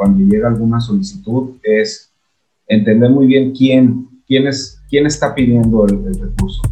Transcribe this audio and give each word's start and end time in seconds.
cuando 0.00 0.20
llega 0.20 0.48
alguna 0.48 0.80
solicitud 0.80 1.58
es 1.62 2.10
entender 2.66 3.10
muy 3.10 3.26
bien 3.26 3.52
quién, 3.52 4.08
quién, 4.26 4.46
es, 4.46 4.80
quién 4.88 5.04
está 5.04 5.34
pidiendo 5.34 5.84
el, 5.84 6.02
recurso. 6.18 6.62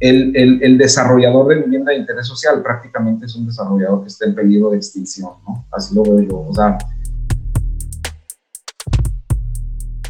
El, 0.00 0.34
el, 0.36 0.78
desarrollador 0.78 1.46
de 1.46 1.62
vivienda 1.62 1.92
de 1.92 1.98
interés 1.98 2.26
social 2.26 2.60
prácticamente 2.60 3.26
es 3.26 3.36
un 3.36 3.46
desarrollador 3.46 4.02
que 4.02 4.08
está 4.08 4.26
en 4.26 4.34
peligro 4.34 4.70
de 4.70 4.78
extinción, 4.78 5.30
¿no? 5.46 5.64
Así 5.70 5.94
lo 5.94 6.02
veo 6.02 6.18
yo. 6.18 6.40
O 6.40 6.52
sea, 6.52 6.76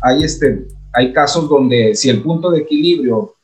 hay, 0.00 0.24
este, 0.24 0.66
hay 0.94 1.12
casos 1.12 1.46
donde 1.46 1.94
si 1.94 2.08
el 2.08 2.22
punto 2.22 2.50
de 2.50 2.60
equilibrio, 2.60 3.34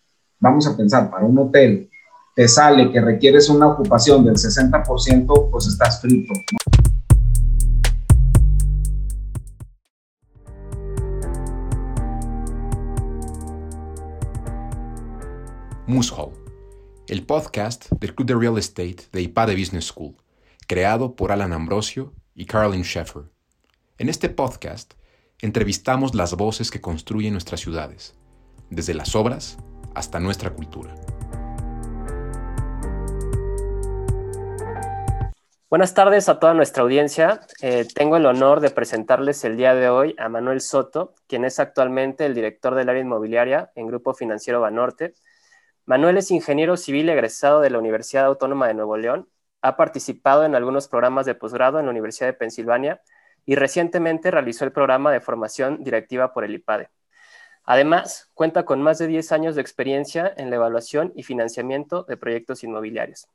vamos 0.41 0.67
a 0.67 0.75
pensar, 0.75 1.11
para 1.11 1.27
un 1.27 1.39
hotel, 1.39 1.91
te 2.35 2.49
sale 2.49 2.91
que 2.91 3.01
requieres 3.01 3.49
una 3.49 3.69
ocupación 3.69 4.25
del 4.25 4.37
60%, 4.37 5.51
pues 5.51 5.67
estás 5.67 6.01
frito. 6.01 6.33
Hall, 16.01 16.33
el 17.07 17.27
podcast 17.27 17.91
del 17.91 18.15
Club 18.15 18.27
de 18.27 18.35
Real 18.35 18.57
Estate 18.57 18.97
de 19.13 19.21
IPADE 19.21 19.55
Business 19.55 19.89
School, 19.89 20.17
creado 20.67 21.15
por 21.15 21.33
Alan 21.33 21.53
Ambrosio 21.53 22.15
y 22.35 22.47
Carolyn 22.47 22.81
Sheffer. 22.81 23.25
En 23.99 24.09
este 24.09 24.31
podcast 24.31 24.95
entrevistamos 25.41 26.15
las 26.15 26.35
voces 26.35 26.71
que 26.71 26.81
construyen 26.81 27.35
nuestras 27.35 27.61
ciudades, 27.61 28.15
desde 28.71 28.95
las 28.95 29.15
obras 29.15 29.59
hasta 29.95 30.19
nuestra 30.19 30.55
cultura. 30.55 30.95
Buenas 35.69 35.93
tardes 35.93 36.31
a 36.31 36.39
toda 36.39 36.55
nuestra 36.55 36.85
audiencia. 36.85 37.41
Eh, 37.61 37.87
tengo 37.95 38.17
el 38.17 38.25
honor 38.25 38.61
de 38.61 38.71
presentarles 38.71 39.45
el 39.45 39.59
día 39.59 39.75
de 39.75 39.91
hoy 39.91 40.15
a 40.19 40.31
Manuel 40.31 40.63
Soto, 40.63 41.15
quien 41.27 41.45
es 41.45 41.61
actualmente 41.61 42.25
el 42.25 42.35
director 42.35 42.75
del 42.75 42.89
área 42.89 43.03
inmobiliaria 43.03 43.71
en 43.75 43.89
Grupo 43.89 44.15
Financiero 44.15 44.61
Banorte. 44.61 45.15
Manuel 45.85 46.17
es 46.17 46.31
ingeniero 46.31 46.77
civil 46.77 47.09
egresado 47.09 47.61
de 47.61 47.71
la 47.71 47.79
Universidad 47.79 48.27
Autónoma 48.27 48.69
de 48.69 48.75
Nuevo 48.75 48.97
León. 48.97 49.29
Ha 49.63 49.77
participado 49.77 50.45
en 50.45 50.55
algunos 50.55 50.87
programas 50.87 51.27
de 51.27 51.35
posgrado 51.35 51.81
en 51.81 51.87
la 51.87 51.91
Universidad 51.91 52.29
de 52.29 52.35
Pensilvania 52.35 53.03
y 53.45 53.57
recientemente 53.57 54.31
realizó 54.31 54.65
el 54.65 54.71
programa 54.71 55.11
de 55.11 55.21
formación 55.21 55.83
directiva 55.83 56.33
por 56.33 56.45
el 56.45 56.55
IPADE. 56.55 56.91
Además, 57.65 58.31
cuenta 58.35 58.65
con 58.65 58.81
más 58.81 58.99
de 58.99 59.09
10 59.09 59.33
años 59.33 59.55
de 59.57 59.61
experiencia 59.61 60.33
en 60.37 60.51
la 60.51 60.57
evaluación 60.57 61.13
y 61.17 61.25
financiamiento 61.25 62.05
de 62.05 62.17
proyectos 62.17 62.63
inmobiliarios. 62.63 63.27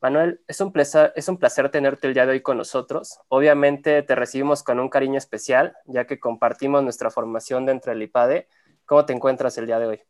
Manuel, 0.00 0.40
es 0.48 0.60
un, 0.62 0.72
placer, 0.72 1.12
es 1.14 1.28
un 1.28 1.36
placer 1.36 1.70
tenerte 1.70 2.06
el 2.06 2.14
día 2.14 2.24
de 2.24 2.32
hoy 2.32 2.40
con 2.40 2.56
nosotros. 2.56 3.20
Obviamente 3.28 4.02
te 4.02 4.14
recibimos 4.14 4.62
con 4.62 4.80
un 4.80 4.88
cariño 4.88 5.18
especial, 5.18 5.76
ya 5.84 6.06
que 6.06 6.18
compartimos 6.18 6.82
nuestra 6.82 7.10
formación 7.10 7.66
dentro 7.66 7.92
del 7.92 8.02
IPADE. 8.02 8.48
¿Cómo 8.86 9.04
te 9.04 9.12
encuentras 9.12 9.56
el 9.58 9.66
día 9.66 9.78
de 9.78 9.86
hoy? 9.86 10.02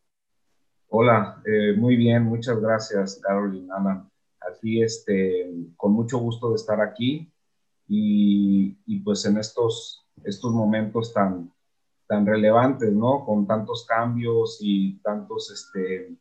Hola, 0.94 1.40
eh, 1.46 1.72
muy 1.74 1.96
bien, 1.96 2.24
muchas 2.24 2.60
gracias, 2.60 3.18
Carolina, 3.22 3.76
Alan. 3.78 4.10
Aquí, 4.46 4.82
este, 4.82 5.50
con 5.74 5.94
mucho 5.94 6.18
gusto 6.18 6.50
de 6.50 6.56
estar 6.56 6.82
aquí 6.82 7.32
y, 7.88 9.00
pues 9.02 9.24
en 9.24 9.38
estos, 9.38 10.06
estos 10.22 10.52
momentos 10.52 11.14
tan, 11.14 11.50
tan 12.06 12.26
relevantes, 12.26 12.92
¿no? 12.92 13.24
Con 13.24 13.46
tantos 13.46 13.86
cambios 13.86 14.58
y 14.60 14.98
tantos, 14.98 15.50
este, 15.50 16.14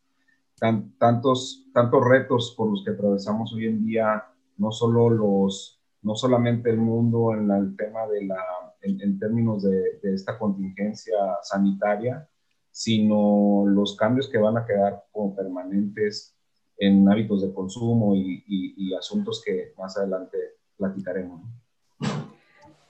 tan, 0.57 0.97
tantos, 0.97 1.65
tantos 1.73 2.07
retos 2.07 2.53
por 2.55 2.69
los 2.69 2.81
que 2.85 2.91
atravesamos 2.91 3.51
hoy 3.51 3.65
en 3.65 3.85
día, 3.85 4.23
no 4.55 4.71
solo 4.71 5.09
los, 5.09 5.81
no 6.01 6.15
solamente 6.15 6.69
el 6.69 6.77
mundo 6.77 7.33
en 7.33 7.51
el 7.51 7.75
tema 7.75 8.07
de 8.07 8.23
la, 8.23 8.41
en, 8.83 9.19
términos 9.19 9.63
de, 9.63 9.99
de, 10.01 10.13
esta 10.15 10.39
contingencia 10.39 11.17
sanitaria, 11.43 12.25
sino 12.71 13.65
los 13.67 13.95
cambios 13.95 14.29
que 14.29 14.37
van 14.37 14.57
a 14.57 14.65
quedar 14.65 15.03
como 15.11 15.35
permanentes 15.35 16.35
en 16.77 17.07
hábitos 17.09 17.41
de 17.41 17.53
consumo 17.53 18.15
y, 18.15 18.43
y 18.47 18.93
asuntos 18.95 19.43
que 19.45 19.73
más 19.77 19.97
adelante 19.97 20.37
platicaremos. 20.77 21.41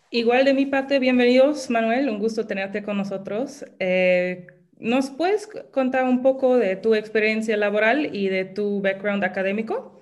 Igual 0.10 0.46
de 0.46 0.54
mi 0.54 0.66
parte, 0.66 1.00
bienvenidos 1.00 1.70
Manuel, 1.70 2.10
un 2.10 2.20
gusto 2.20 2.46
tenerte 2.46 2.84
con 2.84 2.98
nosotros. 2.98 3.66
Eh, 3.80 4.48
¿Nos 4.78 5.12
puedes 5.12 5.48
contar 5.72 6.06
un 6.06 6.24
poco 6.24 6.58
de 6.58 6.76
tu 6.76 6.96
experiencia 6.96 7.56
laboral 7.56 8.16
y 8.16 8.30
de 8.30 8.46
tu 8.46 8.82
background 8.82 9.24
académico? 9.24 10.02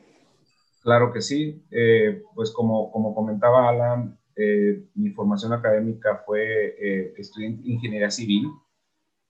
Claro 0.81 1.11
que 1.11 1.21
sí. 1.21 1.65
Eh, 1.69 2.23
pues 2.33 2.51
como, 2.51 2.89
como 2.91 3.13
comentaba 3.13 3.67
Alan, 3.67 4.17
eh, 4.37 4.85
mi 4.95 5.09
formación 5.09 5.51
académica 5.51 6.23
fue, 6.25 6.75
eh, 6.79 7.13
estudié 7.17 7.59
ingeniería 7.63 8.09
civil. 8.09 8.47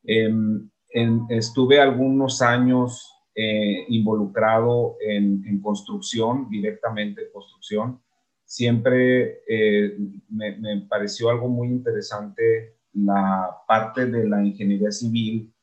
Em, 0.04 0.70
estuve 1.30 1.80
algunos 1.80 2.42
años 2.42 3.14
involucrado 3.88 4.98
en, 5.00 5.62
construcción, 5.62 6.50
directamente 6.50 7.22
en 7.22 7.32
construcción 7.32 8.02
siempre 8.50 9.44
eh, 9.48 9.96
me, 10.28 10.82
pareció 10.90 11.30
algo 11.30 11.50
muy 11.50 11.68
interesante 11.68 12.78
la 12.94 13.56
parte 13.68 14.08
de 14.08 14.28
la 14.28 14.44
ingeniería 14.44 14.92
civil 14.92 15.54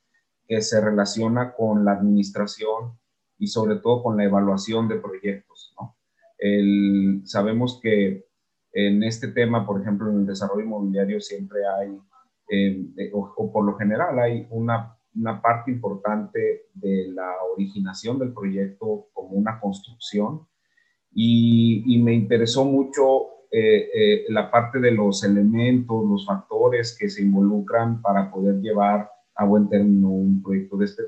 que 0.46 0.62
se 0.62 0.80
relaciona 0.80 1.52
con 1.52 1.84
la 1.84 1.94
administración 1.94 2.96
y 3.40 3.48
sobre 3.48 3.76
todo 3.80 4.04
con 4.04 4.16
la 4.16 4.22
evaluación 4.22 4.86
de 4.86 5.00
proyectos. 5.00 5.74
sabemos 7.24 7.80
que 7.82 8.24
en 8.72 9.02
este 9.02 9.28
tema, 9.28 9.66
por 9.66 9.82
ejemplo, 9.82 10.08
en 10.08 10.18
el 10.18 10.26
desarrollo 10.26 10.64
inmobiliario 10.64 11.20
siempre 11.20 11.66
hay, 11.66 11.98
eh, 12.48 13.10
o, 13.12 13.52
por 13.52 13.64
lo 13.64 13.76
general, 13.76 14.18
hay 14.18 14.46
una, 14.50 14.96
una 15.14 15.40
parte 15.40 15.70
importante 15.70 16.66
de 16.74 17.08
la 17.08 17.32
originación 17.52 18.18
del 18.18 18.32
proyecto 18.32 19.08
como 19.12 19.30
una 19.30 19.58
construcción 19.60 20.46
y, 21.18 21.98
me 22.02 22.12
interesó 22.12 22.64
mucho 22.66 23.46
eh, 23.50 23.88
eh, 23.94 24.24
la 24.28 24.50
parte 24.50 24.78
de 24.78 24.90
los 24.90 25.24
elementos, 25.24 26.04
los 26.04 26.26
factores 26.26 26.96
que 26.98 27.08
se 27.08 27.22
involucran 27.22 28.02
para 28.02 28.30
poder 28.30 28.60
llevar 28.60 29.10
a 29.34 29.44
buen 29.46 29.68
término 29.70 30.10
un 30.10 30.42
proyecto 30.42 30.76
de 30.76 30.84
este, 30.84 31.02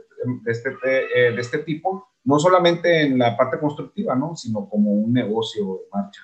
de 0.44 0.52
este, 0.52 0.70
eh, 1.14 1.32
de 1.32 1.40
este 1.40 1.58
tipo, 1.58 2.08
no 2.24 2.38
solamente 2.38 3.02
en 3.02 3.18
la 3.18 3.36
parte 3.36 3.58
constructiva, 3.58 4.14
¿no? 4.14 4.34
sino 4.34 4.68
como 4.68 4.92
un 4.92 5.12
negocio 5.12 5.64
de 5.64 5.80
marcha. 5.92 6.22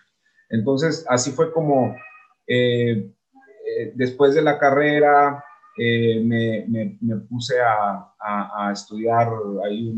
Entonces, 0.49 1.05
así 1.09 1.31
fue 1.33 1.53
como 1.53 1.95
después 3.95 4.35
de 4.35 4.43
la 4.43 4.59
carrera 4.59 5.45
me, 5.77 6.67
me, 6.69 7.17
puse 7.29 7.57
a, 7.61 8.71
estudiar 8.73 9.29
ahí 9.65 9.93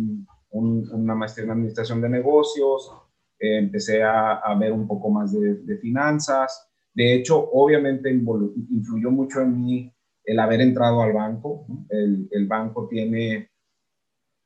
una 0.50 1.15
maestría 1.15 1.44
en 1.44 1.53
administración 1.53 2.00
de 2.00 2.09
negocios, 2.09 2.91
eh, 3.38 3.59
empecé 3.59 4.03
a, 4.03 4.54
ver 4.59 4.72
un 4.72 4.87
poco 4.87 5.10
más 5.10 5.32
de, 5.32 5.78
finanzas. 5.78 6.69
De 6.94 7.15
hecho, 7.15 7.50
obviamente 7.53 8.10
influyó 8.10 9.10
mucho 9.10 9.43
en 9.43 9.62
mí 9.62 9.93
el 10.25 10.38
haber 10.41 10.60
entrado 10.62 11.03
al 11.03 11.12
banco. 11.12 11.66
El, 11.88 12.47
banco 12.47 12.88
tiene 12.88 13.50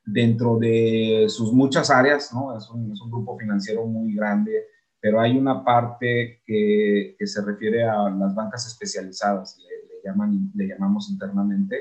dentro 0.05 0.59
de 0.59 1.27
sus 1.29 1.53
muchas 1.53 1.91
áreas, 1.91 2.33
¿no? 2.35 2.57
es, 2.57 2.69
un, 2.71 2.93
grupo 3.11 3.39
financiero 3.39 3.87
muy 3.87 4.15
grande, 4.15 4.67
pero 5.01 5.21
hay 5.21 5.37
una 5.39 5.65
parte 5.65 6.43
que, 6.45 7.17
se 7.25 7.45
refiere 7.45 7.85
a 7.85 8.11
las 8.11 8.35
bancas 8.35 8.67
especializadas, 8.67 9.59
le, 9.59 10.09
llaman, 10.09 10.51
le 10.55 10.69
llamamos 10.69 11.11
internamente, 11.11 11.77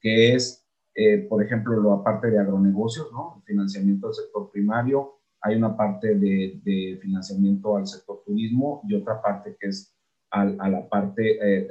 que 0.00 0.34
es, 0.34 0.66
eh, 0.94 1.18
por 1.28 1.42
ejemplo, 1.42 1.82
la 1.82 2.02
parte 2.02 2.30
de 2.30 2.38
agronegocios, 2.38 3.10
¿no? 3.12 3.36
el 3.38 3.42
financiamiento 3.42 4.06
del 4.06 4.14
sector 4.14 4.50
primario, 4.52 5.20
hay 5.42 5.56
una 5.56 5.76
parte 5.76 6.14
de, 6.14 6.98
financiamiento 7.00 7.76
al 7.76 7.86
sector 7.86 8.22
turismo 8.24 8.82
y 8.86 8.94
otra 8.94 9.20
parte 9.22 9.56
que 9.58 9.68
es 9.68 9.96
a, 10.30 10.44
la 10.44 10.88
parte, 10.88 11.38
eh, 11.42 11.68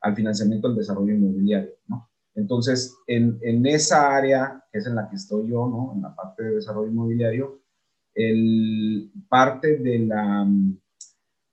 al 0.00 0.14
financiamiento 0.16 0.68
del 0.68 0.78
desarrollo 0.78 1.14
inmobiliario, 1.14 1.72
¿no? 1.86 2.08
Entonces, 2.38 2.96
en, 3.08 3.66
esa 3.66 4.16
área, 4.16 4.64
que 4.70 4.78
es 4.78 4.86
en 4.86 4.94
la 4.94 5.08
que 5.08 5.16
estoy 5.16 5.48
yo, 5.48 5.68
¿no? 5.68 5.92
En 5.96 6.02
la 6.02 6.14
parte 6.14 6.44
de 6.44 6.54
desarrollo 6.54 6.88
inmobiliario, 6.88 7.60
el, 8.14 9.12
parte 9.28 9.78
de 9.78 10.08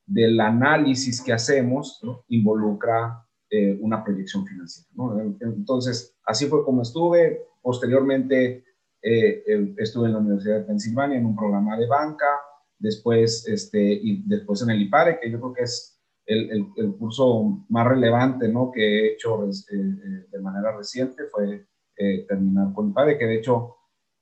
del 0.07 0.39
análisis 0.39 1.21
que 1.21 1.33
hacemos 1.33 1.99
involucra 2.27 3.25
eh, 3.49 3.77
una 3.81 4.03
proyección 4.03 4.45
financiera, 4.45 4.89
¿no? 4.95 5.35
Entonces, 5.39 6.15
así 6.25 6.45
fue 6.47 6.63
como 6.63 6.81
estuve. 6.81 7.41
Posteriormente, 7.61 8.63
eh, 9.01 9.73
estuve 9.77 10.07
en 10.07 10.13
la 10.13 10.19
Universidad 10.19 10.57
de 10.59 10.65
Pensilvania 10.65 11.17
en 11.17 11.25
un 11.25 11.35
programa 11.35 11.77
de 11.77 11.87
banca, 11.87 12.25
después, 12.79 13.47
este, 13.47 13.79
y 13.79 14.23
después 14.27 14.61
en 14.61 14.71
el 14.71 14.81
IPARE, 14.81 15.19
que 15.19 15.29
yo 15.29 15.39
creo 15.39 15.53
que 15.53 15.63
es 15.63 16.01
el, 16.25 16.67
el, 16.75 16.95
curso 16.97 17.65
más 17.69 17.87
relevante 17.87 18.47
¿no? 18.47 18.71
que 18.71 18.81
he 18.81 19.13
hecho 19.13 19.45
eh, 19.45 19.51
eh, 19.71 20.27
de 20.31 20.39
manera 20.39 20.75
reciente, 20.75 21.25
fue 21.31 21.67
terminar 22.27 22.73
con 22.73 22.89
IPARE, 22.89 23.17
que 23.17 23.25
de 23.25 23.35
hecho 23.35 23.74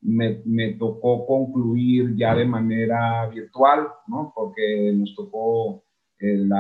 me, 0.04 0.42
me, 0.46 0.74
tocó 0.74 1.26
concluir 1.26 2.16
ya 2.16 2.36
de 2.36 2.46
manera 2.46 3.28
virtual, 3.28 3.88
¿no? 4.08 4.32
porque 4.36 4.92
nos 4.96 5.16
tocó 5.16 5.84
el, 6.20 6.52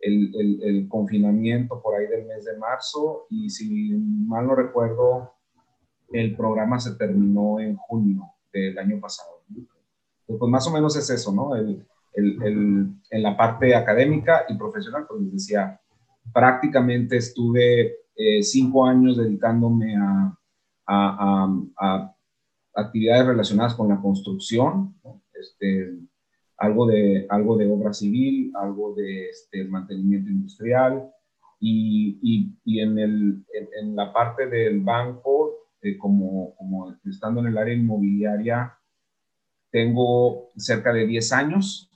el, 0.00 0.88
confinamiento 0.88 1.80
por 1.82 1.94
ahí 1.94 2.06
del 2.06 2.26
mes 2.26 2.44
de 2.44 2.56
marzo 2.58 3.26
y 3.30 3.50
si 3.50 3.92
mal 4.26 4.46
no 4.46 4.54
recuerdo, 4.54 5.32
el 6.12 6.36
programa 6.36 6.78
se 6.78 6.94
terminó 6.96 7.60
en 7.60 7.76
junio 7.76 8.22
del 8.52 8.78
año 8.78 9.00
pasado. 9.00 9.42
Pues 10.26 10.50
más 10.50 10.66
o 10.66 10.72
menos 10.72 10.96
es 10.96 11.08
eso, 11.10 11.32
¿no? 11.32 11.54
El, 11.54 11.86
en 12.14 13.22
la 13.22 13.36
parte 13.36 13.74
académica 13.74 14.46
y 14.48 14.56
profesional, 14.56 15.04
pues 15.06 15.20
les 15.20 15.32
decía, 15.32 15.78
prácticamente 16.32 17.18
estuve 17.18 17.96
eh, 18.16 18.42
cinco 18.42 18.86
años 18.86 19.18
dedicándome 19.18 19.94
a, 19.96 20.38
a, 20.86 22.15
actividades 22.76 23.26
relacionadas 23.26 23.74
con 23.74 23.88
la 23.88 24.00
construcción, 24.00 24.94
este, 25.32 25.98
algo, 26.58 26.86
de, 26.86 27.26
algo 27.28 27.56
de 27.56 27.70
obra 27.70 27.92
civil, 27.92 28.52
algo 28.54 28.94
de 28.94 29.28
este, 29.28 29.64
mantenimiento 29.64 30.30
industrial 30.30 31.10
y, 31.58 32.52
y, 32.64 32.80
en, 32.80 32.98
el, 32.98 33.44
en, 33.80 33.96
la 33.96 34.12
parte 34.12 34.46
del 34.46 34.80
banco, 34.80 35.54
eh, 35.80 35.96
como, 35.96 36.54
como 36.56 36.94
estando 37.04 37.40
en 37.40 37.46
el 37.46 37.58
área 37.58 37.74
inmobiliaria, 37.74 38.78
tengo 39.70 40.50
cerca 40.56 40.92
de 40.92 41.06
10 41.06 41.32
años 41.32 41.90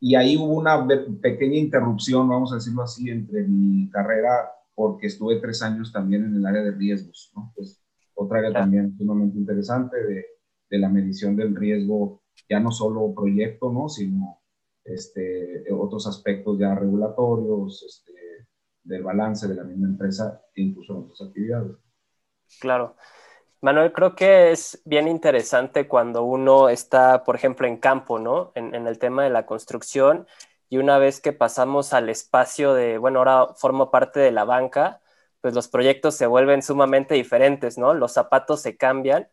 y 0.00 0.14
ahí 0.14 0.36
hubo 0.36 0.54
una 0.54 0.86
pequeña 1.20 1.56
interrupción, 1.56 2.28
vamos 2.28 2.52
a 2.52 2.56
decirlo 2.56 2.82
así, 2.82 3.10
entre 3.10 3.42
mi 3.42 3.88
carrera, 3.90 4.50
porque 4.74 5.06
estuve 5.06 5.40
tres 5.40 5.62
años 5.62 5.90
también 5.92 6.24
en 6.24 6.34
el 6.34 6.46
área 6.46 6.62
de 6.62 6.72
riesgos, 6.72 7.32
¿no? 7.34 7.52
Pues 7.56 7.82
otra 8.16 8.38
área 8.38 8.52
también 8.52 8.96
sumamente 8.96 9.38
interesante 9.38 9.96
de, 9.96 10.26
de, 10.68 10.78
la 10.78 10.88
medición 10.88 11.36
del 11.36 11.54
riesgo, 11.54 12.22
ya 12.48 12.60
no 12.60 12.70
solo 12.70 13.14
proyecto, 13.14 13.72
¿no? 13.72 13.88
Sino 13.88 14.40
este, 14.84 15.64
otros 15.72 16.06
aspectos 16.06 16.58
ya 16.58 16.74
regulatorios, 16.74 17.82
este, 17.82 18.12
del 18.86 19.02
balance 19.02 19.48
de 19.48 19.54
la 19.54 19.64
misma 19.64 19.88
empresa 19.88 20.42
e 20.54 20.62
incluso 20.62 20.94
en 20.94 20.98
otras 21.00 21.20
actividades. 21.22 21.76
Claro. 22.60 22.96
Manuel, 23.60 23.92
creo 23.92 24.14
que 24.14 24.52
es 24.52 24.80
bien 24.84 25.08
interesante 25.08 25.88
cuando 25.88 26.22
uno 26.22 26.68
está, 26.68 27.24
por 27.24 27.34
ejemplo, 27.34 27.66
en 27.66 27.78
campo, 27.78 28.18
¿no? 28.18 28.52
En, 28.54 28.74
el 28.74 28.98
tema 28.98 29.24
de 29.24 29.30
la 29.30 29.46
construcción 29.46 30.26
y 30.68 30.78
una 30.78 30.98
vez 30.98 31.20
que 31.20 31.32
pasamos 31.32 31.92
al 31.92 32.08
espacio 32.08 32.74
de, 32.74 32.98
bueno, 32.98 33.18
ahora 33.20 33.54
formo 33.54 33.90
parte 33.90 34.20
de 34.20 34.30
la 34.30 34.44
banca, 34.44 35.00
pues 35.46 35.54
los 35.54 35.68
proyectos 35.68 36.16
se 36.16 36.26
vuelven 36.26 36.60
sumamente 36.60 37.14
diferentes, 37.14 37.78
¿no? 37.78 37.94
Los 37.94 38.14
zapatos 38.14 38.62
se 38.62 38.76
cambian. 38.76 39.28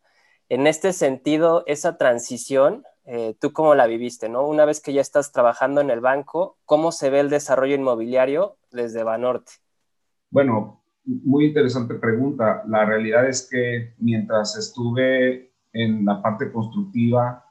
En 0.48 0.68
este 0.68 0.94
sentido, 0.94 1.64
esa 1.66 1.98
transición, 1.98 2.84
eh, 3.06 3.36
¿tú 3.42 3.52
cómo 3.52 3.74
la 3.74 3.88
viviste, 3.88 4.30
no? 4.30 4.48
Una 4.48 4.64
vez 4.64 4.80
que 4.80 4.94
ya 4.94 5.02
estás 5.02 5.32
trabajando 5.32 5.82
en 5.82 5.90
el 5.90 6.02
banco, 6.02 6.60
¿cómo 6.66 6.92
se 6.92 7.10
ve 7.10 7.20
el 7.20 7.32
desarrollo 7.32 7.74
inmobiliario 7.74 8.58
desde 8.70 9.02
Banorte? 9.02 9.54
Bueno, 10.30 10.84
muy 11.04 11.46
interesante 11.46 11.96
pregunta. 11.96 12.62
La 12.68 12.86
realidad 12.86 13.28
es 13.28 13.50
que 13.50 13.96
mientras 13.98 14.56
estuve 14.56 15.52
en 15.72 16.06
la 16.06 16.22
parte 16.22 16.52
constructiva, 16.52 17.44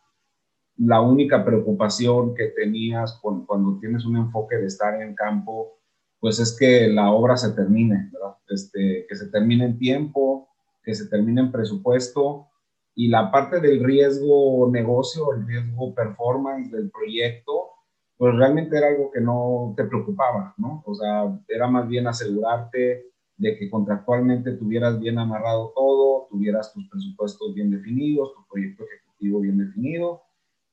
la 0.76 1.00
única 1.00 1.44
preocupación 1.44 2.32
que 2.37 2.47
tenías 2.50 3.19
cuando, 3.20 3.81
tienes 3.81 4.05
un 4.05 4.19
enfoque 4.19 4.55
de 4.55 4.67
estar 4.67 5.03
en 5.03 5.17
campo, 5.17 5.81
pues 6.23 6.39
es 6.39 6.57
que 6.57 6.87
la 6.87 7.11
obra 7.11 7.37
se 7.37 7.51
termine, 7.51 8.13
Este, 8.49 9.07
que 9.09 9.17
se 9.17 9.27
termine 9.27 9.65
en 9.65 9.77
tiempo, 9.77 10.49
que 10.85 10.95
se 10.95 11.09
termine 11.09 11.41
en 11.41 11.51
presupuesto 11.51 12.47
y 12.95 13.09
la 13.09 13.33
parte 13.33 13.61
del 13.61 13.83
riesgo 13.83 14.71
negocio, 14.71 15.33
el 15.35 15.45
riesgo 15.49 15.93
performance 15.93 16.71
del 16.71 16.93
proyecto, 16.93 17.71
pues 18.17 18.37
realmente 18.37 18.79
era 18.79 18.89
algo 18.89 19.11
que 19.11 19.21
no 19.21 19.75
te 19.77 19.83
preocupaba, 19.83 20.55
¿no? 20.59 20.85
O 20.87 20.95
sea, 20.95 21.41
era 21.49 21.67
más 21.67 21.89
bien 21.89 22.07
asegurarte 22.07 23.07
de 23.37 23.57
que 23.59 23.69
contractualmente 23.69 24.53
tuvieras 24.53 25.01
bien 25.01 25.19
amarrado 25.19 25.73
todo, 25.75 26.29
tuvieras 26.31 26.73
tus 26.73 26.89
presupuestos 26.89 27.53
bien 27.53 27.73
definidos, 27.73 28.33
tu 28.35 28.47
proyecto 28.49 28.85
ejecutivo 28.85 29.41
bien 29.41 29.59
definido 29.59 30.23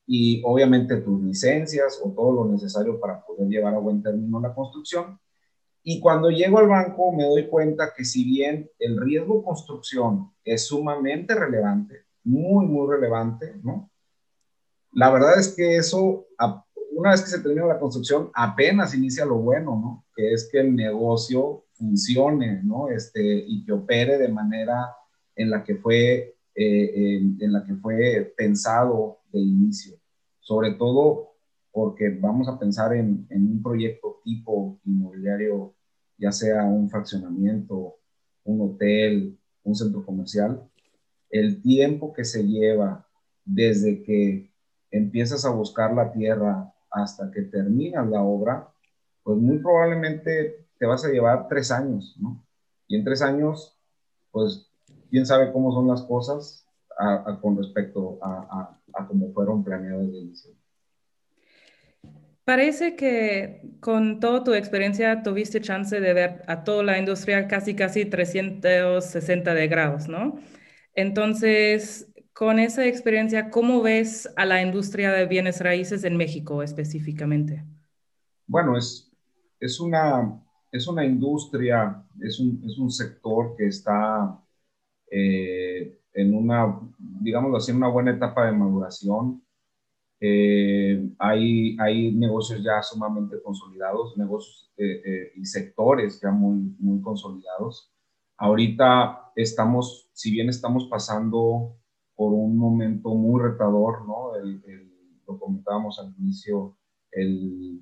y 0.06 0.44
obviamente 0.46 0.98
tus 0.98 1.19
licencias 1.24 2.00
o 2.04 2.12
todo 2.12 2.34
lo 2.34 2.46
necesario 2.51 3.00
para 3.00 3.25
poder 3.25 3.48
llevar 3.48 3.74
a 3.74 3.80
buen 3.80 4.04
término 4.04 4.40
la 4.40 4.54
construcción. 4.54 5.18
Y 5.83 5.99
cuando 5.99 6.29
llego 6.29 6.59
al 6.59 6.67
banco 6.67 7.11
me 7.11 7.25
doy 7.25 7.47
cuenta 7.47 7.93
que 7.95 8.03
si 8.03 8.23
bien 8.23 8.69
el 8.79 8.99
riesgo 8.99 9.43
construcción 9.43 10.31
es 10.43 10.67
sumamente 10.67 11.35
relevante, 11.35 12.05
muy, 12.23 12.65
muy 12.65 12.89
relevante, 12.89 13.55
¿no? 13.63 13.89
La 14.91 15.11
verdad 15.11 15.39
es 15.39 15.49
que 15.49 15.77
eso, 15.77 16.27
una 16.91 17.11
vez 17.11 17.21
que 17.21 17.29
se 17.29 17.39
termina 17.39 17.67
la 17.67 17.79
construcción, 17.79 18.31
apenas 18.33 18.95
inicia 18.95 19.25
lo 19.25 19.35
bueno, 19.35 19.71
¿no? 19.71 20.05
Que 20.15 20.33
es 20.33 20.49
que 20.51 20.59
el 20.59 20.75
negocio 20.75 21.65
funcione, 21.73 22.61
¿no? 22.63 22.89
Este, 22.89 23.21
y 23.23 23.63
que 23.63 23.71
opere 23.71 24.17
de 24.17 24.29
manera 24.29 24.95
en 25.35 25.49
la 25.49 25.63
que 25.63 25.75
fue, 25.75 26.35
eh, 26.55 27.21
en, 27.39 27.53
la 27.53 27.63
que 27.63 27.75
fue 27.75 28.33
pensado 28.35 29.19
de 29.31 29.39
inicio. 29.39 29.97
Sobre 30.39 30.71
todo 30.73 31.28
porque 31.71 32.10
vamos 32.10 32.48
a 32.48 32.57
pensar 32.57 32.94
en, 32.94 33.27
un 33.30 33.62
proyecto 33.63 34.19
tipo 34.24 34.80
inmobiliario, 34.86 35.75
ya 36.18 36.31
sea 36.31 36.63
un 36.66 36.89
fraccionamiento, 36.89 37.95
un 38.44 38.62
hotel, 38.62 39.38
un 39.63 39.75
centro 39.75 40.06
comercial, 40.06 40.62
el 41.30 41.62
tiempo 41.62 42.12
que 42.13 42.25
se 42.25 42.45
lleva 42.45 43.06
desde 43.45 44.04
que 44.04 44.51
empiezas 44.92 45.45
a 45.45 45.51
buscar 45.51 45.94
la 45.94 46.12
tierra 46.12 46.74
hasta 46.92 47.31
que 47.31 47.44
terminas 47.44 48.10
la 48.10 48.24
obra, 48.24 48.68
pues 49.24 49.38
muy 49.38 49.60
probablemente 49.60 50.68
te 50.80 50.86
vas 50.86 51.06
a 51.06 51.10
llevar 51.10 51.48
tres 51.48 51.72
años, 51.72 52.15
¿no? 52.19 52.44
Y 52.88 52.95
en 52.95 53.04
tres 53.04 53.22
años, 53.22 53.77
pues, 54.31 54.68
quién 55.12 55.25
sabe 55.25 55.51
cómo 55.51 55.72
son 55.72 55.88
las 55.88 56.01
cosas 56.04 56.65
con 57.42 57.56
respecto 57.57 58.19
a, 58.22 58.75
a, 58.94 59.07
cómo 59.07 59.31
fueron 59.31 59.63
planeadas 59.63 60.12
de 60.12 60.18
inicio. 60.18 60.51
Parece 62.50 62.96
que 62.96 63.62
con 63.80 64.19
toda 64.19 64.44
tu 64.44 64.56
experiencia 64.56 65.22
tuviste 65.22 65.62
chance 65.62 66.00
de 66.00 66.13
ver 66.16 66.42
a 66.48 66.63
toda 66.63 66.81
la 66.81 66.98
industria 66.98 67.48
casi, 67.48 67.75
casi 67.75 68.06
360 68.06 69.54
de 69.54 69.68
grados, 69.68 70.07
¿no? 70.07 70.40
Entonces, 70.96 72.12
con 72.34 72.57
esa 72.57 72.88
experiencia, 72.88 73.51
¿cómo 73.51 73.84
ves 73.84 74.28
a 74.36 74.48
la 74.48 74.63
industria 74.63 75.12
de 75.12 75.27
bienes 75.27 75.62
raíces 75.62 76.03
en 76.06 76.18
México 76.18 76.63
específicamente? 76.63 77.63
Bueno, 78.48 78.75
es, 78.75 79.12
es 79.60 79.79
una 79.79 80.41
es 80.72 80.88
una 80.88 81.06
industria, 81.06 82.03
es 82.20 82.39
un, 82.39 82.63
es 82.65 82.79
un 82.79 82.89
sector 82.89 83.56
que 83.58 83.68
está 83.68 84.41
eh, 85.12 86.00
en 86.13 86.34
una, 86.34 86.79
digamos 86.98 87.56
así, 87.56 87.70
en 87.70 87.77
una 87.77 87.89
buena 87.89 88.10
etapa 88.10 88.48
de 88.48 88.53
maduración. 88.53 89.44
Eh, 90.21 91.11
hay, 91.17 91.77
hay 91.79 92.11
negocios 92.13 92.61
ya 92.63 92.81
sumamente 92.81 93.41
consolidados, 93.41 94.17
negocios 94.17 94.71
eh, 94.77 95.31
y 95.35 95.45
sectores 95.45 96.19
ya 96.21 96.31
muy, 96.31 96.75
muy 96.79 97.01
consolidados. 97.01 97.91
Ahorita 98.38 99.31
estamos, 99.35 100.09
si 100.13 100.31
bien 100.31 100.49
estamos 100.49 100.88
pasando 100.89 101.77
por 102.15 102.33
un 102.33 102.57
momento 102.57 103.15
muy 103.15 103.41
retador, 103.41 104.05
¿no? 104.05 104.31
lo 105.27 105.39
comentábamos 105.39 105.99
al 105.99 106.13
inicio, 106.19 106.77
el, 107.11 107.81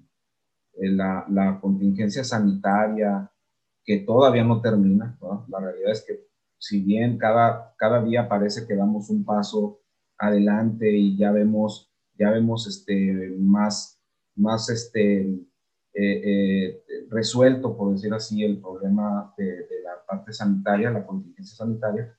eh, 0.74 0.92
la, 0.92 1.58
contingencia 1.60 2.24
sanitaria, 2.24 3.32
que 3.84 4.00
todavía 4.00 4.44
no 4.44 4.62
termina. 4.62 5.18
La 5.48 5.60
realidad 5.60 5.92
es 5.92 6.06
que 6.06 6.28
si 6.60 6.84
bien 6.84 7.18
cada, 7.18 7.74
cada 7.78 8.04
día 8.04 8.28
parece 8.28 8.68
que 8.68 8.76
damos 8.76 9.10
un 9.10 9.24
paso 9.26 9.80
adelante 10.18 10.92
y 10.92 11.18
ya 11.18 11.32
vemos, 11.32 11.87
ya 12.18 12.32
vemos 12.32 12.68
este, 12.68 13.36
más, 13.40 14.00
más 14.36 14.70
este, 14.70 15.22
eh, 15.22 15.42
eh, 15.94 16.84
resuelto, 17.10 17.76
por 17.78 17.94
decir 17.94 18.14
así, 18.14 18.44
el 18.44 18.60
problema 18.60 19.34
de, 19.38 19.66
la 19.84 20.06
parte 20.06 20.34
sanitaria, 20.34 20.92
la 20.92 21.06
contingencia 21.06 21.56
sanitaria, 21.58 22.18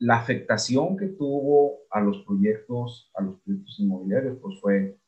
la 0.00 0.16
afectación 0.16 0.96
que 0.96 1.06
tuvo 1.06 1.80
a 1.90 2.00
los 2.00 2.24
proyectos, 2.24 3.10
a 3.14 3.22
los 3.22 3.40
proyectos 3.40 3.78
inmobiliarios, 3.80 4.38
pues 4.40 4.60
fue 4.60 4.98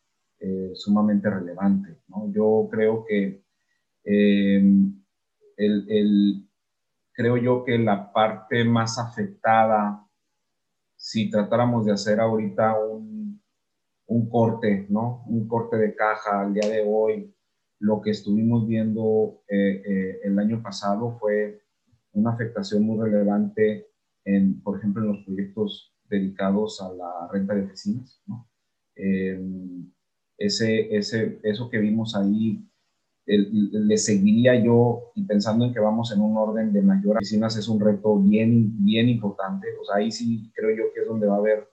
eh, 0.41 0.73
sumamente 0.75 1.29
relevante. 1.29 2.01
¿no? 2.09 2.33
Yo 2.33 2.69
creo 2.71 3.05
que 3.05 3.45
eh, 4.05 4.63
el, 5.57 6.49
creo 7.13 7.37
yo 7.37 7.65
que 7.65 7.79
la 7.79 8.13
parte 8.13 8.65
más 8.65 8.99
afectada, 8.99 10.07
si 11.01 11.31
tratáramos 11.31 11.87
de 11.87 11.93
hacer 11.93 12.21
ahorita 12.21 12.79
un, 12.79 13.43
un 14.07 14.29
corte, 14.29 14.87
¿no? 14.91 15.25
Un 15.27 15.49
corte 15.49 15.79
de 15.79 15.95
caja 15.95 16.43
al 16.43 16.53
día 16.53 16.69
de 16.69 16.85
hoy, 16.87 17.35
lo 17.79 18.03
que 18.03 18.11
estuvimos 18.11 18.69
viendo 18.69 19.43
eh, 19.49 20.21
el 20.23 20.39
año 20.39 20.63
pasado 20.63 21.19
fue 21.19 21.63
una 22.13 22.33
afectación 22.33 22.83
muy 22.83 23.03
relevante 23.03 23.89
en, 24.27 24.61
por 24.63 24.79
ejemplo, 24.79 25.03
en 25.03 25.09
los 25.13 25.25
proyectos 25.25 25.97
dedicados 26.05 26.83
a 26.83 26.93
la 26.93 27.29
renta 27.33 27.55
de 27.55 27.65
oficinas, 27.65 28.23
¿no? 28.27 28.47
ese, 30.37 30.95
ese, 30.95 31.41
eso 31.43 31.71
que 31.71 31.79
vimos 31.79 32.15
ahí 32.15 32.70
le 33.39 33.97
seguiría 33.97 34.63
yo 34.63 35.13
y 35.15 35.25
pensando 35.25 35.65
en 35.65 35.73
que 35.73 35.81
vamos 35.81 36.13
en 36.13 36.21
un 36.21 36.37
orden 36.37 36.73
de 36.73 36.83
mayor 36.83 37.17
oficinas 37.17 37.57
es 37.57 37.69
un 37.69 37.79
reto 37.79 38.19
bien, 38.19 38.85
bien 38.85 39.09
importante. 39.09 39.69
O 39.81 39.85
sea, 39.85 39.97
ahí 39.97 40.11
sí 40.11 40.51
creo 40.55 40.77
yo 40.77 40.93
que 40.93 41.03
es 41.03 41.07
donde 41.07 41.27
va 41.27 41.37
a 41.37 41.39
haber 41.39 41.69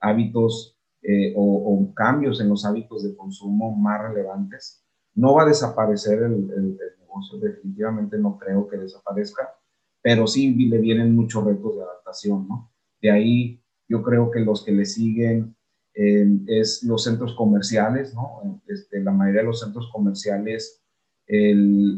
hábitos 0.00 0.78
eh, 1.02 1.32
o, 1.36 1.92
cambios 1.94 2.40
en 2.40 2.48
los 2.48 2.64
hábitos 2.64 3.02
de 3.02 3.16
consumo 3.16 3.74
más 3.74 4.00
relevantes. 4.02 4.84
No 5.14 5.34
va 5.34 5.42
a 5.42 5.46
desaparecer 5.46 6.22
el, 6.22 6.50
el, 6.56 6.78
negocio, 7.00 7.38
definitivamente 7.38 8.16
no 8.18 8.38
creo 8.38 8.68
que 8.68 8.78
desaparezca, 8.78 9.54
pero 10.00 10.26
sí 10.26 10.54
le 10.54 10.78
vienen 10.78 11.14
muchos 11.14 11.44
retos 11.44 11.76
de 11.76 11.82
adaptación, 11.82 12.48
¿no? 12.48 12.70
De 13.00 13.10
ahí 13.10 13.62
yo 13.88 14.02
creo 14.02 14.30
que 14.30 14.40
los 14.40 14.64
que 14.64 14.72
le 14.72 14.86
siguen 14.86 15.54
eh, 15.94 16.26
es 16.46 16.82
los 16.84 17.04
centros 17.04 17.34
comerciales, 17.34 18.14
¿no? 18.14 18.62
Este, 18.66 19.00
la 19.00 19.10
mayoría 19.10 19.42
de 19.42 19.48
los 19.48 19.60
centros 19.60 19.90
comerciales 19.92 20.81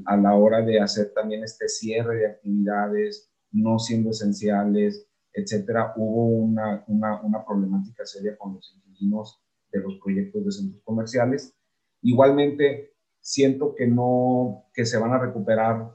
a 0.07 0.17
la 0.17 0.35
hora 0.35 0.63
de 0.63 0.81
hacer 0.81 1.13
también 1.15 1.43
este 1.43 1.69
cierre 1.69 2.17
de 2.17 2.27
actividades 2.27 3.31
no 3.51 3.79
siendo 3.79 4.11
esenciales, 4.11 5.09
etcétera, 5.33 5.93
hubo 5.97 6.27
una, 6.27 6.85
una, 6.87 7.45
problemática 7.45 8.05
seria 8.07 8.37
con 8.37 8.55
los 8.55 8.75
inquilinos 8.77 9.41
de 9.73 9.81
los 9.81 9.99
proyectos 10.03 10.45
de 10.45 10.53
centros 10.53 10.83
comerciales. 10.85 11.57
Igualmente, 12.03 12.95
siento 13.21 13.75
que 13.75 13.87
no, 13.87 14.67
que 14.73 14.85
se 14.85 14.99
van 14.99 15.13
a 15.13 15.19
recuperar, 15.19 15.91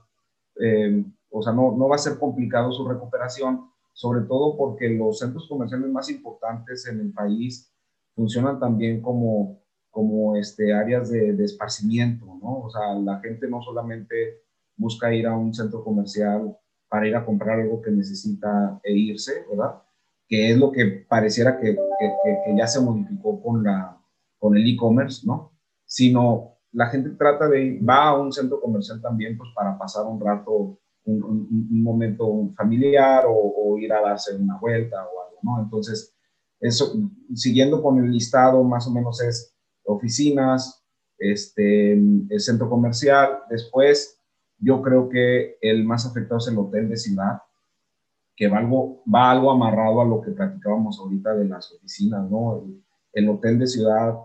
eh, 0.62 1.05
o 1.29 1.41
sea, 1.41 1.53
no, 1.53 1.75
no 1.77 1.88
va 1.88 1.96
a 1.96 2.00
ser 2.00 2.17
complicado 2.17 2.72
su 2.72 2.88
recuperación, 2.88 3.69
sobre 3.93 4.22
todo 4.22 4.58
porque 4.58 4.89
los 4.89 5.19
centros 5.19 5.48
comerciales 5.48 5.89
más 5.89 6.10
importantes 6.10 6.88
en 6.88 7.00
el 7.00 7.13
país 7.13 7.74
funcionan 8.15 8.60
también 8.60 9.01
como 9.01 9.62
como 10.00 10.38
este, 10.38 10.72
áreas 10.74 11.12
de, 11.12 11.34
de, 11.34 11.44
esparcimiento, 11.44 12.25
¿no? 12.25 12.62
O 12.62 12.70
sea, 12.70 12.94
la 12.94 13.20
gente 13.20 13.50
no 13.50 13.62
solamente 13.62 14.44
busca 14.77 15.13
ir 15.13 15.27
a 15.27 15.36
un 15.36 15.53
centro 15.53 15.84
comercial 15.84 16.58
para 16.88 17.06
ir 17.06 17.18
a 17.18 17.25
comprar 17.25 17.60
algo 17.60 17.82
que 17.82 17.91
necesita 17.91 18.79
e 18.82 18.94
irse, 18.94 19.44
¿verdad? 19.50 19.82
Que 20.25 20.51
es 20.51 20.58
lo 20.58 20.72
que 20.72 21.06
pareciera 21.10 21.60
que, 21.60 21.75
que, 21.75 22.38
que 22.46 22.58
ya 22.58 22.65
se 22.65 22.79
modificó 22.79 23.44
con, 23.44 23.62
la, 23.62 24.01
con 24.38 24.56
el 24.56 24.65
e-commerce, 24.74 25.27
¿no? 25.27 25.51
Sino 25.84 26.53
la 26.72 26.88
gente 26.88 27.10
trata 27.10 27.50
de 27.50 27.62
ir, 27.62 27.89
va 27.89 28.08
a 28.08 28.18
un 28.18 28.32
centro 28.32 28.62
comercial 28.62 29.01
también 29.01 29.38
pues 29.38 29.50
para 29.53 29.77
pasar 29.77 30.06
un 30.06 30.22
rato, 30.22 30.79
un, 31.03 31.24
un, 31.24 31.84
momento 31.84 32.53
familiar 32.56 33.25
o, 33.27 33.34
o, 33.34 33.77
ir 33.77 33.91
a 33.91 34.00
darse 34.00 34.34
una 34.34 34.58
vuelta 34.58 34.96
o 35.03 35.25
algo, 35.25 35.39
¿no? 35.41 35.62
Entonces, 35.62 36.15
eso, 36.62 36.94
siguiendo 37.34 37.84
con 37.84 37.98
el 37.98 38.12
listado, 38.12 38.63
más 38.63 38.88
o 38.88 38.91
menos 38.91 39.22
es 39.22 39.59
oficinas, 39.89 40.84
este, 41.17 41.93
el 41.93 42.39
centro 42.39 42.69
comercial. 42.69 43.39
Después, 43.50 44.19
yo 44.58 44.81
creo 44.81 45.10
que 45.10 45.58
el 45.62 45.84
más 45.84 46.05
afectado 46.05 46.38
es 46.38 46.48
el 46.48 46.58
hotel 46.58 46.89
de 46.89 46.98
ciudad, 46.98 47.41
que 48.36 48.48
va 48.48 48.60
algo, 48.60 49.03
va 49.13 49.31
algo 49.31 49.51
amarrado 49.51 50.01
a 50.01 50.05
lo 50.05 50.22
que 50.22 50.31
platicábamos 50.31 51.00
ahorita 51.00 51.36
de 51.36 51.46
las 51.46 51.72
oficinas, 51.74 52.29
¿no? 52.29 52.65
El, 53.12 53.29
hotel 53.29 53.60
de 53.60 53.67
ciudad, 53.67 54.15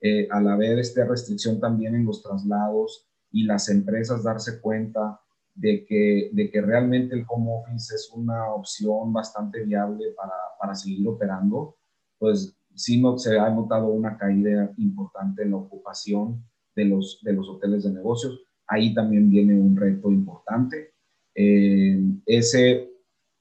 eh, 0.00 0.28
al 0.30 0.46
haber 0.48 0.78
esta 0.78 1.04
restricción 1.04 1.58
también 1.58 1.94
en 1.94 2.04
los 2.04 2.22
traslados 2.22 3.08
y 3.32 3.44
las 3.44 3.68
empresas 3.68 4.22
darse 4.22 4.60
cuenta 4.60 5.20
de 5.54 5.84
que, 5.86 6.30
de 6.32 6.50
que 6.50 6.60
realmente 6.60 7.14
el 7.14 7.24
home 7.28 7.50
office 7.52 7.94
es 7.94 8.10
una 8.12 8.52
opción 8.52 9.12
bastante 9.12 9.64
viable 9.64 10.12
para, 10.16 10.34
para 10.60 10.74
seguir 10.74 11.08
operando, 11.08 11.76
pues 12.18 12.56
sí 12.74 13.00
no, 13.00 13.18
se 13.18 13.38
ha 13.38 13.50
notado 13.50 13.88
una 13.88 14.16
caída 14.16 14.72
importante 14.78 15.42
en 15.42 15.52
la 15.52 15.58
ocupación 15.58 16.44
de 16.74 16.84
los, 16.86 17.20
de 17.22 17.32
los 17.32 17.48
hoteles 17.48 17.84
de 17.84 17.92
negocios. 17.92 18.42
Ahí 18.66 18.94
también 18.94 19.30
viene 19.30 19.54
un 19.54 19.76
reto 19.76 20.10
importante. 20.10 20.94
Eh, 21.34 22.00
ese, 22.26 22.90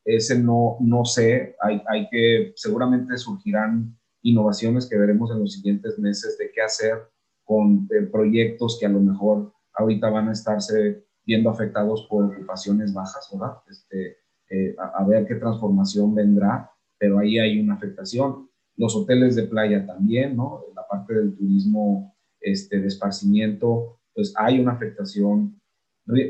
ese 0.06 0.40
no, 0.40 0.78
no 0.80 1.06
sé, 1.06 1.56
hay, 1.62 1.82
hay 1.88 2.10
que, 2.10 2.54
seguramente 2.56 3.18
surgirán 3.18 3.98
innovaciones 4.22 4.88
que 4.88 4.98
veremos 4.98 5.32
en 5.32 5.40
los 5.40 5.54
siguientes 5.54 6.00
meses 6.00 6.38
de 6.38 6.52
qué 6.52 6.62
hacer 6.62 6.98
con 7.44 7.88
eh, 7.92 8.04
proyectos 8.04 8.78
que 8.80 8.86
a 8.86 8.90
lo 8.90 9.00
mejor 9.00 9.54
ahorita 9.74 10.10
van 10.10 10.30
a 10.30 10.34
estarse 10.34 11.06
viendo 11.26 11.50
afectados 11.50 12.08
por 12.10 12.26
ocupaciones 12.26 12.94
bajas, 12.94 13.30
¿verdad? 13.32 13.58
Este, 13.70 14.18
eh, 14.50 14.76
a, 14.78 15.02
a, 15.02 15.08
ver 15.08 15.26
qué 15.26 15.36
transformación 15.36 16.14
vendrá, 16.14 16.70
pero 16.98 17.20
ahí 17.20 17.40
hay 17.40 17.60
una 17.60 17.76
afectación 17.76 18.50
los 18.78 18.96
hoteles 18.96 19.36
de 19.36 19.44
playa 19.44 19.86
también, 19.86 20.36
¿no? 20.36 20.62
La 20.76 20.88
parte 20.88 21.14
del 21.14 21.36
turismo 21.36 22.16
este, 22.40 22.80
de 22.80 22.88
esparcimiento, 22.88 24.00
pues 24.14 24.34
hay 24.38 24.60
una 24.60 24.74
afectación 24.74 25.60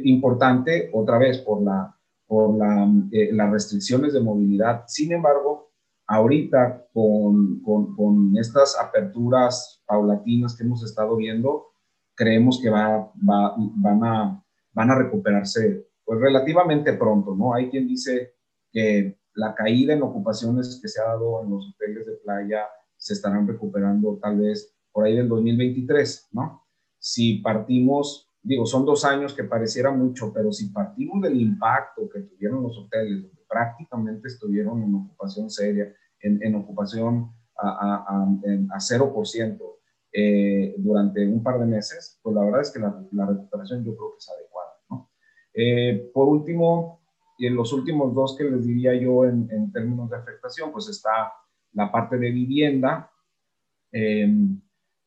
importante, 0.03 0.89
otra 0.93 1.17
vez, 1.17 1.39
por, 1.39 1.63
la, 1.63 1.97
por 2.27 2.55
la, 2.55 2.89
eh, 3.11 3.31
las 3.33 3.51
restricciones 3.51 4.13
de 4.13 4.21
movilidad. 4.21 4.83
Sin 4.87 5.11
embargo, 5.11 5.71
ahorita 6.07 6.87
con, 6.93 7.61
con, 7.61 7.95
con, 7.95 8.37
estas 8.37 8.77
aperturas 8.79 9.81
paulatinas 9.87 10.55
que 10.55 10.63
hemos 10.63 10.83
estado 10.83 11.15
viendo, 11.15 11.73
creemos 12.15 12.59
que 12.61 12.69
va, 12.69 13.11
va, 13.27 13.55
van, 13.57 14.03
a, 14.03 14.45
van 14.73 14.91
a 14.91 14.95
recuperarse 14.95 15.87
pues 16.05 16.19
relativamente 16.19 16.93
pronto, 16.93 17.35
¿no? 17.35 17.53
Hay 17.53 17.69
quien 17.69 17.87
dice 17.87 18.33
que 18.71 19.17
la 19.35 19.55
caída 19.55 19.93
en 19.93 20.03
ocupaciones 20.03 20.79
que 20.81 20.87
se 20.87 21.01
ha 21.01 21.05
dado 21.05 21.43
en 21.43 21.49
los 21.49 21.73
hoteles 21.73 22.05
de 22.05 22.13
playa 22.17 22.67
se 22.97 23.13
estarán 23.13 23.47
recuperando 23.47 24.19
tal 24.21 24.39
vez 24.39 24.75
por 24.91 25.05
ahí 25.05 25.15
del 25.15 25.27
2023, 25.27 26.29
¿no? 26.33 26.63
Si 26.99 27.39
partimos, 27.39 28.31
digo, 28.41 28.65
son 28.65 28.85
dos 28.85 29.03
años 29.03 29.33
que 29.33 29.43
pareciera 29.43 29.91
mucho, 29.91 30.31
pero 30.31 30.51
si 30.51 30.69
partimos 30.69 31.21
del 31.21 31.41
impacto 31.41 32.07
que 32.07 32.21
tuvieron 32.21 32.63
los 32.63 32.77
hoteles, 32.77 33.23
donde 33.23 33.41
prácticamente 33.49 34.27
estuvieron 34.27 34.83
en 34.83 34.95
ocupación 34.95 35.49
seria, 35.49 35.93
en, 36.21 36.55
ocupación 36.55 37.33
a, 37.57 37.69
a, 37.69 38.23
a, 38.23 38.79
0% 38.79 39.59
eh, 40.13 40.75
durante 40.77 41.27
un 41.27 41.43
par 41.43 41.59
de 41.59 41.65
meses, 41.65 42.19
pues 42.23 42.33
la 42.33 42.45
verdad 42.45 42.61
es 42.61 42.71
que 42.71 42.79
la, 42.79 43.05
la 43.11 43.25
recuperación 43.25 43.83
yo 43.83 43.97
creo 43.97 44.11
que 44.11 44.17
es 44.19 44.29
adecuada, 44.29 44.71
¿no? 44.89 45.11
Eh, 45.53 46.09
por 46.13 46.29
último, 46.29 47.02
y 47.37 47.47
en 47.47 47.55
los 47.55 47.73
últimos 47.73 48.13
dos 48.13 48.35
que 48.37 48.43
les 48.43 48.65
diría 48.65 48.93
yo 48.95 49.25
en, 49.25 49.47
en 49.51 49.71
términos 49.71 50.09
de 50.09 50.17
afectación, 50.17 50.71
pues 50.71 50.87
está 50.89 51.33
la 51.73 51.91
parte 51.91 52.17
de 52.17 52.31
vivienda. 52.31 53.11
Eh, 53.91 54.27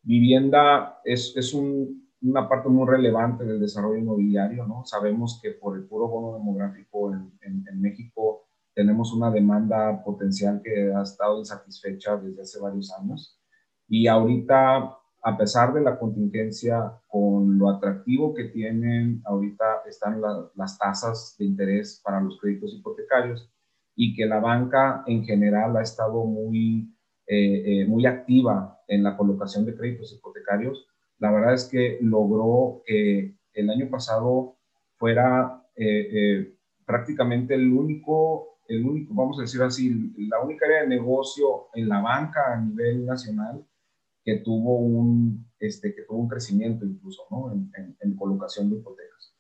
vivienda 0.03 1.01
es, 1.05 1.35
es 1.37 1.55
un, 1.55 2.11
una 2.23 2.49
parte 2.49 2.69
muy 2.69 2.89
relevante 2.89 3.45
del 3.45 3.61
desarrollo 3.61 3.99
inmobiliario, 3.99 4.67
¿no? 4.67 4.85
Sabemos 4.85 5.41
que 5.43 5.53
por 5.53 5.77
el 5.77 5.85
puro 5.85 6.09
bono 6.09 6.39
demográfico 6.39 7.13
en, 7.13 7.33
en, 7.43 7.65
en 7.69 7.81
México 7.81 8.49
tenemos 8.75 9.13
una 9.15 9.31
demanda 9.31 10.03
potencial 10.05 10.61
que 10.63 10.93
ha 10.93 11.03
estado 11.03 11.39
insatisfecha 11.39 12.17
desde 12.17 12.43
hace 12.43 12.61
varios 12.61 12.93
años. 12.93 13.41
Y 13.89 14.07
ahorita 14.07 14.99
a 15.27 15.37
pesar 15.37 15.75
de 15.75 15.81
la 15.81 15.99
contingencia, 15.99 17.01
con 17.09 17.59
lo 17.59 17.69
atractivo 17.69 18.33
que 18.33 18.45
tienen, 18.45 19.23
ahorita 19.25 19.83
están 19.89 20.23
las 20.55 20.79
tasas 20.79 21.35
de 21.37 21.47
interés 21.47 22.01
para 22.05 22.21
los 22.21 22.39
créditos 22.41 22.73
hipotecarios 22.73 23.51
y 23.97 24.15
que 24.15 24.25
la 24.25 24.39
banca 24.39 25.03
en 25.05 25.25
general 25.25 25.77
ha 25.77 25.83
estado 25.83 26.25
muy, 26.25 26.95
eh, 27.27 27.83
eh, 27.83 27.87
muy 27.89 28.07
activa 28.07 28.79
en 28.87 29.03
la 29.03 29.17
colocación 29.17 29.67
de 29.67 29.75
créditos 29.75 30.13
hipotecarios, 30.13 30.87
la 31.19 31.33
verdad 31.33 31.55
es 31.55 31.65
que 31.65 31.99
logró 32.03 32.83
que 32.87 33.35
el 33.53 33.69
año 33.69 33.91
pasado 33.91 34.59
fuera 34.95 35.61
eh, 35.75 36.55
prácticamente 36.87 37.57
el 37.57 37.73
único, 37.73 38.61
el 38.69 38.87
único, 38.87 39.13
vamos 39.13 39.41
a 39.41 39.43
decir 39.43 39.61
así, 39.63 40.15
la 40.29 40.39
única 40.41 40.67
área 40.67 40.83
de 40.83 40.89
negocio 40.89 41.67
en 41.75 41.89
la 41.89 42.01
banca 42.01 42.53
a 42.53 42.61
nivel 42.61 43.05
nacional 43.05 43.67
que 44.27 44.39
tuvo 44.39 44.81
un, 44.81 45.49
este, 45.61 45.95
que 45.95 46.03
tuvo 46.03 46.19
un 46.19 46.29
crecimiento 46.29 46.85
incluso 46.85 47.23
¿no? 47.31 47.53
en, 47.53 47.71
en, 48.01 48.17
colocación 48.17 48.69
de 48.69 48.77
hipotecas. 48.77 49.33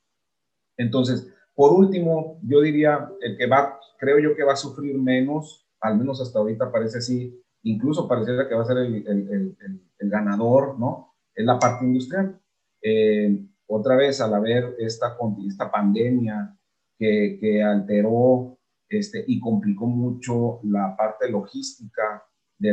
Entonces, 0.78 1.28
por 1.56 1.72
último, 1.72 2.38
yo 2.44 2.60
diría, 2.60 3.10
el 3.20 3.36
que 3.36 3.48
va, 3.48 3.80
creo 3.98 4.20
yo 4.20 4.36
que 4.36 4.44
va 4.44 4.52
a 4.52 4.56
sufrir 4.56 4.96
menos, 4.96 5.68
al 5.80 5.98
menos 5.98 6.20
hasta 6.20 6.38
ahorita 6.38 6.70
parece 6.70 6.98
así, 6.98 7.36
incluso 7.64 8.06
pareciera 8.06 8.48
que 8.48 8.54
va 8.54 8.62
a 8.62 8.66
ser 8.66 8.78
el, 8.78 8.94
el, 9.08 9.56
el 9.98 10.08
ganador, 10.10 10.78
¿no? 10.78 11.14
Es 11.34 11.44
la 11.44 11.58
parte 11.58 11.84
industrial. 11.84 12.40
Eh, 12.80 13.44
otra 13.66 13.96
vez, 13.96 14.20
al 14.20 14.34
haber 14.34 14.76
esta, 14.78 15.16
esta 15.48 15.70
pandemia 15.70 16.56
que, 16.96 17.38
que 17.40 17.60
alteró 17.60 18.56
este, 18.88 19.24
y 19.26 19.40
complicó 19.40 19.86
mucho 19.86 20.60
la 20.62 20.96
parte 20.96 21.28
logística 21.28 22.24
de, 22.58 22.72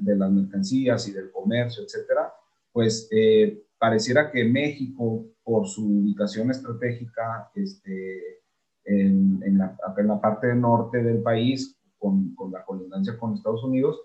de 0.00 0.16
las 0.16 0.30
mercancías 0.30 1.08
y 1.08 1.12
del 1.12 1.30
comercio, 1.30 1.84
etcétera, 1.84 2.32
pues 2.72 3.08
eh, 3.10 3.64
pareciera 3.78 4.30
que 4.30 4.44
México, 4.44 5.26
por 5.42 5.66
su 5.66 5.84
ubicación 6.00 6.50
estratégica 6.50 7.50
este, 7.54 8.40
en, 8.84 9.58
la, 9.58 9.76
en, 9.96 10.08
la, 10.08 10.20
parte 10.20 10.54
norte 10.54 11.02
del 11.02 11.22
país, 11.22 11.76
con, 11.98 12.34
con, 12.34 12.52
la 12.52 12.64
colindancia 12.64 13.18
con 13.18 13.34
Estados 13.34 13.64
Unidos, 13.64 14.00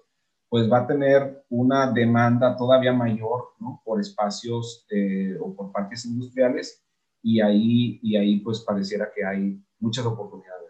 pues 0.50 0.70
va 0.72 0.80
a 0.80 0.88
tener 0.88 1.44
una 1.50 1.92
demanda 1.92 2.58
todavía 2.58 2.92
mayor 2.92 3.50
¿no? 3.60 3.82
por 3.86 4.00
espacios 4.00 4.86
eh, 4.90 5.38
o 5.40 5.56
por 5.56 5.72
parques 5.72 6.06
industriales 6.06 6.84
y 7.22 7.40
ahí, 7.40 8.00
y 8.02 8.16
ahí 8.16 8.40
pues 8.40 8.62
pareciera 8.62 9.12
que 9.14 9.24
hay 9.24 9.62
muchas 9.80 10.06
oportunidades. 10.06 10.69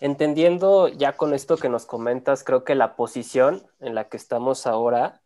Entendiendo 0.00 0.88
ya 0.88 1.16
con 1.16 1.34
esto 1.34 1.58
que 1.58 1.68
nos 1.68 1.84
comentas, 1.84 2.42
creo 2.42 2.64
que 2.64 2.74
la 2.74 2.96
posición 2.96 3.62
en 3.80 3.94
la 3.94 4.08
que 4.08 4.16
estamos 4.16 4.66
ahora, 4.66 5.20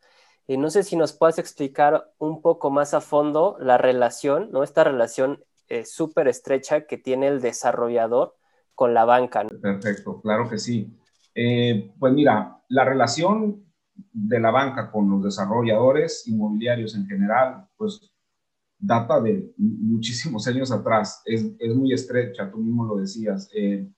y 0.48 0.56
no 0.58 0.68
sé 0.68 0.82
si 0.82 0.96
nos 0.96 1.12
puedes 1.12 1.38
explicar 1.38 2.12
un 2.18 2.42
poco 2.42 2.70
más 2.70 2.92
a 2.92 3.00
fondo 3.00 3.56
la 3.60 3.78
relación, 3.78 4.50
¿no? 4.50 4.64
Esta 4.64 4.82
relación 4.82 5.42
eh, 5.68 5.84
súper 5.84 6.26
estrecha 6.26 6.86
que 6.86 6.98
tiene 6.98 7.28
el 7.28 7.40
desarrollador 7.40 8.34
con 8.74 8.92
la 8.94 9.04
banca. 9.04 9.46
Perfecto, 9.62 10.20
claro 10.20 10.50
que 10.50 10.58
sí. 10.58 10.92
Eh, 11.34 11.92
pues 11.98 12.12
mira, 12.12 12.60
la 12.68 12.84
relación 12.84 13.64
de 13.94 14.40
la 14.40 14.50
banca 14.50 14.90
con 14.90 15.08
los 15.08 15.22
desarrolladores 15.22 16.26
inmobiliarios 16.26 16.96
en 16.96 17.06
general, 17.06 17.68
pues 17.76 18.12
data 18.76 19.20
de 19.20 19.52
muchísimos 19.56 20.46
años 20.48 20.72
atrás, 20.72 21.22
es, 21.24 21.46
es 21.58 21.74
muy 21.74 21.92
estrecha, 21.92 22.50
tú 22.50 22.58
mismo 22.58 22.84
lo 22.84 22.96
decías. 22.96 23.48
Eh, 23.54 23.88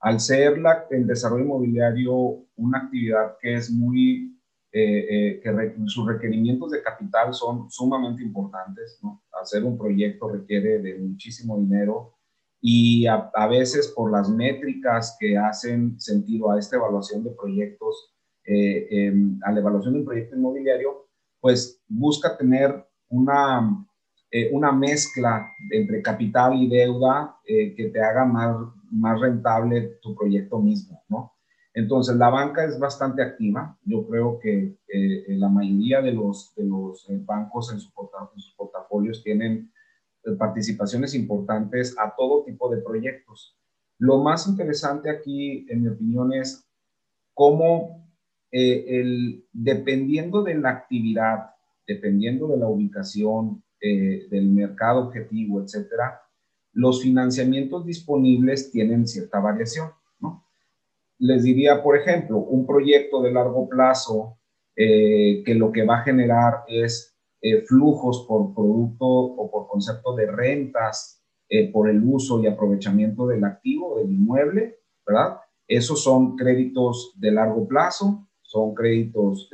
al 0.00 0.20
ser 0.20 0.58
la, 0.58 0.86
el 0.90 1.06
desarrollo 1.06 1.44
inmobiliario 1.44 2.44
una 2.56 2.78
actividad 2.78 3.36
que 3.40 3.54
es 3.54 3.70
muy, 3.70 4.38
eh, 4.72 5.40
que 5.42 5.74
sus 5.86 6.06
requerimientos 6.06 6.70
de 6.70 6.82
capital 6.82 7.34
son 7.34 7.70
sumamente 7.70 8.22
importantes, 8.22 8.98
¿no? 9.02 9.22
Hacer 9.40 9.64
un 9.64 9.76
proyecto 9.76 10.28
requiere 10.28 10.78
de 10.78 10.98
muchísimo 10.98 11.58
dinero, 11.58 12.14
y 12.60 13.06
a, 13.06 13.30
veces 13.48 13.88
por 13.88 14.12
las 14.12 14.28
métricas 14.28 15.16
que 15.18 15.36
hacen 15.36 15.98
sentido 15.98 16.50
a 16.50 16.58
esta 16.58 16.76
evaluación 16.76 17.24
de 17.24 17.30
proyectos, 17.30 18.12
eh, 18.44 18.86
em, 18.90 19.38
a 19.42 19.52
la 19.52 19.60
evaluación 19.60 19.94
de 19.94 20.00
un 20.00 20.06
proyecto 20.06 20.36
inmobiliario, 20.36 21.06
pues 21.40 21.82
busca 21.88 22.36
tener 22.36 22.86
una, 23.08 23.86
eh, 24.30 24.50
una 24.52 24.72
mezcla 24.72 25.50
entre 25.70 26.02
capital 26.02 26.54
y 26.54 26.68
deuda 26.68 27.38
eh, 27.46 27.74
que 27.74 27.88
te 27.88 28.00
haga 28.00 28.26
más, 28.26 28.56
más 28.90 29.20
rentable 29.20 29.98
tu 30.02 30.14
proyecto 30.14 30.58
mismo, 30.58 31.02
¿no? 31.08 31.32
Entonces, 31.72 32.16
la 32.16 32.30
banca 32.30 32.64
es 32.64 32.78
bastante 32.78 33.22
activa. 33.22 33.78
Yo 33.84 34.06
creo 34.08 34.40
que 34.40 34.76
la 35.28 35.48
mayoría 35.48 36.02
de 36.02 36.12
los, 36.12 36.52
de 36.56 36.64
los 36.64 37.06
bancos 37.24 37.72
en, 37.72 37.78
su 37.78 37.90
en 38.34 38.40
sus 38.40 38.54
portafolios 38.54 39.22
tienen 39.22 39.70
participaciones 40.36 41.14
importantes 41.14 41.96
a 41.96 42.14
todo 42.16 42.44
tipo 42.44 42.68
de 42.68 42.82
proyectos. 42.82 43.56
Lo 43.98 44.18
más 44.18 44.48
interesante 44.48 45.10
aquí, 45.10 45.66
en 45.68 45.82
mi 45.82 45.88
opinión, 45.88 46.32
es 46.32 46.66
cómo 47.34 48.08
eh, 48.50 49.00
el, 49.00 49.44
dependiendo 49.52 50.42
de 50.42 50.54
la 50.54 50.70
actividad, 50.70 51.50
dependiendo 51.86 52.48
de 52.48 52.56
la 52.56 52.66
ubicación, 52.66 53.62
eh, 53.80 54.26
del 54.30 54.46
mercado 54.48 55.06
objetivo, 55.06 55.62
etcétera, 55.62 56.20
los 56.72 57.02
financiamientos 57.02 57.84
disponibles 57.84 58.70
tienen 58.70 59.06
cierta 59.06 59.40
variación. 59.40 59.90
¿no? 60.20 60.44
Les 61.18 61.42
diría, 61.42 61.82
por 61.82 61.96
ejemplo, 61.96 62.38
un 62.38 62.66
proyecto 62.66 63.22
de 63.22 63.32
largo 63.32 63.68
plazo 63.68 64.38
eh, 64.76 65.42
que 65.44 65.54
lo 65.54 65.72
que 65.72 65.84
va 65.84 65.98
a 65.98 66.04
generar 66.04 66.62
es 66.68 67.16
eh, 67.42 67.62
flujos 67.62 68.24
por 68.28 68.54
producto 68.54 69.06
o 69.06 69.50
por 69.50 69.66
concepto 69.68 70.14
de 70.14 70.30
rentas 70.30 71.22
eh, 71.48 71.70
por 71.72 71.88
el 71.90 72.02
uso 72.04 72.40
y 72.40 72.46
aprovechamiento 72.46 73.26
del 73.26 73.44
activo, 73.44 73.98
del 73.98 74.12
inmueble, 74.12 74.78
¿verdad? 75.06 75.38
Esos 75.66 76.02
son 76.02 76.36
créditos 76.36 77.14
de 77.16 77.32
largo 77.32 77.66
plazo, 77.66 78.28
son 78.42 78.74
créditos 78.74 79.48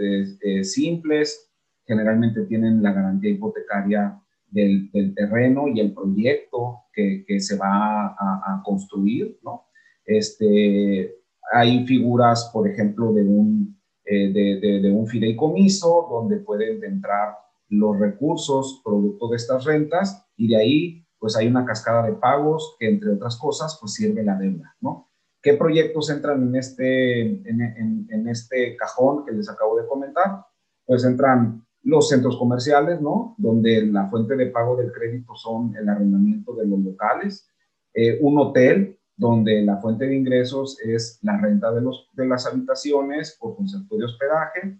simples, 0.62 1.50
generalmente 1.86 2.42
tienen 2.46 2.82
la 2.82 2.92
garantía 2.92 3.30
hipotecaria 3.30 4.18
del, 4.48 4.90
terreno 5.14 5.68
y 5.68 5.80
el 5.80 5.92
proyecto 5.92 6.84
que, 6.92 7.24
se 7.40 7.56
va 7.56 8.06
a, 8.06 8.62
construir, 8.64 9.38
¿no? 9.42 9.66
Este, 10.04 11.16
hay 11.52 11.86
figuras, 11.86 12.50
por 12.52 12.68
ejemplo, 12.68 13.12
de 13.12 13.22
un, 13.22 13.78
de, 14.04 14.80
de, 14.82 14.90
un 14.90 15.06
fideicomiso 15.06 16.08
donde 16.10 16.38
pueden 16.38 16.82
entrar 16.84 17.34
los 17.68 17.98
recursos 17.98 18.80
producto 18.84 19.28
de 19.28 19.36
estas 19.36 19.64
rentas 19.64 20.26
y 20.36 20.48
de 20.48 20.56
ahí 20.56 21.06
pues 21.18 21.36
hay 21.36 21.48
una 21.48 21.64
cascada 21.64 22.06
de 22.06 22.12
pagos 22.12 22.76
que 22.78 22.88
entre 22.88 23.10
otras 23.12 23.36
cosas 23.36 23.76
pues 23.80 23.94
sirve 23.94 24.22
la 24.22 24.36
deuda, 24.36 24.76
¿no? 24.80 25.10
¿Qué 25.42 25.54
proyectos 25.54 26.10
entran 26.10 26.42
en 26.42 26.56
este, 26.56 27.20
en, 27.22 28.28
este 28.28 28.76
cajón 28.76 29.24
que 29.24 29.32
les 29.32 29.48
acabo 29.48 29.76
de 29.76 29.86
comentar? 29.86 30.44
Pues 30.84 31.04
entran 31.04 31.65
los 31.86 32.08
centros 32.08 32.36
comerciales, 32.36 33.00
¿no? 33.00 33.34
Donde 33.38 33.86
la 33.86 34.08
fuente 34.08 34.36
de 34.36 34.46
pago 34.46 34.76
del 34.76 34.92
crédito 34.92 35.34
son 35.36 35.74
el 35.76 35.88
arrendamiento 35.88 36.54
de 36.54 36.66
los 36.66 36.80
locales, 36.80 37.48
eh, 37.94 38.18
un 38.20 38.38
hotel 38.38 38.98
donde 39.16 39.62
la 39.62 39.78
fuente 39.78 40.06
de 40.06 40.16
ingresos 40.16 40.78
es 40.80 41.18
la 41.22 41.38
renta 41.38 41.70
de, 41.72 41.80
los, 41.80 42.10
de 42.12 42.26
las 42.26 42.46
habitaciones 42.46 43.38
por 43.40 43.56
concepto 43.56 43.96
de 43.96 44.04
hospedaje, 44.04 44.78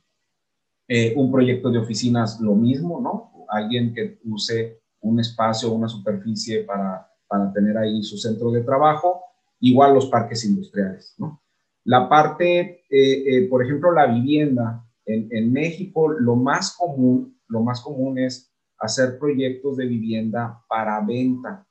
eh, 0.88 1.14
un 1.16 1.30
proyecto 1.30 1.70
de 1.70 1.78
oficinas, 1.78 2.40
lo 2.40 2.54
mismo, 2.54 3.00
¿no? 3.00 3.46
Alguien 3.48 3.94
que 3.94 4.18
use 4.24 4.80
un 5.00 5.20
espacio, 5.20 5.72
una 5.72 5.88
superficie 5.88 6.64
para, 6.64 7.08
para 7.28 7.52
tener 7.52 7.78
ahí 7.78 8.02
su 8.02 8.18
centro 8.18 8.50
de 8.50 8.62
trabajo, 8.62 9.22
igual 9.60 9.94
los 9.94 10.06
parques 10.06 10.44
industriales, 10.44 11.14
¿no? 11.18 11.40
La 11.84 12.08
parte, 12.08 12.84
eh, 12.90 12.90
eh, 12.90 13.48
por 13.48 13.62
ejemplo, 13.62 13.92
la 13.92 14.06
vivienda. 14.06 14.84
En, 15.06 15.28
en, 15.30 15.52
México 15.52 16.08
lo 16.08 16.36
más 16.36 16.76
común, 16.76 17.38
lo 17.48 17.62
más 17.62 17.80
común 17.80 18.18
es 18.18 18.52
hacer 18.78 19.18
proyectos 19.18 19.76
de 19.76 19.86
vivienda 19.86 20.62
para 20.68 21.00
venta. 21.00 21.66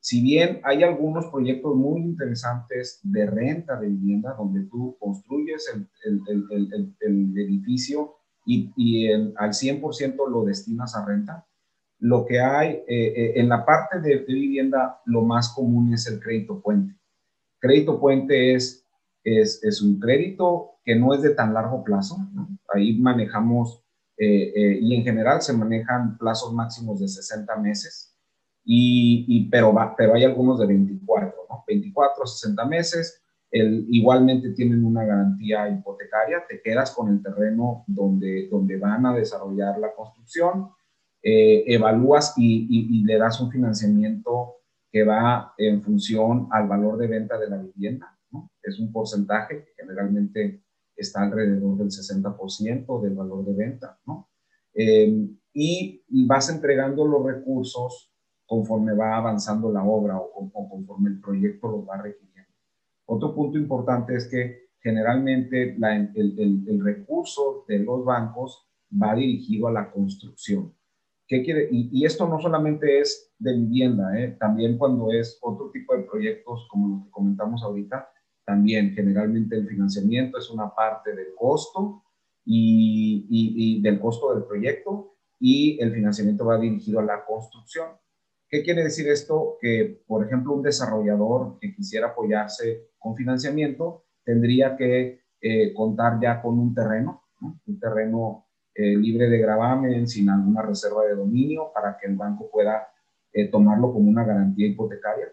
Si 0.00 0.22
bien 0.22 0.60
hay 0.62 0.82
algunos 0.84 1.26
proyectos 1.26 1.74
muy 1.74 2.02
interesantes 2.02 3.00
de 3.02 3.26
renta 3.26 3.80
de 3.80 3.88
vivienda, 3.88 4.34
donde 4.38 4.64
tú 4.66 4.96
construyes 5.00 5.68
el, 5.74 5.88
el, 6.28 6.46
el, 6.50 6.96
el 7.00 7.38
edificio 7.38 8.16
y, 8.44 9.10
al 9.12 9.50
100% 9.50 10.30
lo 10.30 10.44
destinas 10.44 10.96
a 10.96 11.04
renta. 11.04 11.46
Lo 11.98 12.26
que 12.26 12.40
hay 12.40 12.70
eh, 12.70 12.84
eh, 12.88 13.32
en 13.36 13.48
la 13.48 13.64
parte 13.64 14.00
de, 14.00 14.18
vivienda, 14.26 15.00
lo 15.04 15.22
más 15.22 15.52
común 15.54 15.92
es 15.94 16.06
el 16.08 16.20
crédito 16.20 16.60
puente. 16.60 16.96
Crédito 17.60 18.00
puente 18.00 18.54
es, 18.54 18.84
es, 19.22 19.62
es 19.62 19.80
un 19.82 20.00
crédito 20.00 20.71
que 20.84 20.96
no 20.96 21.14
es 21.14 21.22
de 21.22 21.30
tan 21.30 21.54
largo 21.54 21.84
plazo. 21.84 22.16
Ahí 22.74 22.98
manejamos, 22.98 23.82
eh, 24.16 24.78
y 24.80 24.94
en 24.94 25.04
general 25.04 25.42
se 25.42 25.52
manejan 25.52 26.18
plazos 26.18 26.52
máximos 26.52 27.00
de 27.00 27.08
60 27.08 27.56
meses, 27.56 28.16
y, 28.64 29.24
y 29.28 29.48
pero, 29.50 29.74
pero 29.96 30.14
hay 30.14 30.24
algunos 30.24 30.58
de 30.60 30.66
24, 30.66 31.34
¿no? 31.48 31.64
24 31.66 32.26
60 32.26 32.64
meses 32.66 33.22
igualmente 33.52 34.50
tienen 34.50 34.84
una 34.84 35.04
garantía 35.04 35.68
hipotecaria, 35.68 36.44
te 36.48 36.62
quedas 36.62 36.94
con 36.94 37.08
el 37.10 37.22
terreno 37.22 37.84
donde, 37.86 38.48
donde 38.50 38.78
van 38.78 39.04
a 39.04 39.14
desarrollar 39.14 39.78
la 39.78 39.94
construcción, 39.94 40.70
eh, 41.22 41.64
evalúas 41.66 42.34
y, 42.36 43.04
le 43.04 43.18
das 43.18 43.40
un 43.40 43.50
financiamiento 43.50 44.56
que 44.90 45.04
va 45.04 45.54
en 45.58 45.82
función 45.82 46.48
al 46.50 46.66
valor 46.66 46.96
de 46.96 47.06
venta 47.06 47.38
de 47.38 47.48
la 47.48 47.58
vivienda. 47.58 48.18
Es 48.62 48.78
un 48.78 48.90
porcentaje 48.90 49.64
que 49.64 49.72
generalmente 49.76 50.61
está 50.96 51.22
alrededor 51.22 51.76
del 51.78 51.88
60% 51.88 53.00
del 53.00 53.14
valor 53.14 53.44
de 53.44 53.54
venta. 53.54 53.98
Eh, 54.74 55.28
y 55.54 56.02
vas 56.26 56.48
entregando 56.48 57.06
los 57.06 57.24
recursos 57.24 58.12
conforme 58.46 58.94
va 58.94 59.16
avanzando 59.16 59.72
la 59.72 59.82
obra 59.82 60.18
o, 60.18 60.50
conforme 60.52 61.10
el 61.10 61.20
proyecto 61.20 61.70
los 61.70 61.88
va 61.88 61.96
requiriendo. 61.96 62.52
Otro 63.06 63.34
punto 63.34 63.58
importante 63.58 64.14
es 64.14 64.28
que 64.28 64.68
generalmente 64.80 65.76
el, 65.76 66.80
recurso 66.82 67.64
de 67.68 67.78
los 67.78 68.04
bancos 68.04 68.66
va 68.92 69.14
dirigido 69.14 69.68
a 69.68 69.72
la 69.72 69.90
construcción. 69.90 70.74
¿Qué 71.26 71.42
quiere? 71.42 71.68
Y, 71.70 72.04
esto 72.04 72.28
no 72.28 72.40
solamente 72.40 73.00
es 73.00 73.32
de 73.38 73.56
vivienda, 73.56 74.18
¿eh? 74.18 74.36
también 74.38 74.76
cuando 74.76 75.10
es 75.12 75.38
otro 75.40 75.70
tipo 75.70 75.96
de 75.96 76.02
proyectos 76.02 76.66
como 76.70 76.88
los 76.88 77.04
que 77.04 77.10
comentamos 77.10 77.62
ahorita, 77.62 78.08
también 78.52 78.92
generalmente 78.94 79.56
el 79.56 79.66
financiamiento 79.66 80.38
es 80.38 80.50
una 80.50 80.74
parte 80.74 81.14
del 81.14 81.28
costo 81.34 82.02
y, 82.44 83.26
y 83.30 83.80
del 83.80 83.98
costo 83.98 84.34
del 84.34 84.44
proyecto 84.44 85.14
y 85.40 85.80
el 85.80 85.90
financiamiento 85.92 86.44
va 86.44 86.58
dirigido 86.58 87.00
a 87.00 87.04
la 87.04 87.24
construcción. 87.24 87.88
¿Qué 88.48 88.62
quiere 88.62 88.84
decir 88.84 89.08
esto? 89.08 89.56
Que, 89.58 90.02
por 90.06 90.26
ejemplo, 90.26 90.52
un 90.52 90.62
desarrollador 90.62 91.58
que 91.58 91.74
quisiera 91.74 92.08
apoyarse 92.08 92.90
con 92.98 93.16
financiamiento 93.16 94.04
tendría 94.22 94.76
que 94.76 95.22
eh, 95.40 95.72
contar 95.72 96.20
ya 96.20 96.42
con 96.42 96.58
un 96.58 96.74
terreno, 96.74 97.22
un 97.40 97.80
terreno 97.80 98.48
eh, 98.74 98.96
libre 98.96 99.30
de 99.30 99.38
gravamen, 99.38 100.06
sin 100.06 100.28
alguna 100.28 100.60
reserva 100.60 101.06
de 101.06 101.14
dominio, 101.14 101.72
para 101.74 101.96
que 101.96 102.06
el 102.06 102.16
banco 102.16 102.50
pueda 102.50 102.88
eh, 103.32 103.48
tomarlo 103.48 103.92
como 103.92 104.10
una 104.10 104.24
garantía 104.24 104.66
hipotecaria. 104.66 105.28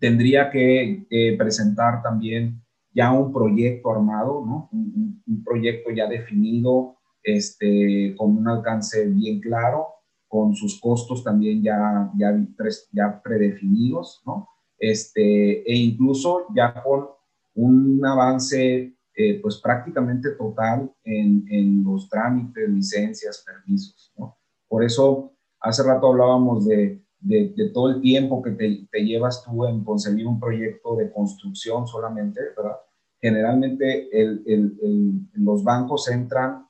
Tendría 0.00 0.50
que 0.50 1.36
presentar 1.38 2.02
también 2.02 2.62
ya 2.92 3.12
un 3.12 3.32
proyecto 3.32 3.90
armado, 3.90 4.44
¿no? 4.44 4.68
Un, 4.72 5.44
proyecto 5.44 5.90
ya 5.90 6.08
definido, 6.08 6.96
este, 7.22 8.14
con 8.16 8.36
un 8.36 8.48
alcance 8.48 9.06
bien 9.06 9.40
claro, 9.40 9.86
con 10.28 10.54
sus 10.54 10.80
costos 10.80 11.24
también 11.24 11.62
ya, 11.62 12.10
ya, 12.16 12.36
ya 12.92 13.20
predefinidos, 13.22 14.22
¿no? 14.26 14.48
Este, 14.78 15.62
e 15.70 15.76
incluso 15.76 16.46
ya 16.54 16.72
con 16.82 17.08
un 17.54 18.04
avance 18.04 18.94
eh, 19.14 19.40
pues 19.42 19.60
prácticamente 19.60 20.30
total 20.30 20.90
en, 21.04 21.44
en, 21.50 21.84
los 21.84 22.08
trámites, 22.08 22.68
licencias, 22.68 23.44
permisos. 23.44 24.12
¿no? 24.16 24.38
Por 24.66 24.82
eso 24.82 25.34
hace 25.60 25.82
rato 25.82 26.06
hablábamos 26.06 26.66
de, 26.66 27.02
de, 27.20 27.70
todo 27.72 27.90
el 27.90 28.00
tiempo 28.00 28.42
que 28.42 28.52
te, 28.52 29.04
llevas 29.04 29.44
tú 29.44 29.66
en 29.66 29.84
concebir 29.84 30.26
un 30.26 30.40
proyecto 30.40 30.96
de 30.96 31.12
construcción 31.12 31.86
solamente, 31.86 32.40
¿verdad? 32.56 32.76
Generalmente 33.20 34.08
los 35.34 35.62
bancos 35.62 36.08
entran 36.08 36.66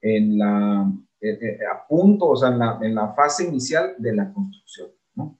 en 0.00 0.38
la, 0.38 0.90
eh, 1.20 1.38
eh, 1.42 1.58
a 1.70 1.86
punto, 1.86 2.28
o 2.28 2.36
sea, 2.36 2.48
en 2.80 2.94
la, 2.94 3.12
fase 3.12 3.44
inicial 3.46 3.94
de 3.98 4.14
la 4.14 4.32
construcción. 4.32 4.88
¿no? 5.14 5.38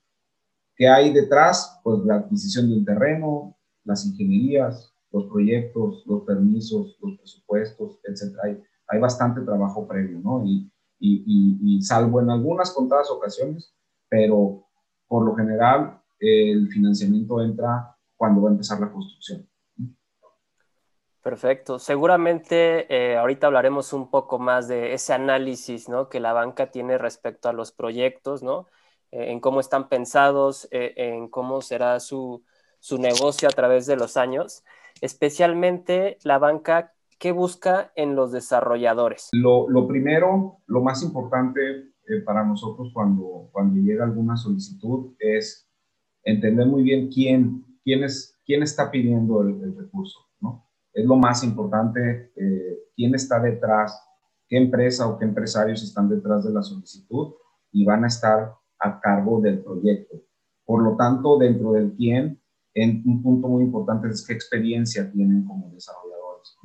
¿Qué 0.76 0.86
hay 0.86 1.12
detrás? 1.12 1.80
Pues 1.82 2.00
la 2.04 2.16
adquisición 2.16 2.68
de 2.68 2.76
un 2.76 2.84
terreno, 2.84 3.56
las 3.84 4.04
ingenierías, 4.04 4.92
los 5.10 5.24
proyectos, 5.26 6.04
los 6.06 6.22
permisos, 6.24 6.98
los 7.00 7.16
presupuestos, 7.16 7.98
etc. 8.04 8.36
Hay, 8.88 9.00
bastante 9.00 9.40
trabajo 9.40 9.86
previo, 9.86 10.20
¿no? 10.20 10.44
Y, 10.44 10.70
salvo 11.82 12.20
en 12.20 12.28
algunas 12.28 12.72
contadas 12.72 13.10
ocasiones, 13.10 13.72
pero 14.10 14.66
por 15.08 15.24
lo 15.24 15.34
general 15.34 16.02
el 16.18 16.68
financiamiento 16.68 17.42
entra 17.42 17.96
cuando 18.16 18.42
va 18.42 18.50
a 18.50 18.52
empezar 18.52 18.78
la 18.80 18.92
construcción. 18.92 19.48
Perfecto. 21.22 21.78
Seguramente 21.78 22.86
eh, 22.94 23.16
ahorita 23.16 23.46
hablaremos 23.46 23.92
un 23.92 24.10
poco 24.10 24.38
más 24.38 24.68
de 24.68 24.94
ese 24.94 25.12
análisis 25.12 25.88
¿no? 25.88 26.08
que 26.08 26.18
la 26.18 26.32
banca 26.32 26.70
tiene 26.70 26.98
respecto 26.98 27.48
a 27.48 27.52
los 27.52 27.72
proyectos, 27.72 28.42
¿no? 28.42 28.66
Eh, 29.10 29.30
en 29.30 29.40
cómo 29.40 29.60
están 29.60 29.88
pensados, 29.88 30.66
eh, 30.70 30.94
en 30.96 31.28
cómo 31.28 31.60
será 31.60 32.00
su, 32.00 32.42
su, 32.78 32.98
negocio 32.98 33.48
a 33.48 33.52
través 33.52 33.86
de 33.86 33.96
los 33.96 34.16
años. 34.16 34.64
Especialmente 35.02 36.16
la 36.22 36.38
banca, 36.38 36.94
¿qué 37.18 37.32
busca 37.32 37.92
en 37.96 38.14
los 38.14 38.32
desarrolladores? 38.32 39.28
Lo, 39.32 39.68
lo 39.68 39.86
primero, 39.86 40.58
lo 40.66 40.80
más 40.80 41.02
importante 41.02 41.89
para 42.18 42.44
nosotros 42.44 42.90
cuando, 42.92 43.48
cuando 43.52 43.80
llega 43.80 44.04
alguna 44.04 44.36
solicitud 44.36 45.14
es 45.18 45.68
entender 46.24 46.66
muy 46.66 46.82
bien 46.82 47.08
quién, 47.08 47.64
quién, 47.82 48.04
quién 48.44 48.62
está 48.62 48.90
pidiendo 48.90 49.42
el, 49.42 49.76
recurso 49.76 50.30
es 50.92 51.06
lo 51.06 51.16
más 51.16 51.44
importante, 51.44 52.32
eh, 52.36 52.78
quién 52.96 53.14
está 53.14 53.40
detrás, 53.40 54.02
qué 54.48 54.56
empresa 54.56 55.06
o 55.06 55.18
qué 55.18 55.24
empresarios 55.24 55.82
están 55.82 56.08
detrás 56.08 56.44
de 56.44 56.52
la 56.52 56.62
solicitud 56.62 57.34
y 57.72 57.84
van 57.84 58.04
a 58.04 58.08
estar 58.08 58.54
a 58.78 59.00
cargo 59.00 59.40
del 59.40 59.62
proyecto. 59.62 60.16
Por 60.64 60.82
lo 60.82 60.96
tanto, 60.96 61.38
dentro 61.38 61.72
del 61.72 61.92
quién, 61.92 62.40
en, 62.74 63.02
un 63.06 63.22
punto 63.22 63.48
muy 63.48 63.64
importante 63.64 64.08
es 64.08 64.24
qué 64.26 64.32
experiencia 64.32 65.10
tienen 65.10 65.44
como 65.44 65.70
desarrolladores. 65.70 66.56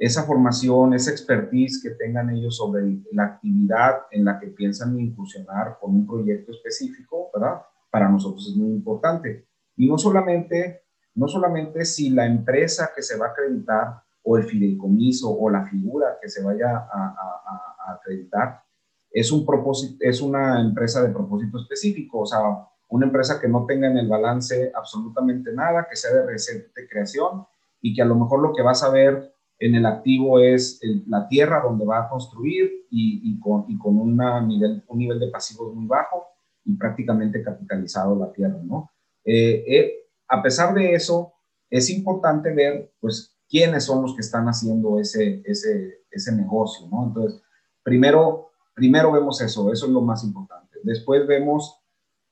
Esa 0.00 0.24
formación, 0.24 0.94
esa 0.94 1.10
expertise 1.10 1.80
que 1.82 1.90
tengan 1.90 2.30
ellos 2.30 2.56
sobre 2.56 2.82
la 3.12 3.24
actividad 3.24 4.06
en 4.10 4.24
la 4.24 4.40
que 4.40 4.48
piensan 4.48 4.98
incursionar 4.98 5.78
con 5.80 5.94
un 5.94 6.06
proyecto 6.06 6.52
específico, 6.52 7.30
¿verdad? 7.32 7.60
Para 7.90 8.08
nosotros 8.08 8.48
es 8.48 8.56
muy 8.56 8.70
importante. 8.70 9.46
Y 9.76 9.88
no 9.88 9.98
solamente 9.98 10.80
no 11.14 11.28
solamente 11.28 11.84
si 11.84 12.10
la 12.10 12.26
empresa 12.26 12.90
que 12.94 13.02
se 13.02 13.18
va 13.18 13.26
a 13.26 13.30
acreditar 13.30 14.02
o 14.22 14.36
el 14.36 14.44
fideicomiso 14.44 15.30
o 15.30 15.50
la 15.50 15.66
figura 15.66 16.18
que 16.20 16.28
se 16.28 16.42
vaya 16.42 16.76
a, 16.76 17.94
acreditar 17.94 18.62
es, 19.10 19.32
un 19.32 19.44
propósito, 19.44 19.96
es 20.00 20.20
una 20.20 20.60
empresa 20.60 21.02
de 21.02 21.12
propósito 21.12 21.58
específico, 21.58 22.20
o 22.20 22.26
sea, 22.26 22.40
una 22.88 23.06
empresa 23.06 23.40
que 23.40 23.48
no 23.48 23.66
tenga 23.66 23.88
en 23.88 23.98
el 23.98 24.08
balance 24.08 24.70
absolutamente 24.74 25.52
nada, 25.52 25.86
que 25.88 25.96
sea 25.96 26.12
de 26.12 26.26
reciente 26.26 26.88
creación 26.88 27.44
y 27.80 27.94
que 27.94 28.02
a 28.02 28.04
lo 28.04 28.14
mejor 28.14 28.40
lo 28.40 28.52
que 28.52 28.62
vas 28.62 28.82
a 28.84 28.90
ver 28.90 29.34
en 29.60 29.74
el 29.74 29.84
activo 29.84 30.40
es 30.40 30.80
la 31.06 31.28
tierra 31.28 31.62
donde 31.62 31.84
va 31.84 32.04
a 32.04 32.08
construir 32.08 32.86
y, 32.90 33.38
con, 33.38 33.66
y 33.68 33.78
con 33.78 33.98
una 33.98 34.40
nivel, 34.40 34.82
un 34.88 34.98
nivel 34.98 35.20
de 35.20 35.28
pasivos 35.28 35.74
muy 35.74 35.86
bajo 35.86 36.24
y 36.64 36.74
prácticamente 36.76 37.42
capitalizado 37.42 38.18
la 38.18 38.32
tierra, 38.32 38.58
¿no? 38.64 38.90
Eh, 39.24 39.64
eh, 39.68 39.92
a 40.28 40.42
pesar 40.42 40.74
de 40.74 40.94
eso, 40.94 41.34
es 41.68 41.90
importante 41.90 42.52
ver, 42.54 42.90
pues, 43.00 43.36
quiénes 43.48 43.84
son 43.84 44.02
los 44.02 44.14
que 44.14 44.22
están 44.22 44.46
haciendo 44.46 44.98
ese, 44.98 45.42
ese, 45.44 46.04
ese 46.10 46.32
negocio, 46.34 46.88
¿no? 46.90 47.08
Entonces, 47.08 47.42
primero, 47.82 48.50
primero 48.74 49.12
vemos 49.12 49.40
eso, 49.42 49.70
eso 49.70 49.86
es 49.86 49.92
lo 49.92 50.00
más 50.00 50.24
importante. 50.24 50.78
Después 50.82 51.26
vemos 51.26 51.78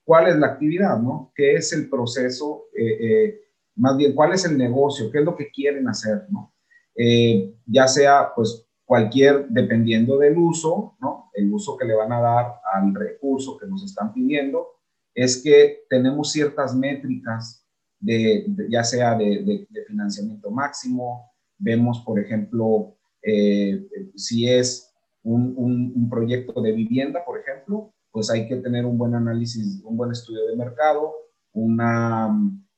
cuál 0.05 0.29
es 0.29 0.37
la 0.37 0.47
actividad, 0.47 0.99
¿no? 0.99 1.31
¿Qué 1.35 1.57
es 1.57 1.73
el 1.75 1.91
proceso? 1.91 2.69
Eh, 2.75 2.97
eh, 3.01 3.41
más 3.77 3.97
bien, 3.99 4.15
¿cuál 4.15 4.33
es 4.33 4.47
el 4.47 4.57
negocio? 4.57 5.11
¿Qué 5.11 5.19
es 5.19 5.25
lo 5.25 5.37
que 5.37 5.51
quieren 5.51 5.87
hacer, 5.89 6.27
¿no? 6.31 6.55
Eh, 7.01 7.55
ya 7.65 7.87
sea, 7.87 8.33
pues, 8.35 8.67
cualquier, 8.85 9.47
dependiendo 9.49 10.19
del 10.19 10.37
uso, 10.37 10.97
¿no? 11.01 11.31
El 11.33 11.53
uso 11.53 11.77
que 11.77 11.85
le 11.85 11.95
van 11.95 12.11
a 12.13 12.21
dar 12.21 12.55
al 12.73 12.93
recurso 12.95 13.57
que 13.57 13.67
nos 13.67 13.85
están 13.85 14.13
pidiendo, 14.13 14.67
es 15.15 15.43
que 15.43 15.85
tenemos 15.89 16.33
ciertas 16.33 16.75
métricas 16.75 17.65
de, 18.01 18.47
ya 18.69 18.83
sea 18.83 19.17
de, 19.17 19.67
financiamiento 19.87 20.51
máximo, 20.51 21.31
vemos, 21.59 22.03
por 22.05 22.19
ejemplo, 22.19 22.97
eh, 23.23 23.87
si 24.17 24.49
es 24.49 24.93
un, 25.23 25.55
un, 25.57 26.09
proyecto 26.09 26.61
de 26.61 26.73
vivienda, 26.73 27.25
por 27.25 27.39
ejemplo, 27.39 27.93
pues 28.11 28.31
hay 28.31 28.49
que 28.49 28.57
tener 28.57 28.87
un 28.87 28.97
buen 28.97 29.15
análisis, 29.15 29.83
un 29.85 29.97
buen 29.97 30.13
estudio 30.13 30.47
de 30.47 30.57
mercado, 30.57 31.13
una, 31.53 32.29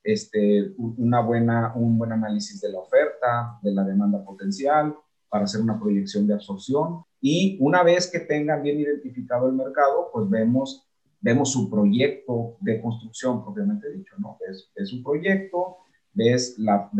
este, 0.02 0.74
una 0.76 1.20
buena, 1.20 1.72
un 1.74 1.98
buen 1.98 2.12
análisis 2.12 2.60
de 2.60 2.70
la 2.70 2.78
oferta, 2.78 3.58
de 3.62 3.72
la 3.72 3.84
demanda 3.84 4.24
potencial, 4.24 4.96
para 5.28 5.44
hacer 5.44 5.60
una 5.60 5.78
proyección 5.78 6.26
de 6.26 6.34
absorción. 6.34 7.04
Y 7.20 7.58
una 7.60 7.82
vez 7.82 8.10
que 8.10 8.20
tengan 8.20 8.62
bien 8.62 8.80
identificado 8.80 9.48
el 9.48 9.54
mercado, 9.54 10.10
pues 10.12 10.28
vemos 10.28 10.90
vemos 11.20 11.52
su 11.52 11.68
proyecto 11.70 12.56
de 12.60 12.80
construcción 12.80 13.44
propiamente 13.44 13.90
dicho, 13.92 14.14
¿no? 14.18 14.38
Es, 14.48 14.70
es 14.74 14.92
un 14.92 15.02
proyecto, 15.02 15.76
ves 16.12 16.58
la, 16.58 16.90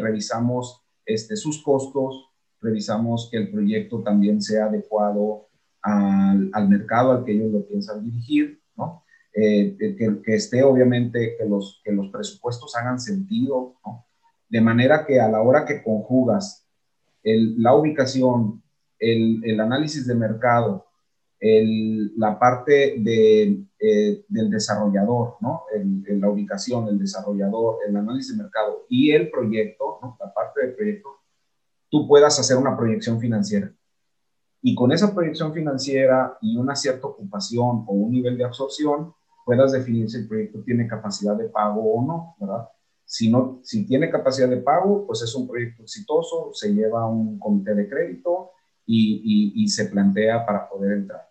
revisamos 0.00 0.82
este, 1.04 1.36
sus 1.36 1.62
costos, 1.62 2.30
revisamos 2.60 3.28
que 3.30 3.38
el 3.38 3.50
proyecto 3.50 4.02
también 4.02 4.40
sea 4.40 4.66
adecuado 4.66 5.48
al, 5.82 6.50
al 6.52 6.68
mercado 6.68 7.12
al 7.12 7.24
que 7.24 7.32
ellos 7.32 7.52
lo 7.52 7.66
piensan 7.66 8.04
dirigir. 8.04 8.57
Eh, 9.40 9.76
que, 9.78 10.20
que, 10.24 10.34
esté 10.34 10.64
obviamente, 10.64 11.36
que 11.38 11.44
los, 11.44 11.80
que 11.84 11.92
los 11.92 12.08
presupuestos 12.10 12.74
hagan 12.74 12.98
sentido, 12.98 13.76
¿no? 13.86 14.04
De 14.48 14.60
manera 14.60 15.06
que 15.06 15.20
a 15.20 15.28
la 15.28 15.42
hora 15.42 15.64
que 15.64 15.80
conjugas 15.82 16.66
el, 17.22 17.62
la 17.62 17.74
ubicación, 17.76 18.62
el, 18.98 19.40
el 19.44 19.60
análisis 19.60 20.08
de 20.08 20.14
mercado 20.16 20.88
la 21.40 22.38
parte 22.38 22.96
de, 22.98 23.64
eh, 23.78 24.24
del 24.28 24.50
desarrollador, 24.50 25.36
¿no? 25.40 25.62
El, 25.72 26.20
la 26.20 26.28
ubicación, 26.28 26.88
el 26.88 26.98
desarrollador, 26.98 27.78
el 27.86 27.96
análisis 27.96 28.36
de 28.36 28.42
mercado 28.42 28.86
y 28.88 29.12
el 29.12 29.30
proyecto, 29.30 30.00
¿no? 30.02 30.16
la 30.18 30.34
parte 30.34 30.66
del 30.66 30.74
proyecto, 30.74 31.10
tú 31.88 32.08
puedas 32.08 32.38
hacer 32.40 32.56
una 32.56 32.76
proyección 32.76 33.20
financiera. 33.20 33.72
Y 34.62 34.74
con 34.74 34.90
esa 34.90 35.14
proyección 35.14 35.54
financiera 35.54 36.36
y 36.40 36.56
una 36.56 36.74
cierta 36.74 37.06
ocupación 37.06 37.84
o 37.86 37.92
un 37.92 38.10
nivel 38.10 38.36
de 38.36 38.44
absorción, 38.44 39.14
puedas 39.48 39.72
definir 39.72 40.10
si 40.10 40.18
el 40.18 40.28
proyecto 40.28 40.60
tiene 40.60 40.86
capacidad 40.86 41.34
de 41.34 41.48
pago 41.48 41.94
o 41.94 42.06
no, 42.06 42.36
¿verdad? 42.38 42.68
Si, 43.06 43.30
no, 43.30 43.60
si 43.62 43.86
tiene 43.86 44.10
capacidad 44.10 44.46
de 44.46 44.58
pago, 44.58 45.06
pues 45.06 45.22
es 45.22 45.34
un 45.34 45.48
proyecto 45.48 45.84
exitoso, 45.84 46.50
se 46.52 46.74
lleva 46.74 47.00
a 47.00 47.06
un 47.06 47.38
comité 47.38 47.74
de 47.74 47.88
crédito 47.88 48.50
y, 48.84 49.54
y, 49.56 49.66
se 49.68 49.86
plantea 49.86 50.44
para 50.44 50.68
poder 50.68 50.98
entrar. 50.98 51.30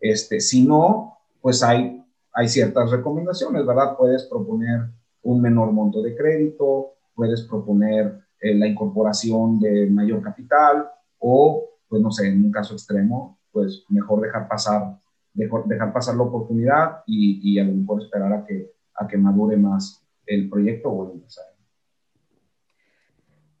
Este, 0.00 0.40
si 0.40 0.66
no, 0.66 1.18
pues 1.42 1.62
hay, 1.62 2.02
hay 2.32 2.48
ciertas 2.48 2.90
recomendaciones, 2.90 3.66
¿verdad? 3.66 3.98
Puedes 3.98 4.24
proponer 4.24 4.88
un 5.22 5.42
menor 5.42 5.70
monto 5.70 6.00
de 6.00 6.16
crédito, 6.16 6.94
puedes 7.14 7.42
proponer 7.42 8.18
eh, 8.40 8.54
la 8.54 8.66
incorporación 8.66 9.60
de 9.60 9.90
mayor 9.90 10.22
capital 10.22 10.88
o, 11.18 11.68
pues 11.86 12.00
no 12.00 12.10
sé, 12.10 12.28
en 12.28 12.46
un 12.46 12.50
caso 12.50 12.72
extremo, 12.72 13.38
pues 13.52 13.84
mejor 13.90 14.22
dejar 14.22 14.48
pasar, 14.48 14.98
dejar, 15.38 15.92
pasar 15.92 16.16
la 16.16 16.24
oportunidad 16.24 17.02
y, 17.06 17.40
y, 17.42 17.58
a 17.58 17.64
lo 17.64 17.72
mejor 17.72 18.02
esperar 18.02 18.32
a 18.32 18.44
que, 18.44 18.72
a 18.94 19.06
que 19.06 19.16
madure 19.16 19.56
más 19.56 20.04
el 20.26 20.48
proyecto 20.48 20.90
o 20.90 21.06
el 21.06 21.12
empresario. 21.14 21.58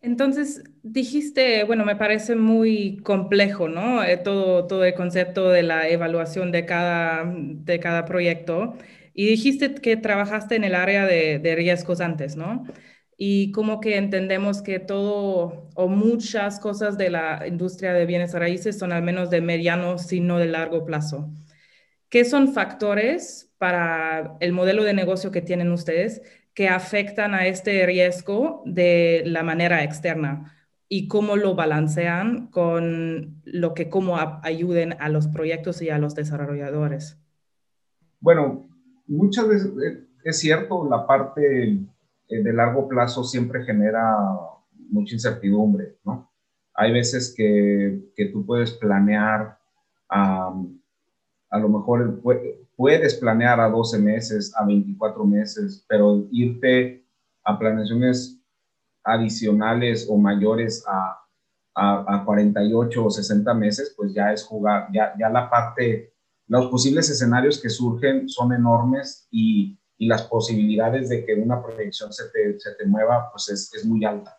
Entonces, 0.00 0.62
dijiste, 0.82 1.64
bueno, 1.64 1.84
me 1.84 1.96
parece 1.96 2.36
muy 2.36 2.98
complejo, 2.98 3.68
¿no? 3.68 4.04
Eh, 4.04 4.16
todo, 4.16 4.66
todo 4.66 4.84
el 4.84 4.94
concepto 4.94 5.48
de 5.48 5.64
la 5.64 5.88
evaluación 5.88 6.52
de 6.52 6.64
cada, 6.66 7.24
de 7.26 7.80
cada 7.80 8.04
proyecto. 8.04 8.74
Y 9.12 9.26
dijiste 9.26 9.74
que 9.74 9.96
trabajaste 9.96 10.54
en 10.54 10.64
el 10.64 10.76
área 10.76 11.04
de, 11.04 11.54
riesgos 11.56 12.00
antes, 12.00 12.36
¿no? 12.36 12.64
y 13.20 13.50
como 13.50 13.80
que 13.80 13.96
entendemos 13.96 14.62
que 14.62 14.78
todo 14.78 15.68
o 15.74 15.88
muchas 15.88 16.60
cosas 16.60 16.96
de 16.96 17.10
la 17.10 17.44
industria 17.48 17.92
de 17.92 18.06
bienes 18.06 18.32
raíces 18.32 18.78
son 18.78 18.92
al 18.92 19.02
menos 19.02 19.28
de 19.28 19.40
mediano, 19.40 19.98
sino 19.98 20.38
de 20.38 20.46
largo 20.46 20.84
plazo. 20.84 21.28
¿Qué 22.08 22.24
son 22.24 22.52
factores 22.52 23.52
para 23.58 24.36
el 24.40 24.52
modelo 24.52 24.84
de 24.84 24.94
negocio 24.94 25.30
que 25.30 25.42
tienen 25.42 25.72
ustedes 25.72 26.22
que 26.54 26.68
afectan 26.68 27.34
a 27.34 27.46
este 27.46 27.84
riesgo 27.86 28.62
de 28.66 29.22
la 29.26 29.42
manera 29.42 29.84
externa? 29.84 30.54
y 30.88 31.06
cómo 31.06 31.36
lo 31.36 31.54
balancean 31.54 32.46
con 32.48 33.42
lo 33.44 33.74
que 33.74 33.90
cómo 33.90 34.16
ayuden 34.42 34.94
a 35.00 35.08
los 35.10 35.28
proyectos 35.28 35.82
y 35.82 35.90
a 35.90 35.98
los 35.98 36.14
desarrolladores. 36.14 37.18
Bueno, 38.20 38.68
muchas 39.06 39.46
veces 39.46 39.70
eh, 39.84 40.04
es 40.24 40.38
cierto, 40.38 40.88
la 40.88 41.06
parte 41.06 41.72
eh, 42.28 42.42
de 42.42 42.52
largo 42.52 42.88
plazo 42.88 43.22
siempre 43.22 43.64
genera 43.64 44.16
mucha 44.90 45.14
incertidumbre, 45.14 45.98
¿no? 46.04 46.32
Hay 46.74 46.92
veces 46.92 47.34
que, 47.36 48.12
que 48.16 48.26
tú 48.26 48.46
puedes 48.46 48.72
planear, 48.72 49.58
a 51.50 51.58
lo 51.58 51.68
mejor 51.68 52.20
puedes 52.76 53.14
planear 53.14 53.60
a 53.60 53.68
12 53.68 53.98
meses, 53.98 54.52
a 54.56 54.64
24 54.64 55.24
meses, 55.24 55.84
pero 55.88 56.26
irte 56.30 57.04
a 57.44 57.58
planeaciones 57.58 58.40
adicionales 59.04 60.06
o 60.10 60.18
mayores 60.18 60.84
a, 60.86 61.18
a, 61.74 62.22
48 62.24 63.04
o 63.04 63.10
60 63.10 63.54
meses, 63.54 63.94
pues 63.96 64.12
ya 64.12 64.32
es 64.32 64.44
jugar, 64.44 64.88
ya, 64.92 65.14
ya 65.18 65.30
la 65.30 65.48
parte, 65.48 66.12
los 66.46 66.66
posibles 66.66 67.08
escenarios 67.08 67.60
que 67.60 67.70
surgen 67.70 68.28
son 68.28 68.52
enormes 68.52 69.26
y, 69.30 69.78
y 69.96 70.06
las 70.06 70.22
posibilidades 70.22 71.08
de 71.08 71.24
que 71.24 71.34
una 71.34 71.62
proyección 71.62 72.12
se 72.12 72.24
te, 72.30 72.58
se 72.58 72.74
te 72.74 72.84
mueva, 72.86 73.30
pues 73.30 73.48
es, 73.48 73.72
es 73.74 73.84
muy 73.84 74.04
alta. 74.04 74.36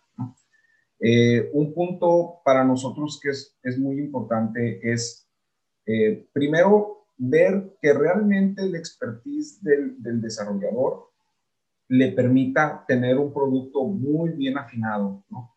Eh, 1.02 1.50
un 1.54 1.74
punto 1.74 2.42
para 2.44 2.64
nosotros 2.66 3.20
que 3.24 3.30
es, 3.30 3.58
es 3.64 3.80
muy 3.80 4.00
importante 4.00 4.80
es, 4.84 5.30
eh, 5.86 6.28
primero, 6.34 6.99
ver 7.20 7.78
que 7.82 7.94
realmente 7.94 8.64
el 8.64 8.76
expertise 8.76 9.62
del, 9.62 10.22
desarrollador 10.22 11.10
le 11.90 12.14
permita 12.14 12.86
tener 12.88 13.18
un 13.18 13.34
producto 13.34 13.84
muy 13.84 14.32
bien 14.32 14.58
afinado, 14.58 15.24
¿no? 15.30 15.54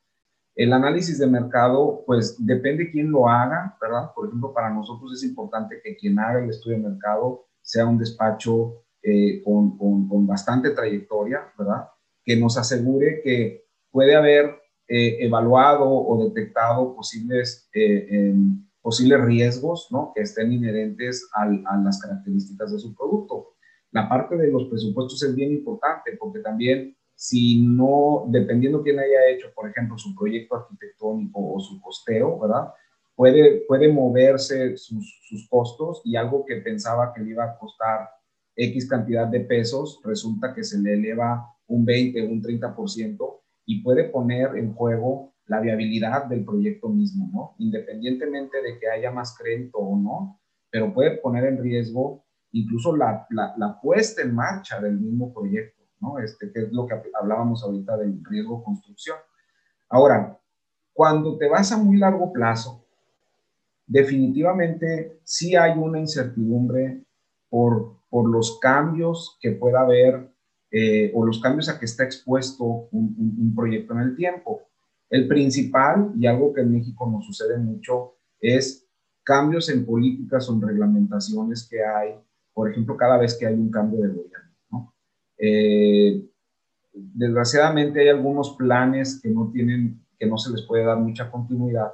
El 0.54 0.72
análisis 0.72 1.18
de 1.18 1.26
mercado, 1.26 2.02
pues 2.04 2.36
depende 2.44 2.90
quién 2.90 3.10
lo 3.10 3.26
haga, 3.26 3.76
¿verdad? 3.80 4.10
Por 4.14 4.26
ejemplo, 4.26 4.52
para 4.52 4.68
nosotros 4.68 5.14
es 5.14 5.22
importante 5.22 5.80
que 5.82 5.96
quien 5.96 6.18
haga 6.18 6.42
el 6.42 6.50
estudio 6.50 6.76
de 6.76 6.90
mercado 6.90 7.46
sea 7.62 7.86
un 7.86 7.96
despacho 7.96 8.82
eh, 9.02 9.42
con, 9.42 9.78
con, 9.78 10.26
bastante 10.26 10.70
trayectoria, 10.70 11.40
¿verdad? 11.56 11.88
Que 12.24 12.36
nos 12.36 12.58
asegure 12.58 13.22
que 13.22 13.64
puede 13.90 14.14
haber 14.14 14.60
eh, 14.88 15.24
evaluado 15.24 15.88
o 15.88 16.24
detectado 16.28 16.94
posibles, 16.94 17.70
eh, 17.72 18.34
posibles 18.82 19.20
riesgos, 19.22 19.88
¿no? 19.90 20.12
Que 20.14 20.22
estén 20.22 20.52
inherentes 20.52 21.30
a 21.34 21.76
las 21.76 22.00
características 22.00 22.72
de 22.72 22.78
su 22.78 22.94
producto 22.94 23.52
la 23.92 24.08
parte 24.08 24.36
de 24.36 24.50
los 24.50 24.68
presupuestos 24.68 25.22
es 25.22 25.34
bien 25.34 25.52
importante 25.52 26.16
porque 26.18 26.40
también 26.40 26.96
si 27.14 27.60
no, 27.60 28.24
dependiendo 28.28 28.82
quién 28.82 28.98
haya 28.98 29.28
hecho, 29.28 29.52
por 29.54 29.68
ejemplo, 29.68 29.96
su 29.96 30.14
proyecto 30.14 30.56
arquitectónico 30.56 31.54
o 31.54 31.60
su 31.60 31.80
costeo, 31.80 32.40
¿verdad? 32.40 32.72
Puede, 33.14 33.64
puede 33.68 33.92
moverse 33.92 34.76
sus, 34.76 35.20
sus 35.28 35.46
costos 35.48 36.00
y 36.04 36.16
algo 36.16 36.44
que 36.44 36.56
pensaba 36.56 37.12
que 37.12 37.20
le 37.20 37.30
iba 37.30 37.44
a 37.44 37.58
costar 37.58 38.08
X 38.56 38.88
cantidad 38.88 39.28
de 39.28 39.40
pesos, 39.40 40.00
resulta 40.04 40.54
que 40.54 40.64
se 40.64 40.78
le 40.78 40.94
eleva 40.94 41.46
un 41.66 41.84
20, 41.84 42.22
un 42.26 42.42
30% 42.42 43.40
y 43.66 43.82
puede 43.82 44.04
poner 44.04 44.56
en 44.56 44.72
juego 44.72 45.31
la 45.46 45.60
viabilidad 45.60 46.26
del 46.26 46.44
proyecto 46.44 46.88
mismo, 46.88 47.30
¿no? 47.32 47.54
Independientemente 47.58 48.62
de 48.62 48.78
que 48.78 48.88
haya 48.88 49.10
más 49.10 49.36
crédito 49.36 49.78
o 49.78 49.96
no, 49.96 50.40
pero 50.70 50.92
puede 50.92 51.18
poner 51.18 51.44
en 51.44 51.62
riesgo 51.62 52.24
incluso 52.52 52.96
la, 52.96 53.26
la, 53.30 53.80
puesta 53.80 54.22
en 54.22 54.34
marcha 54.34 54.80
del 54.80 55.00
mismo 55.00 55.32
proyecto, 55.32 55.82
¿no? 56.00 56.18
Este, 56.18 56.52
que 56.52 56.60
es 56.60 56.72
lo 56.72 56.86
que 56.86 56.94
hablábamos 57.18 57.62
ahorita 57.62 57.96
del 57.96 58.22
riesgo 58.24 58.62
construcción. 58.62 59.16
Ahora, 59.88 60.38
cuando 60.92 61.38
te 61.38 61.48
vas 61.48 61.72
a 61.72 61.78
muy 61.78 61.96
largo 61.96 62.32
plazo, 62.32 62.86
definitivamente 63.86 65.20
sí 65.24 65.56
hay 65.56 65.78
una 65.78 65.98
incertidumbre 65.98 67.04
por, 67.48 67.98
por 68.08 68.30
los 68.30 68.58
cambios 68.60 69.38
que 69.40 69.52
pueda 69.52 69.80
haber 69.80 70.32
eh, 70.70 71.12
o 71.14 71.26
los 71.26 71.40
cambios 71.40 71.68
a 71.68 71.78
que 71.78 71.84
está 71.84 72.04
expuesto 72.04 72.64
un, 72.64 73.14
un, 73.38 73.54
proyecto 73.54 73.92
en 73.92 74.00
el 74.00 74.16
tiempo. 74.16 74.62
El 75.12 75.28
principal, 75.28 76.12
y 76.18 76.26
algo 76.26 76.52
que 76.52 76.62
en 76.62 76.72
México 76.72 77.08
nos 77.08 77.24
sucede 77.26 77.56
mucho, 77.58 78.16
es 78.40 78.88
cambios 79.22 79.68
en 79.68 79.86
políticas 79.86 80.48
o 80.48 80.54
en 80.54 80.62
reglamentaciones 80.62 81.68
que 81.70 81.84
hay 81.84 82.16
por 82.54 82.70
ejemplo, 82.70 82.96
cada 82.96 83.18
vez 83.18 83.36
que 83.36 83.46
hay 83.46 83.54
un 83.54 83.70
cambio 83.70 84.02
de 84.02 84.08
gobierno. 84.08 84.50
¿no? 84.70 84.94
Eh, 85.38 86.28
desgraciadamente 86.92 88.00
hay 88.00 88.08
algunos 88.08 88.54
planes 88.56 89.20
que 89.22 89.30
no 89.30 89.50
tienen, 89.52 90.04
que 90.18 90.26
no 90.26 90.36
se 90.38 90.50
les 90.52 90.62
puede 90.62 90.84
dar 90.84 90.98
mucha 90.98 91.30
continuidad 91.30 91.92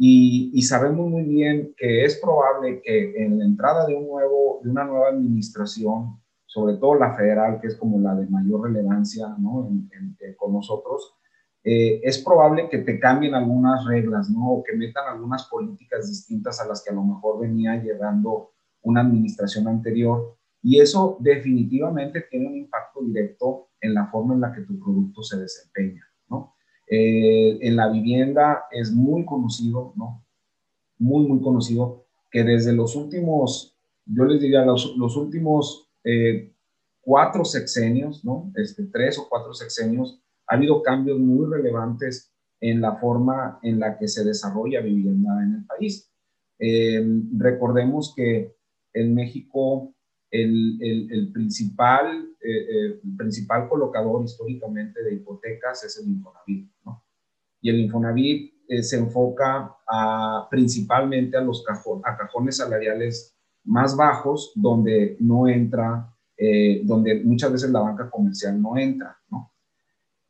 y, 0.00 0.52
y, 0.54 0.62
sabemos 0.62 1.10
muy 1.10 1.24
bien 1.24 1.74
que 1.76 2.04
es 2.04 2.20
probable 2.20 2.80
que 2.82 3.20
en 3.20 3.36
la 3.36 3.44
entrada 3.44 3.84
de, 3.84 3.96
un 3.96 4.06
nuevo, 4.06 4.60
de 4.62 4.70
una 4.70 4.84
nueva 4.84 5.08
administración, 5.08 6.20
sobre 6.46 6.76
todo 6.76 6.94
la 6.94 7.14
federal, 7.14 7.60
que 7.60 7.66
es 7.66 7.74
como 7.74 7.98
la 7.98 8.14
de 8.14 8.28
mayor 8.28 8.62
relevancia 8.62 9.26
¿no? 9.40 9.68
con 10.36 10.52
nosotros, 10.52 11.17
eh, 11.70 12.00
es 12.02 12.16
probable 12.24 12.70
que 12.70 12.78
te 12.78 12.98
cambien 12.98 13.34
algunas 13.34 13.84
reglas, 13.84 14.30
¿no? 14.30 14.52
O 14.52 14.64
que 14.64 14.74
metan 14.74 15.06
algunas 15.06 15.44
políticas 15.48 16.08
distintas 16.08 16.58
a 16.62 16.66
las 16.66 16.82
que 16.82 16.88
a 16.88 16.94
lo 16.94 17.04
mejor 17.04 17.40
venía 17.40 17.76
llegando 17.76 18.52
una 18.80 19.02
administración 19.02 19.68
anterior 19.68 20.34
y 20.62 20.80
eso 20.80 21.18
definitivamente 21.20 22.22
tiene 22.30 22.46
un 22.46 22.56
impacto 22.56 23.02
directo 23.02 23.68
en 23.82 23.92
la 23.92 24.06
forma 24.06 24.32
en 24.32 24.40
la 24.40 24.54
que 24.54 24.62
tu 24.62 24.80
producto 24.80 25.22
se 25.22 25.40
desempeña, 25.40 26.02
¿no? 26.30 26.54
Eh, 26.90 27.58
en 27.60 27.76
la 27.76 27.90
vivienda 27.90 28.64
es 28.70 28.90
muy 28.90 29.26
conocido, 29.26 29.92
¿no? 29.94 30.24
Muy, 30.98 31.28
muy 31.28 31.42
conocido 31.42 32.06
que 32.30 32.44
desde 32.44 32.72
los 32.72 32.96
últimos, 32.96 33.78
yo 34.06 34.24
les 34.24 34.40
diría, 34.40 34.64
los, 34.64 35.16
últimos 35.18 35.90
eh, 36.02 36.50
cuatro 37.02 37.44
sexenios, 37.44 38.24
¿no? 38.24 38.50
Este, 38.54 38.84
tres 38.84 39.18
o 39.18 39.28
cuatro 39.28 39.52
sexenios, 39.52 40.22
ha 40.48 40.54
habido 40.54 40.82
cambios 40.82 41.18
muy 41.18 41.46
relevantes 41.50 42.32
en 42.60 42.80
la 42.80 42.96
forma 42.96 43.58
en 43.62 43.78
la 43.78 43.98
que 43.98 44.08
se 44.08 44.24
desarrolla 44.24 44.80
vivienda 44.80 45.42
en 45.42 45.54
el 45.56 45.64
país. 45.66 46.10
Eh, 46.58 47.06
recordemos 47.36 48.14
que 48.16 48.56
en 48.92 49.14
México 49.14 49.94
el, 50.30 51.30
principal, 51.32 52.34
eh, 52.40 52.50
eh, 52.50 53.00
principal 53.16 53.68
colocador 53.68 54.24
históricamente 54.24 55.02
de 55.02 55.14
hipotecas 55.14 55.84
es 55.84 55.98
el 55.98 56.08
Infonavit, 56.08 56.70
¿no? 56.84 57.04
Y 57.60 57.70
el 57.70 57.80
Infonavit 57.80 58.54
se 58.82 58.98
enfoca 58.98 59.74
principalmente 60.50 61.38
a 61.38 61.40
los 61.40 61.64
a 61.66 62.16
cajones 62.18 62.58
salariales 62.58 63.34
más 63.64 63.96
bajos, 63.96 64.52
donde 64.54 65.16
no 65.20 65.48
entra, 65.48 66.14
donde 66.84 67.24
muchas 67.24 67.50
veces 67.50 67.70
la 67.70 67.80
banca 67.80 68.10
comercial 68.10 68.60
no 68.60 68.76
entra, 68.76 69.18
¿no? 69.30 69.50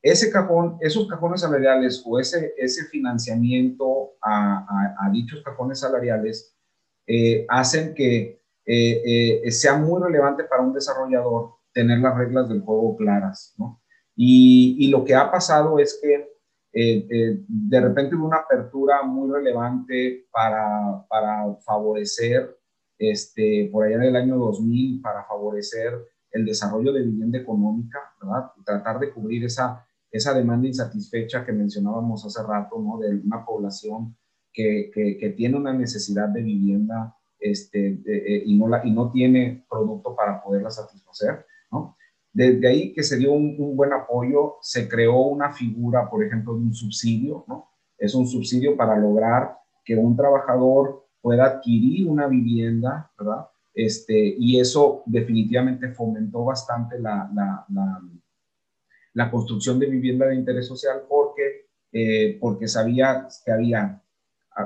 Ese 0.03 0.31
cajón, 0.31 0.79
esos 0.81 1.09
cajones 1.09 1.41
salariales 1.41 2.03
o 2.07 2.19
ese, 2.19 2.55
ese 2.57 2.85
financiamiento 2.87 4.13
a, 4.23 4.59
a, 4.59 5.07
a 5.07 5.11
dichos 5.11 5.43
cajones 5.43 5.81
salariales 5.81 6.55
hacen 7.49 7.95
que 7.95 8.39
eh, 8.71 9.41
eh, 9.47 9.51
sea 9.51 9.79
muy 9.79 9.99
relevante 10.03 10.45
para 10.45 10.63
un 10.63 10.75
desarrollador 10.75 11.55
tener 11.73 12.01
las 12.01 12.15
reglas 12.15 12.51
del 12.51 12.61
juego 12.61 12.97
claras, 12.97 13.55
¿no? 13.57 13.81
Y, 14.15 14.89
lo 14.91 15.05
que 15.05 15.15
ha 15.15 15.31
pasado 15.31 15.79
es 15.79 15.99
que 16.03 16.29
eh, 16.75 17.39
de 17.49 17.81
repente 17.81 18.15
hubo 18.15 18.27
una 18.27 18.39
apertura 18.39 19.03
muy 19.05 19.31
relevante 19.31 20.27
para, 20.31 21.03
para 21.09 21.55
favorecer, 21.65 22.59
este, 22.99 23.71
por 23.73 23.87
allá 23.87 23.97
en 23.97 24.03
el 24.03 24.17
año 24.17 24.37
2000, 24.37 25.01
para 25.01 25.25
favorecer 25.25 25.95
el 26.31 26.45
desarrollo 26.45 26.93
de 26.93 27.05
vivienda 27.05 27.39
económica, 27.39 27.99
¿verdad? 28.21 28.53
Tratar 28.67 28.99
de 28.99 29.11
cubrir 29.15 29.47
esa, 29.47 29.87
esa 30.11 30.35
demanda 30.35 30.69
insatisfecha 30.69 31.45
que 31.45 31.53
mencionábamos 31.53 32.25
hace 32.25 32.43
rato, 32.43 32.79
¿no? 32.79 32.99
De 32.99 33.15
una 33.15 33.45
población 33.45 34.17
que, 34.53 34.91
que, 34.93 35.17
que 35.19 35.31
tiene 35.31 35.57
una 35.57 35.73
necesidad 35.73 36.29
de 36.29 36.43
vivienda 36.43 37.15
este, 37.39 38.01
eh, 38.07 38.43
y, 38.45 38.57
no 38.59 38.69
la, 38.69 38.85
y 38.85 38.91
no 38.91 39.11
tiene 39.11 39.65
producto 39.71 40.15
para 40.17 40.43
poderla 40.43 40.71
satisfacer, 40.71 41.47
¿no? 41.71 41.97
Desde 42.33 42.69
ahí 42.69 42.93
que 42.93 43.03
se 43.03 43.17
dio 43.17 43.33
un, 43.33 43.77
buen 43.77 43.93
apoyo, 43.93 44.57
se 44.61 44.89
creó 44.89 45.23
una 45.23 45.53
figura, 45.53 46.09
por 46.11 46.25
ejemplo, 46.25 46.55
de 46.55 46.61
un 46.61 46.75
subsidio, 46.75 47.45
¿no? 47.49 47.71
Es 47.97 48.15
un 48.15 48.27
subsidio 48.27 48.77
para 48.77 48.97
lograr 48.97 49.57
que 49.85 49.97
un 49.97 50.17
trabajador 50.17 51.07
pueda 51.21 51.47
adquirir 51.47 52.09
una 52.09 52.27
vivienda, 52.27 53.11
¿verdad? 53.19 53.47
Este, 53.75 54.35
y 54.39 54.59
eso 54.61 55.03
definitivamente 55.07 55.89
fomentó 55.91 56.45
bastante 56.45 56.99
la, 56.99 57.31
la, 57.33 57.65
la 57.69 58.01
construcción 59.31 59.79
de 59.79 59.87
vivienda 59.87 60.27
de 60.27 60.37
interés 60.37 60.67
social 60.67 61.03
porque, 61.09 61.67
eh, 61.93 62.39
porque 62.41 62.69
sabía 62.69 63.27
que 63.45 63.53
había, 63.53 64.03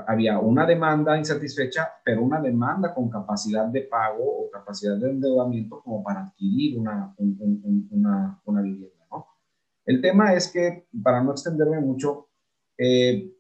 había 0.07 0.39
una 0.39 0.67
demanda 0.67 1.17
insatisfecha, 1.17 1.89
pero 2.05 2.23
una 2.23 2.41
demanda 2.41 2.95
con 2.95 3.09
capacidad 3.09 3.67
de 3.67 3.83
pago 3.83 4.25
o 4.25 4.51
capacidad 4.51 4.97
de 4.97 5.11
endeudamiento 5.11 5.81
como 5.81 6.03
para 6.03 6.27
adquirir 6.27 6.79
una, 6.79 7.15
una, 7.19 8.41
una 8.45 8.63
vivienda. 8.63 9.07
¿no? 9.11 9.27
El 9.87 10.01
tema 10.01 10.35
es 10.35 10.49
que, 10.49 10.87
para 11.03 11.23
no 11.23 11.33
extenderme 11.33 11.81
mucho, 11.81 12.29
eh, 12.77 13.33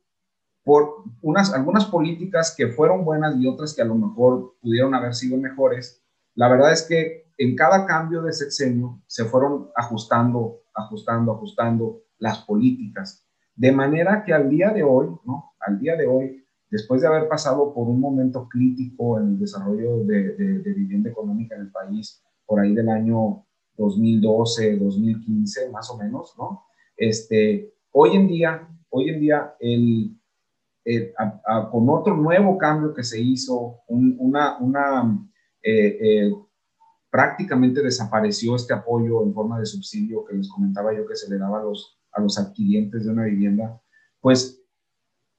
por 0.64 1.04
unas, 1.22 1.52
algunas 1.52 1.86
políticas 1.86 2.54
que 2.56 2.68
fueron 2.68 3.04
buenas 3.04 3.36
y 3.38 3.46
otras 3.46 3.74
que 3.74 3.82
a 3.82 3.86
lo 3.86 3.96
mejor 3.96 4.54
pudieron 4.60 4.94
haber 4.94 5.14
sido 5.14 5.36
mejores, 5.36 6.02
la 6.34 6.48
verdad 6.48 6.72
es 6.72 6.82
que 6.82 7.22
en 7.38 7.56
cada 7.56 7.86
cambio 7.86 8.22
de 8.22 8.32
sexenio 8.32 9.02
se 9.06 9.24
fueron 9.24 9.70
ajustando, 9.74 10.61
ajustando, 10.74 11.32
ajustando 11.32 12.02
las 12.18 12.38
políticas. 12.38 13.26
De 13.54 13.72
manera 13.72 14.24
que 14.24 14.32
al 14.32 14.48
día 14.48 14.70
de 14.70 14.82
hoy, 14.82 15.08
¿no? 15.24 15.52
Al 15.60 15.78
día 15.78 15.96
de 15.96 16.06
hoy, 16.06 16.44
después 16.70 17.02
de 17.02 17.08
haber 17.08 17.28
pasado 17.28 17.74
por 17.74 17.88
un 17.88 18.00
momento 18.00 18.48
crítico 18.48 19.18
en 19.18 19.28
el 19.28 19.38
desarrollo 19.38 20.04
de, 20.04 20.34
de 20.34 20.72
vivienda 20.72 21.10
económica 21.10 21.54
en 21.54 21.62
el 21.62 21.70
país, 21.70 22.22
por 22.46 22.60
ahí 22.60 22.74
del 22.74 22.88
año 22.88 23.44
2012, 23.76 24.76
2015, 24.76 25.70
más 25.70 25.90
o 25.90 25.98
menos, 25.98 26.34
¿no? 26.38 26.64
Este, 26.96 27.72
hoy 27.92 28.16
en 28.16 28.28
día, 28.28 28.68
hoy 28.90 29.08
en 29.10 29.20
día, 29.20 29.54
el, 29.60 30.16
eh, 30.84 31.12
con 31.70 31.88
otro 31.88 32.16
nuevo 32.16 32.58
cambio 32.58 32.92
que 32.92 33.04
se 33.04 33.20
hizo, 33.20 33.80
una, 33.88 34.58
una 34.58 35.28
eh, 35.62 35.98
eh, 36.00 36.34
prácticamente 37.12 37.82
desapareció 37.82 38.56
este 38.56 38.72
apoyo 38.72 39.22
en 39.22 39.34
forma 39.34 39.60
de 39.60 39.66
subsidio 39.66 40.24
que 40.24 40.34
les 40.34 40.48
comentaba 40.48 40.94
yo 40.94 41.06
que 41.06 41.14
se 41.14 41.28
le 41.28 41.36
daba 41.36 41.60
a 41.60 41.62
los, 41.62 42.00
a 42.10 42.22
los 42.22 42.38
adquirientes 42.38 43.04
de 43.04 43.10
una 43.10 43.24
vivienda, 43.24 43.78
pues 44.18 44.64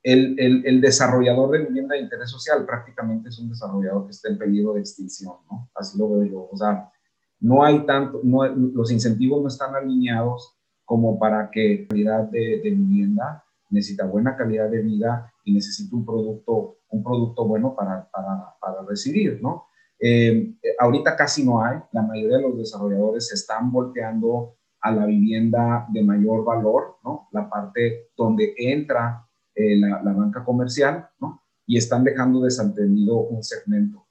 el, 0.03 0.37
el, 0.37 0.81
desarrollador 0.81 1.49
de 1.49 1.65
vivienda 1.65 1.95
de 1.95 2.01
interés 2.01 2.29
social 2.29 2.63
prácticamente 2.63 3.29
es 3.29 3.39
un 3.39 3.49
desarrollador 3.49 4.05
que 4.05 4.11
está 4.11 4.29
en 4.29 4.37
peligro 4.37 4.73
de 4.73 4.81
extinción, 4.81 5.33
¿no? 5.49 5.71
Así 5.73 5.97
lo 5.97 6.09
veo 6.09 6.23
yo. 6.25 6.49
O 6.51 6.55
sea, 6.55 6.91
no 7.39 7.63
hay 7.63 7.83
tanto, 7.87 8.19
no, 8.21 8.45
los 8.45 8.91
incentivos 8.91 9.41
no 9.41 9.47
están 9.47 9.73
alineados 9.73 10.55
como 10.85 11.17
para 11.17 11.49
que 11.49 11.87
calidad 11.87 12.25
de, 12.25 12.61
de 12.63 12.69
vivienda 12.69 13.43
necesita 13.71 14.05
buena 14.05 14.35
calidad 14.35 14.69
de 14.69 14.81
vida 14.81 15.33
y 15.43 15.55
necesita 15.55 15.95
un 15.95 16.05
producto, 16.05 16.77
un 16.89 17.03
producto 17.03 17.47
bueno 17.47 17.73
para, 17.75 18.07
para, 18.11 18.53
para 18.61 18.83
residir, 18.87 19.41
¿no? 19.41 19.65
Eh, 20.05 20.55
ahorita 20.79 21.15
casi 21.15 21.45
no 21.45 21.63
hay, 21.63 21.77
la 21.93 22.01
mayoría 22.01 22.35
de 22.35 22.43
los 22.43 22.57
desarrolladores 22.57 23.29
se 23.29 23.35
están 23.35 23.71
volteando 23.71 24.57
a 24.81 24.91
la 24.91 25.05
vivienda 25.05 25.87
de 25.93 26.03
mayor 26.03 26.43
valor, 26.43 26.97
¿no? 27.05 27.29
La 27.31 27.49
parte 27.49 28.09
donde 28.17 28.53
entra 28.57 29.25
eh, 29.55 29.77
la, 29.77 30.01
banca 30.01 30.43
comercial, 30.43 31.07
¿no? 31.21 31.43
Y 31.65 31.77
están 31.77 32.03
dejando 32.03 32.41
desatendido 32.41 33.15
un 33.15 33.41
segmento. 33.43 34.05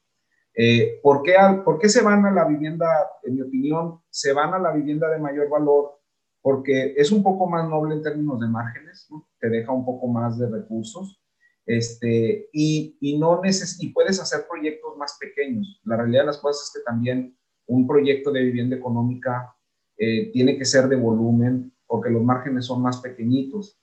Eh, 0.54 0.98
¿por, 1.02 1.22
qué 1.22 1.34
¿Por 1.62 1.78
qué 1.78 1.90
se 1.90 2.02
van 2.02 2.24
a 2.24 2.30
la 2.30 2.46
vivienda, 2.46 2.88
en 3.22 3.34
mi 3.34 3.42
opinión, 3.42 4.00
se 4.08 4.32
van 4.32 4.54
a 4.54 4.58
la 4.58 4.72
vivienda 4.72 5.10
de 5.10 5.18
mayor 5.18 5.50
valor 5.50 5.98
porque 6.40 6.94
es 6.96 7.12
un 7.12 7.22
poco 7.22 7.46
más 7.46 7.68
noble 7.68 7.94
en 7.94 8.02
términos 8.02 8.40
de 8.40 8.48
márgenes, 8.48 9.08
te 9.38 9.48
deja 9.48 9.72
un 9.72 9.84
poco 9.84 10.08
más 10.08 10.38
de 10.38 10.48
recursos, 10.48 11.21
este, 11.66 12.48
y, 12.52 12.96
y, 13.00 13.18
no 13.18 13.40
neces 13.40 13.80
y 13.80 13.90
puedes 13.90 14.20
hacer 14.20 14.46
proyectos 14.48 14.96
más 14.96 15.16
pequeños. 15.20 15.80
La 15.84 15.96
realidad 15.96 16.22
de 16.22 16.26
las 16.26 16.38
cosas 16.38 16.68
es 16.68 16.72
que 16.74 16.84
también 16.84 17.36
un 17.66 17.86
proyecto 17.86 18.32
de 18.32 18.42
vivienda 18.42 18.76
económica 18.76 19.54
eh, 19.96 20.30
tiene 20.32 20.58
que 20.58 20.64
ser 20.64 20.88
de 20.88 20.96
volumen, 20.96 21.72
porque 21.86 22.10
los 22.10 22.22
márgenes 22.22 22.66
son 22.66 22.82
más 22.82 23.00
pequeñitos. 23.00 23.78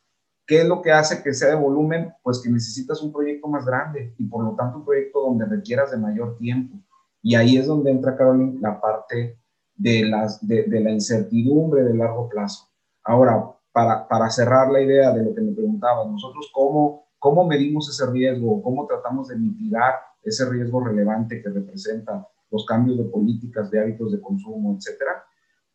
¿Qué 0.45 0.61
es 0.61 0.67
lo 0.67 0.81
que 0.81 0.91
hace 0.91 1.21
que 1.21 1.33
sea 1.33 1.49
de 1.49 1.55
volumen? 1.55 2.11
Pues 2.23 2.41
que 2.41 2.49
necesitas 2.49 3.01
un 3.01 3.13
proyecto 3.13 3.47
más 3.47 3.65
grande 3.65 4.13
y 4.17 4.25
por 4.25 4.43
lo 4.43 4.55
tanto 4.55 4.79
un 4.79 4.85
proyecto 4.85 5.21
donde 5.21 5.45
requieras 5.45 5.91
de 5.91 5.97
mayor 5.97 6.37
tiempo. 6.37 6.77
Y 7.21 7.35
ahí 7.35 7.57
es 7.57 7.67
donde 7.67 7.91
entra, 7.91 8.17
Carolina, 8.17 8.57
la 8.59 8.81
parte 8.81 9.37
de, 9.75 10.05
las, 10.05 10.45
de, 10.45 10.65
la 10.67 10.91
incertidumbre 10.91 11.83
de 11.83 11.93
largo 11.93 12.27
plazo. 12.27 12.67
Ahora, 13.03 13.51
para, 13.71 14.07
para, 14.07 14.29
cerrar 14.29 14.71
la 14.71 14.81
idea 14.81 15.13
de 15.13 15.23
lo 15.23 15.35
que 15.35 15.41
me 15.41 15.53
preguntabas, 15.53 16.07
nosotros 16.07 16.49
cómo, 16.53 17.07
cómo 17.19 17.45
medimos 17.45 17.89
ese 17.89 18.09
riesgo, 18.09 18.61
cómo 18.63 18.87
tratamos 18.87 19.27
de 19.27 19.37
mitigar 19.37 19.95
ese 20.23 20.49
riesgo 20.49 20.83
relevante 20.83 21.41
que 21.41 21.49
representa 21.49 22.27
los 22.49 22.65
cambios 22.65 22.97
de 22.97 23.03
políticas, 23.03 23.69
de 23.69 23.79
hábitos 23.79 24.11
de 24.11 24.21
consumo, 24.21 24.75
etcétera, 24.75 25.23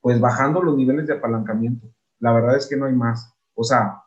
pues 0.00 0.20
bajando 0.20 0.62
los 0.62 0.76
niveles 0.76 1.06
de 1.06 1.14
apalancamiento. 1.14 1.86
La 2.18 2.32
verdad 2.32 2.56
es 2.56 2.66
que 2.66 2.76
no 2.76 2.86
hay 2.86 2.94
más. 2.94 3.32
O 3.54 3.62
sea, 3.62 4.02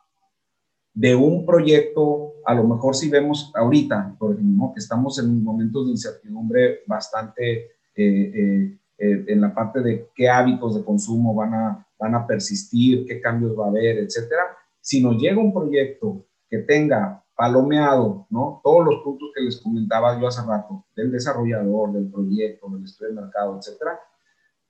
de 0.92 1.14
un 1.14 1.46
proyecto, 1.46 2.34
a 2.44 2.54
lo 2.54 2.64
mejor 2.64 2.94
si 2.94 3.08
vemos 3.08 3.52
ahorita, 3.54 4.16
por 4.18 4.34
ejemplo, 4.34 4.72
que 4.74 4.80
estamos 4.80 5.18
en 5.18 5.42
momentos 5.42 5.86
de 5.86 5.92
incertidumbre 5.92 6.80
bastante 6.86 7.52
eh, 7.54 7.70
eh, 7.94 8.78
eh, 8.98 9.24
en 9.28 9.40
la 9.40 9.54
parte 9.54 9.80
de 9.80 10.08
qué 10.14 10.28
hábitos 10.28 10.74
de 10.74 10.84
consumo 10.84 11.34
van 11.34 11.54
a, 11.54 11.86
van 11.98 12.14
a 12.14 12.26
persistir, 12.26 13.06
qué 13.06 13.20
cambios 13.20 13.58
va 13.58 13.66
a 13.66 13.68
haber, 13.68 13.98
etcétera. 13.98 14.42
Si 14.80 15.02
nos 15.02 15.20
llega 15.20 15.40
un 15.40 15.52
proyecto 15.52 16.26
que 16.48 16.58
tenga 16.58 17.24
palomeado, 17.38 18.26
¿no? 18.30 18.60
Todos 18.64 18.84
los 18.84 18.96
puntos 19.04 19.28
que 19.32 19.42
les 19.42 19.60
comentaba 19.60 20.20
yo 20.20 20.26
hace 20.26 20.44
rato, 20.44 20.84
del 20.96 21.12
desarrollador, 21.12 21.92
del 21.92 22.10
proyecto, 22.10 22.68
del 22.68 22.82
estudio 22.82 23.14
de 23.14 23.20
mercado, 23.20 23.56
etcétera, 23.56 24.00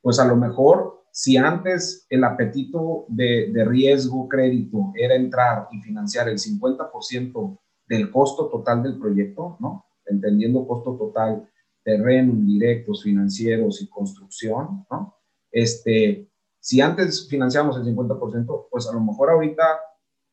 pues 0.02 0.18
a 0.18 0.26
lo 0.26 0.36
mejor 0.36 1.02
si 1.10 1.38
antes 1.38 2.06
el 2.10 2.24
apetito 2.24 3.06
de, 3.08 3.50
de 3.54 3.64
riesgo 3.64 4.28
crédito 4.28 4.92
era 4.94 5.14
entrar 5.14 5.68
y 5.72 5.80
financiar 5.80 6.28
el 6.28 6.38
50% 6.38 7.58
del 7.86 8.10
costo 8.10 8.50
total 8.50 8.82
del 8.82 8.98
proyecto, 8.98 9.56
¿no? 9.60 9.86
Entendiendo 10.04 10.68
costo 10.68 10.94
total 10.98 11.48
terreno, 11.82 12.34
indirectos, 12.34 13.02
financieros 13.02 13.80
y 13.80 13.88
construcción, 13.88 14.84
¿no? 14.90 15.16
Este, 15.50 16.30
si 16.60 16.82
antes 16.82 17.26
financiamos 17.30 17.78
el 17.78 17.84
50%, 17.96 18.66
pues 18.70 18.86
a 18.86 18.92
lo 18.92 19.00
mejor 19.00 19.30
ahorita 19.30 19.64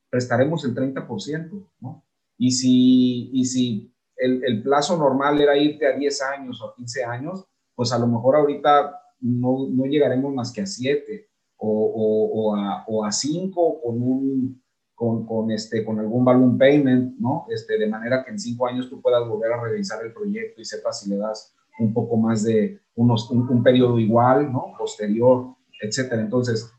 prestaremos 0.10 0.66
el 0.66 0.76
30%, 0.76 1.70
¿no? 1.80 2.05
Y 2.38 2.52
si, 2.52 3.30
y 3.34 3.46
si 3.46 3.94
el, 4.18 4.44
el, 4.44 4.64
plazo 4.64 4.98
normal 4.98 5.40
era 5.40 5.58
irte 5.58 5.88
a 5.88 5.98
10 5.98 6.22
años 6.22 6.62
o 6.62 6.70
a 6.70 6.76
15 6.76 7.04
años, 7.04 7.46
pues 7.76 7.92
a 7.92 8.00
lo 8.00 8.08
mejor 8.08 8.36
ahorita 8.36 9.00
no, 9.22 9.68
no 9.70 9.86
llegaremos 9.86 10.34
más 10.34 10.52
que 10.52 10.62
a 10.62 10.66
7 10.66 11.30
o, 11.58 11.70
o, 11.70 12.52
o, 12.52 12.56
a, 12.56 12.86
o 12.88 13.06
a 13.06 13.12
5 13.12 13.82
con 13.82 14.02
un 14.02 14.66
con, 14.96 15.26
con, 15.26 15.52
este, 15.52 15.84
con 15.84 16.00
algún 16.00 16.24
balloon 16.24 16.58
payment, 16.58 17.20
¿no? 17.20 17.46
Este, 17.50 17.78
de 17.78 17.88
manera 17.88 18.24
que 18.24 18.32
en 18.32 18.40
cinco 18.40 18.66
años 18.66 18.90
tú 18.90 19.02
puedas 19.02 19.28
volver 19.28 19.52
a 19.52 19.62
revisar 19.62 20.04
el 20.04 20.14
proyecto 20.14 20.62
y 20.62 20.66
sepas 20.66 21.02
si 21.02 21.10
le 21.10 21.18
das 21.18 21.54
un 21.80 21.94
poco 21.94 22.16
más 22.16 22.44
de 22.44 22.80
unos, 22.96 23.30
un, 23.30 23.62
periodo 23.62 24.00
igual, 24.00 24.52
¿no? 24.52 24.74
Posterior, 24.78 25.54
etcétera. 25.82 26.22
Entonces, 26.22 26.72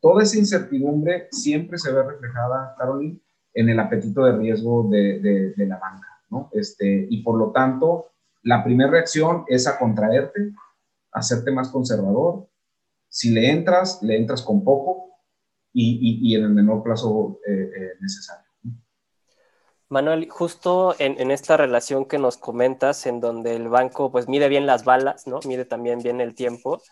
toda 0.00 0.22
esa 0.22 0.38
incertidumbre 0.38 1.26
siempre 1.32 1.76
se 1.76 1.92
ve 1.92 2.04
reflejada, 2.04 2.76
Caroline, 2.78 3.20
en 3.54 3.68
el 3.68 3.78
apetito 3.78 4.24
de 4.24 4.36
riesgo 4.36 4.88
de, 4.90 5.54
de, 5.56 5.66
la 5.66 5.78
banca, 5.78 6.08
¿no? 6.30 6.50
Este, 6.52 7.06
y 7.08 7.22
por 7.22 7.38
lo 7.38 7.52
tanto, 7.52 8.12
la 8.42 8.62
primera 8.62 8.90
reacción 8.90 9.44
es 9.48 9.66
a 9.66 9.78
contraerte, 9.78 10.52
hacerte 11.12 11.50
más 11.52 11.68
conservador. 11.70 12.48
Si 13.08 13.30
le 13.30 13.50
entras, 13.50 14.02
le 14.02 14.16
entras 14.16 14.42
con 14.42 14.64
poco, 14.64 15.04
y, 15.74 16.34
en 16.34 16.44
el 16.44 16.50
menor 16.50 16.82
plazo 16.82 17.40
eh, 17.46 17.70
eh, 17.76 17.90
necesario. 18.00 18.44
Manuel, 19.88 20.28
justo 20.30 20.94
en, 20.98 21.30
esta 21.30 21.56
relación 21.56 22.06
que 22.06 22.18
nos 22.18 22.36
comentas, 22.36 23.06
en 23.06 23.20
donde 23.20 23.54
el 23.54 23.68
banco 23.68 24.10
pues 24.10 24.28
mide 24.28 24.48
bien 24.48 24.66
las 24.66 24.84
balas, 24.84 25.26
¿no? 25.26 25.40
Mide 25.46 25.64
también 25.64 26.00
bien 26.00 26.20
el 26.20 26.34
tiempo. 26.34 26.82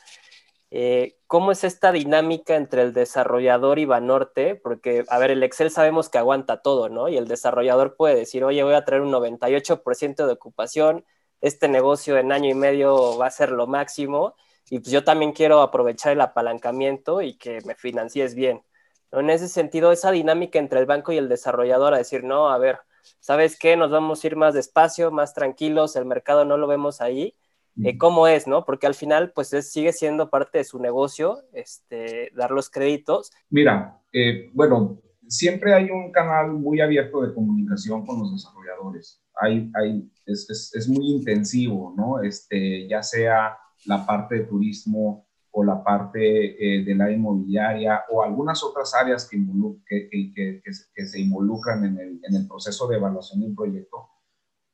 Eh, 0.75 1.19
¿Cómo 1.27 1.53
es 1.53 1.65
esta 1.65 1.93
dinámica 1.93 2.57
entre 2.57 2.81
el 2.81 2.95
desarrollador 2.95 3.79
y 3.79 3.85
Banorte? 3.85 4.55
Porque, 4.57 5.05
a 5.09 5.19
ver, 5.19 5.31
el 5.31 5.43
Excel 5.43 5.71
sabemos 5.71 6.09
que 6.09 6.17
aguanta 6.17 6.63
todo, 6.63 6.89
¿no? 6.89 7.11
Y 7.11 7.19
el 7.19 7.29
desarrollador 7.29 7.95
puede 7.95 8.15
decir, 8.15 8.43
oye, 8.43 8.63
voy 8.63 8.73
a 8.73 8.85
traer 8.87 9.03
un 9.03 9.11
98% 9.11 10.27
de 10.27 10.33
ocupación, 10.33 11.05
este 11.43 11.69
negocio 11.69 12.17
en 12.17 12.33
año 12.33 12.49
y 12.49 12.55
medio 12.55 13.19
va 13.19 13.27
a 13.27 13.31
ser 13.31 13.51
lo 13.51 13.67
máximo, 13.67 14.35
y 14.71 14.79
pues 14.79 14.91
yo 14.91 15.05
también 15.05 15.33
quiero 15.33 15.61
aprovechar 15.61 16.13
el 16.13 16.23
apalancamiento 16.23 17.21
y 17.21 17.37
que 17.37 17.61
me 17.67 17.75
financies 17.75 18.35
bien. 18.35 18.63
En 19.11 19.29
ese 19.29 19.49
sentido, 19.49 19.93
esa 19.93 20.11
dinámica 20.11 20.59
entre 20.59 20.81
el 20.81 20.87
banco 20.87 21.13
y 21.13 21.19
el 21.19 21.29
desarrollador 21.29 21.93
a 21.93 21.99
decir, 21.99 22.25
no, 22.25 22.49
a 22.49 22.57
ver, 22.57 22.79
¿sabes 23.21 23.59
qué? 23.59 23.77
Nos 23.77 23.91
vamos 23.91 24.25
a 24.25 24.27
ir 24.27 24.37
más 24.37 24.55
despacio, 24.55 25.11
más 25.11 25.35
tranquilos, 25.35 25.97
el 25.97 26.07
mercado 26.07 26.47
no 26.47 26.57
lo 26.57 26.67
vemos 26.67 27.03
ahí. 27.03 27.37
Eh, 27.83 27.97
¿Cómo 27.97 28.27
es, 28.27 28.47
no? 28.47 28.65
Porque 28.65 28.87
al 28.87 28.95
final, 28.95 29.33
pues 29.33 29.49
sigue 29.49 29.93
siendo 29.93 30.29
parte 30.31 30.59
de 30.59 30.65
su 30.65 30.79
negocio, 30.79 31.39
este, 31.53 32.31
dar 32.35 32.51
los 32.51 32.69
créditos. 32.69 33.31
Mira, 33.49 34.01
eh, 34.13 34.51
bueno, 34.53 35.01
siempre 35.27 35.73
hay 35.73 35.91
un 35.91 36.13
canal 36.13 36.53
muy 36.53 36.81
abierto 36.81 37.23
de 37.23 37.33
comunicación 37.33 38.05
con 38.05 38.19
los 38.19 38.33
desarrolladores. 38.33 39.23
Hay, 39.41 39.71
hay, 39.75 40.11
es, 40.27 40.49
es, 40.51 40.75
es 40.75 40.89
muy 40.89 41.13
intensivo, 41.13 41.95
¿no? 41.97 42.23
Este, 42.23 42.87
ya 42.87 43.03
sea 43.03 43.57
la 43.87 44.05
parte 44.05 44.37
de 44.37 44.45
turismo 44.45 45.27
o 45.53 45.65
la 45.65 45.83
parte 45.85 46.79
eh, 46.79 46.83
de 46.83 46.95
la 46.95 47.11
inmobiliaria 47.11 48.05
o 48.11 48.23
algunas 48.23 48.63
otras 48.65 48.95
áreas 48.95 49.29
que, 49.29 49.39
que, 49.87 50.63
que, 50.63 51.07
se 51.07 51.21
involucran 51.21 51.85
en 51.85 51.99
el, 51.99 52.21
en 52.23 52.37
el, 52.37 52.49
proceso 52.49 52.89
de 52.89 52.97
evaluación 52.97 53.41
de 53.41 53.47
un 53.49 53.55
proyecto, 53.55 54.09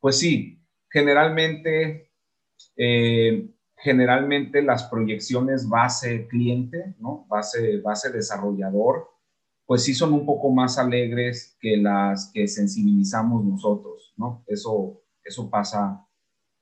pues 0.01 0.19
sí, 0.19 0.63
generalmente, 0.89 2.08
eh, 2.77 3.51
generalmente 3.77 4.63
las 4.63 4.85
proyecciones 4.85 5.69
base 5.69 6.27
cliente, 6.29 6.95
¿no? 6.99 7.27
base, 7.29 7.81
base 7.81 8.11
desarrollador, 8.11 9.09
pues 9.67 9.85
sí 9.85 9.95
son 9.95 10.13
un 10.13 10.25
poco 10.25 10.51
más 10.51 10.79
alegres 10.79 11.57
que 11.61 11.77
las 11.77 12.31
que 12.33 12.49
sensibilizamos 12.49 13.45
nosotros, 13.45 14.15
¿no? 14.17 14.43
Eso, 14.47 15.03
eso 15.23 15.51
pasa 15.51 16.07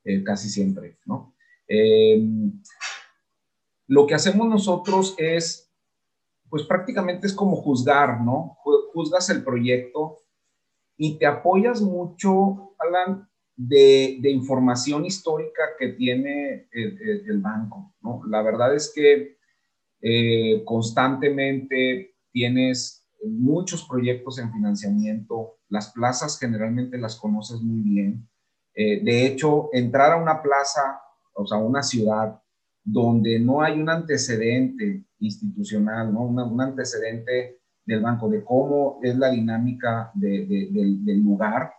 eh, 0.04 0.24
casi 0.24 0.48
siempre, 0.48 0.98
¿no? 1.04 1.34
Lo 3.88 4.06
que 4.06 4.14
hacemos 4.14 4.48
nosotros 4.48 5.14
es, 5.16 5.72
pues 6.48 6.64
prácticamente 6.64 7.26
es 7.26 7.32
como 7.32 7.56
juzgar, 7.56 8.20
¿no? 8.20 8.58
Juzgas 8.92 9.30
el 9.30 9.44
proyecto 9.44 10.18
y 10.96 11.18
te 11.18 11.26
apoyas 11.26 11.80
mucho, 11.80 12.74
Alan, 12.78 13.28
de, 13.56 14.20
información 14.30 15.04
histórica 15.04 15.62
que 15.78 15.88
tiene 15.88 16.68
el, 16.72 17.40
banco. 17.40 17.94
La 18.28 18.42
verdad 18.42 18.74
es 18.74 18.92
que 18.94 19.38
eh, 20.00 20.62
constantemente 20.64 22.14
tienes 22.30 23.06
muchos 23.24 23.86
proyectos 23.88 24.38
en 24.38 24.52
financiamiento, 24.52 25.58
las 25.68 25.92
plazas 25.92 26.38
generalmente 26.38 26.98
las 26.98 27.16
conoces 27.16 27.60
muy 27.60 27.80
bien. 27.80 28.28
Eh, 28.74 29.02
de 29.02 29.26
hecho, 29.26 29.70
entrar 29.72 30.12
a 30.12 30.16
una 30.16 30.42
plaza, 30.42 31.00
o 31.32 31.46
sea, 31.46 31.58
una 31.58 31.82
ciudad, 31.82 32.38
donde 32.84 33.40
no 33.40 33.62
hay 33.62 33.80
un 33.80 33.88
antecedente 33.88 35.04
institucional, 35.18 36.12
¿no? 36.12 36.22
un 36.22 36.60
antecedente 36.60 37.58
del 37.84 38.00
banco, 38.00 38.28
de 38.28 38.44
cómo 38.44 39.00
es 39.02 39.16
la 39.16 39.30
dinámica 39.30 40.10
del 40.14 41.22
lugar, 41.22 41.72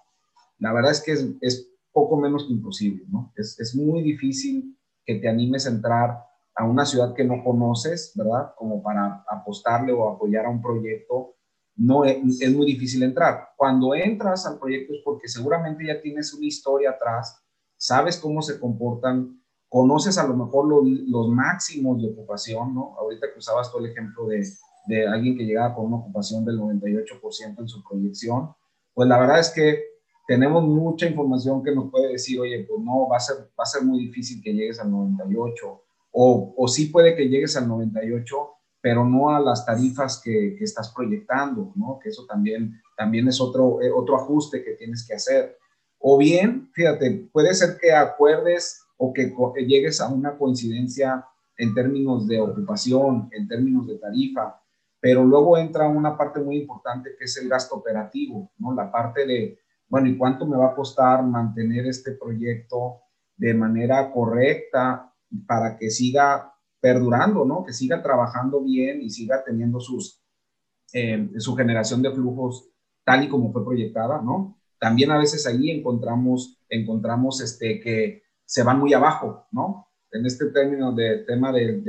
la 0.59 0.73
verdad 0.73 0.91
es 0.91 1.01
que 1.01 1.13
es, 1.41 1.73
poco 1.91 2.15
menos 2.15 2.45
que 2.45 2.53
imposible, 2.53 3.05
¿no? 3.09 3.33
Es, 3.35 3.59
es, 3.59 3.75
muy 3.75 4.03
difícil 4.03 4.77
que 5.03 5.15
te 5.15 5.27
animes 5.27 5.65
a 5.65 5.71
entrar 5.71 6.19
a 6.53 6.63
una 6.63 6.85
ciudad 6.85 7.15
que 7.15 7.23
no 7.23 7.43
conoces, 7.43 8.11
¿verdad? 8.15 8.53
Como 8.55 8.83
para 8.83 9.25
apostarle 9.27 9.93
o 9.93 10.07
apoyar 10.07 10.45
a 10.45 10.49
un 10.49 10.61
proyecto, 10.61 11.33
no 11.75 12.05
es, 12.05 12.39
es 12.39 12.55
muy 12.55 12.67
difícil 12.67 13.01
entrar. 13.01 13.49
Cuando 13.57 13.95
entras 13.95 14.45
al 14.45 14.59
proyecto 14.59 14.93
es 14.93 15.01
porque 15.03 15.27
seguramente 15.27 15.87
ya 15.87 15.99
tienes 15.99 16.31
una 16.35 16.45
historia 16.45 16.91
atrás, 16.91 17.43
sabes 17.77 18.17
cómo 18.17 18.43
se 18.43 18.59
comportan 18.59 19.41
conoces 19.69 20.17
a 20.17 20.27
lo 20.27 20.35
mejor 20.35 20.65
los 20.67 21.29
máximos 21.29 22.01
de 22.01 22.09
ocupación, 22.09 22.73
¿no? 22.73 22.95
Ahorita 22.99 23.27
que 23.31 23.39
usabas 23.39 23.71
todo 23.71 23.83
el 23.83 23.91
ejemplo 23.91 24.27
de, 24.27 24.47
de 24.87 25.07
alguien 25.07 25.37
que 25.37 25.43
llegaba 25.43 25.75
con 25.75 25.85
una 25.85 25.97
ocupación 25.97 26.45
del 26.45 26.59
98% 26.59 27.59
en 27.59 27.67
su 27.67 27.83
proyección, 27.83 28.53
pues 28.93 29.09
la 29.09 29.19
verdad 29.19 29.39
es 29.39 29.49
que 29.49 29.83
tenemos 30.27 30.63
mucha 30.65 31.07
información 31.07 31.63
que 31.63 31.73
nos 31.73 31.89
puede 31.89 32.11
decir, 32.11 32.39
oye, 32.39 32.65
pues 32.67 32.81
no, 32.83 33.07
va 33.07 33.15
a 33.15 33.19
ser, 33.21 33.37
va 33.57 33.63
a 33.63 33.65
ser 33.65 33.83
muy 33.83 33.99
difícil 33.99 34.41
que 34.43 34.53
llegues 34.53 34.77
al 34.79 34.91
98, 34.91 35.83
o, 36.11 36.53
o 36.55 36.67
sí 36.67 36.87
puede 36.87 37.15
que 37.15 37.29
llegues 37.29 37.55
al 37.55 37.67
98, 37.67 38.35
pero 38.81 39.05
no 39.05 39.29
a 39.29 39.39
las 39.39 39.65
tarifas 39.65 40.21
que, 40.21 40.55
que 40.57 40.65
estás 40.65 40.93
proyectando, 40.93 41.71
¿no? 41.75 41.97
Que 42.03 42.09
eso 42.09 42.25
también, 42.27 42.79
también 42.97 43.27
es 43.29 43.39
otro, 43.39 43.81
eh, 43.81 43.89
otro 43.89 44.17
ajuste 44.17 44.63
que 44.63 44.73
tienes 44.73 45.07
que 45.07 45.15
hacer. 45.15 45.57
O 45.97 46.17
bien, 46.17 46.69
fíjate, 46.73 47.29
puede 47.31 47.53
ser 47.53 47.77
que 47.79 47.93
acuerdes 47.93 48.81
o 48.97 49.13
que 49.13 49.33
llegues 49.65 50.01
a 50.01 50.09
una 50.09 50.37
coincidencia 50.37 51.25
en 51.57 51.73
términos 51.73 52.27
de 52.27 52.41
ocupación, 52.41 53.29
en 53.31 53.47
términos 53.47 53.87
de 53.87 53.97
tarifa, 53.97 54.61
pero 54.99 55.23
luego 55.23 55.57
entra 55.57 55.87
una 55.87 56.17
parte 56.17 56.41
muy 56.41 56.57
importante 56.57 57.11
que 57.17 57.25
es 57.25 57.37
el 57.37 57.47
gasto 57.47 57.75
operativo, 57.75 58.51
¿no? 58.57 58.73
La 58.73 58.91
parte 58.91 59.25
de, 59.25 59.59
bueno, 59.89 60.07
¿y 60.07 60.17
cuánto 60.17 60.45
me 60.45 60.57
va 60.57 60.67
a 60.67 60.75
costar 60.75 61.23
mantener 61.23 61.85
este 61.85 62.13
proyecto 62.13 63.01
de 63.37 63.53
manera 63.53 64.11
correcta 64.11 65.13
para 65.45 65.77
que 65.77 65.89
siga 65.89 66.53
perdurando, 66.79 67.45
¿no? 67.45 67.63
Que 67.63 67.73
siga 67.73 68.01
trabajando 68.01 68.61
bien 68.61 69.01
y 69.01 69.09
siga 69.09 69.43
teniendo 69.43 69.79
sus, 69.79 70.21
eh, 70.93 71.29
su 71.37 71.55
generación 71.55 72.01
de 72.01 72.11
flujos 72.11 72.69
tal 73.03 73.23
y 73.23 73.29
como 73.29 73.51
fue 73.51 73.63
proyectada, 73.63 74.21
¿no? 74.21 74.59
También 74.79 75.11
a 75.11 75.17
veces 75.17 75.47
ahí 75.47 75.71
encontramos, 75.71 76.59
encontramos 76.69 77.41
este, 77.41 77.79
que 77.79 78.23
se 78.45 78.63
van 78.63 78.79
muy 78.79 78.93
abajo, 78.93 79.47
¿no? 79.51 79.87
En 80.11 80.25
este 80.25 80.47
término 80.47 80.93
de 80.93 81.19
tema 81.19 81.51
de, 81.51 81.81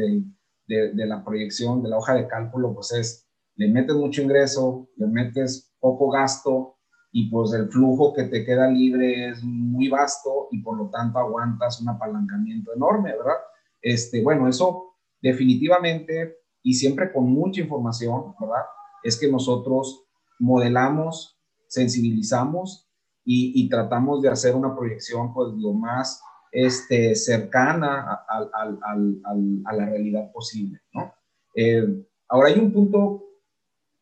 de, 0.66 1.07
la 1.07 1.24
proyección 1.24 1.82
de 1.82 1.88
la 1.88 1.99
hoja 1.99 2.14
de 2.14 2.26
cálculo, 2.26 2.74
pues 2.74 2.92
es, 2.92 3.28
le 3.57 3.68
metes 3.68 3.96
mucho 3.96 4.22
ingreso, 4.22 4.88
le 4.96 5.07
metes 5.07 5.74
poco 5.80 6.11
gasto 6.11 6.78
y 7.11 7.31
pues 7.31 7.53
el 7.53 7.69
flujo 7.69 8.13
que 8.13 8.25
te 8.25 8.45
queda 8.45 8.69
libre 8.69 9.31
es 9.31 9.43
muy 9.43 9.89
vasto 9.89 10.49
y 10.51 10.63
por 10.63 10.77
lo 10.77 10.91
tanto 10.91 11.19
aguantas 11.19 11.81
un 11.81 11.89
apalancamiento 11.89 12.73
enorme, 12.75 13.13
¿verdad? 13.13 13.39
Este, 13.81 14.23
bueno, 14.23 14.49
eso 14.49 14.97
definitivamente 15.21 16.39
y 16.63 16.75
siempre 16.75 17.13
con 17.13 17.33
mucha 17.33 17.61
información, 17.61 18.35
¿verdad? 18.39 18.65
Es 19.03 19.19
que 19.19 19.31
nosotros 19.31 20.05
modelamos, 20.39 21.41
sensibilizamos 21.69 22.89
y, 23.25 23.69
tratamos 23.69 24.23
de 24.23 24.31
hacer 24.31 24.55
una 24.55 24.75
proyección 24.75 25.35
pues 25.35 25.53
lo 25.55 25.75
más 25.75 26.23
este, 26.51 27.15
cercana 27.15 28.25
a, 28.27 29.75
la 29.75 29.87
realidad 29.87 30.33
posible. 30.33 30.81
¿no? 30.95 31.13
Eh, 31.55 32.07
ahora 32.27 32.49
hay 32.49 32.59
un 32.59 32.73
punto 32.73 33.23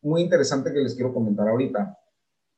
muy 0.03 0.23
interesante 0.23 0.73
que 0.73 0.79
les 0.79 0.95
quiero 0.95 1.13
comentar 1.13 1.49
ahorita. 1.49 1.99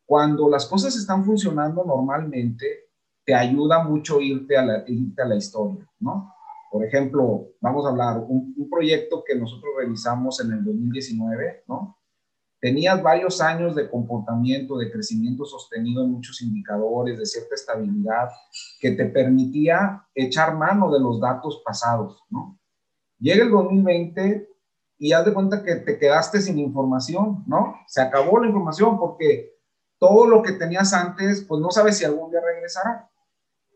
Cuando 0.08 0.48
las 0.48 0.64
cosas 0.64 0.96
están 0.96 1.22
funcionando 1.22 1.84
normalmente, 1.84 2.88
te 3.26 3.34
ayuda 3.34 3.84
mucho 3.84 4.22
irte 4.22 4.56
a 4.56 4.64
la, 4.64 4.84
irte 4.86 5.20
a 5.20 5.26
la 5.26 5.36
historia, 5.36 5.86
¿no? 6.00 6.32
Por 6.72 6.82
ejemplo, 6.82 7.48
vamos 7.60 7.84
a 7.84 7.90
hablar, 7.90 8.24
un, 8.26 8.54
un 8.56 8.70
proyecto 8.70 9.22
que 9.22 9.36
nosotros 9.36 9.70
realizamos 9.76 10.40
en 10.40 10.52
el 10.52 10.64
2019, 10.64 11.64
¿no? 11.68 11.98
tenías 12.60 13.02
varios 13.02 13.40
años 13.40 13.74
de 13.74 13.88
comportamiento, 13.88 14.78
de 14.78 14.90
crecimiento 14.90 15.44
sostenido 15.44 16.04
en 16.04 16.12
muchos 16.12 16.40
indicadores, 16.42 17.18
de 17.18 17.26
cierta 17.26 17.54
estabilidad, 17.54 18.30
que 18.80 18.92
te 18.92 19.04
permitía 19.06 20.06
echar 20.14 20.56
mano 20.56 20.90
de 20.90 21.00
los 21.00 21.20
datos 21.20 21.62
pasados, 21.64 22.22
¿no? 22.30 22.58
Llega 23.20 23.44
el 23.44 23.50
2020 23.50 24.48
y 24.98 25.12
haz 25.12 25.24
de 25.24 25.34
cuenta 25.34 25.62
que 25.62 25.76
te 25.76 25.98
quedaste 25.98 26.40
sin 26.40 26.58
información, 26.58 27.44
¿no? 27.46 27.76
Se 27.86 28.00
acabó 28.00 28.40
la 28.40 28.48
información 28.48 28.98
porque 28.98 29.57
todo 29.98 30.26
lo 30.26 30.42
que 30.42 30.52
tenías 30.52 30.92
antes, 30.92 31.44
pues 31.46 31.60
no 31.60 31.70
sabes 31.70 31.98
si 31.98 32.04
algún 32.04 32.30
día 32.30 32.40
regresará. 32.40 33.10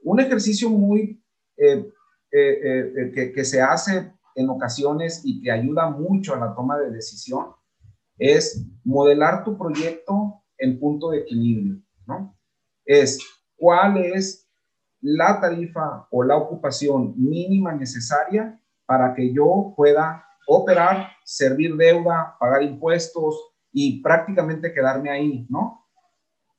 Un 0.04 0.20
ejercicio 0.20 0.70
muy 0.70 1.22
eh, 1.56 1.92
eh, 2.30 2.92
eh, 2.96 3.12
que, 3.14 3.32
que 3.32 3.44
se 3.44 3.60
hace 3.60 4.12
en 4.34 4.48
ocasiones 4.48 5.22
y 5.24 5.42
que 5.42 5.50
ayuda 5.50 5.90
mucho 5.90 6.34
a 6.34 6.38
la 6.38 6.54
toma 6.54 6.78
de 6.78 6.90
decisión 6.90 7.54
es 8.18 8.64
modelar 8.84 9.44
tu 9.44 9.58
proyecto 9.58 10.42
en 10.58 10.78
punto 10.78 11.10
de 11.10 11.18
equilibrio, 11.18 11.82
¿no? 12.06 12.36
Es 12.84 13.18
cuál 13.56 13.96
es 13.96 14.48
la 15.00 15.40
tarifa 15.40 16.06
o 16.10 16.22
la 16.22 16.36
ocupación 16.36 17.14
mínima 17.16 17.72
necesaria 17.72 18.60
para 18.86 19.14
que 19.14 19.32
yo 19.32 19.74
pueda 19.76 20.24
operar, 20.46 21.08
servir 21.24 21.76
deuda, 21.76 22.36
pagar 22.38 22.62
impuestos 22.62 23.54
y 23.72 24.00
prácticamente 24.02 24.72
quedarme 24.72 25.10
ahí, 25.10 25.46
¿no? 25.48 25.81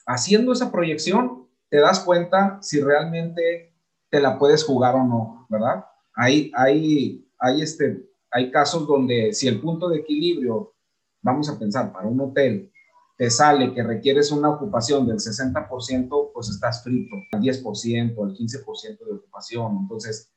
Haciendo 0.06 0.52
esa 0.52 0.72
proyección, 0.72 1.48
te 1.70 1.80
das 1.80 2.02
cuenta 2.02 2.60
si 2.62 2.82
realmente 2.82 3.74
te 4.10 4.20
la 4.20 4.38
puedes 4.38 4.64
jugar 4.64 4.96
o 4.96 5.04
no, 5.04 5.48
¿verdad? 5.50 5.86
Hay, 6.16 6.52
hay, 6.56 7.28
hay, 7.40 7.62
este, 7.62 8.06
hay 8.32 8.52
casos 8.52 8.86
donde 8.86 9.34
si 9.34 9.48
el 9.48 9.60
punto 9.60 9.90
de 9.90 10.00
equilibrio 10.00 10.74
vamos 11.24 11.50
a 11.50 11.58
pensar, 11.58 11.92
para 11.92 12.08
un 12.08 12.22
hotel 12.22 12.72
te 13.18 13.30
sale 13.30 13.74
que 13.74 13.84
requieres 13.84 14.32
una 14.32 14.50
ocupación 14.50 15.08
del 15.08 15.18
60%, 15.18 16.32
pues 16.34 16.50
estás 16.50 16.84
frito, 16.84 17.16
al 17.32 17.42
10%, 17.42 18.24
al 18.24 18.36
15% 18.36 19.06
de 19.06 19.14
ocupación. 19.14 19.78
Entonces, 19.82 20.32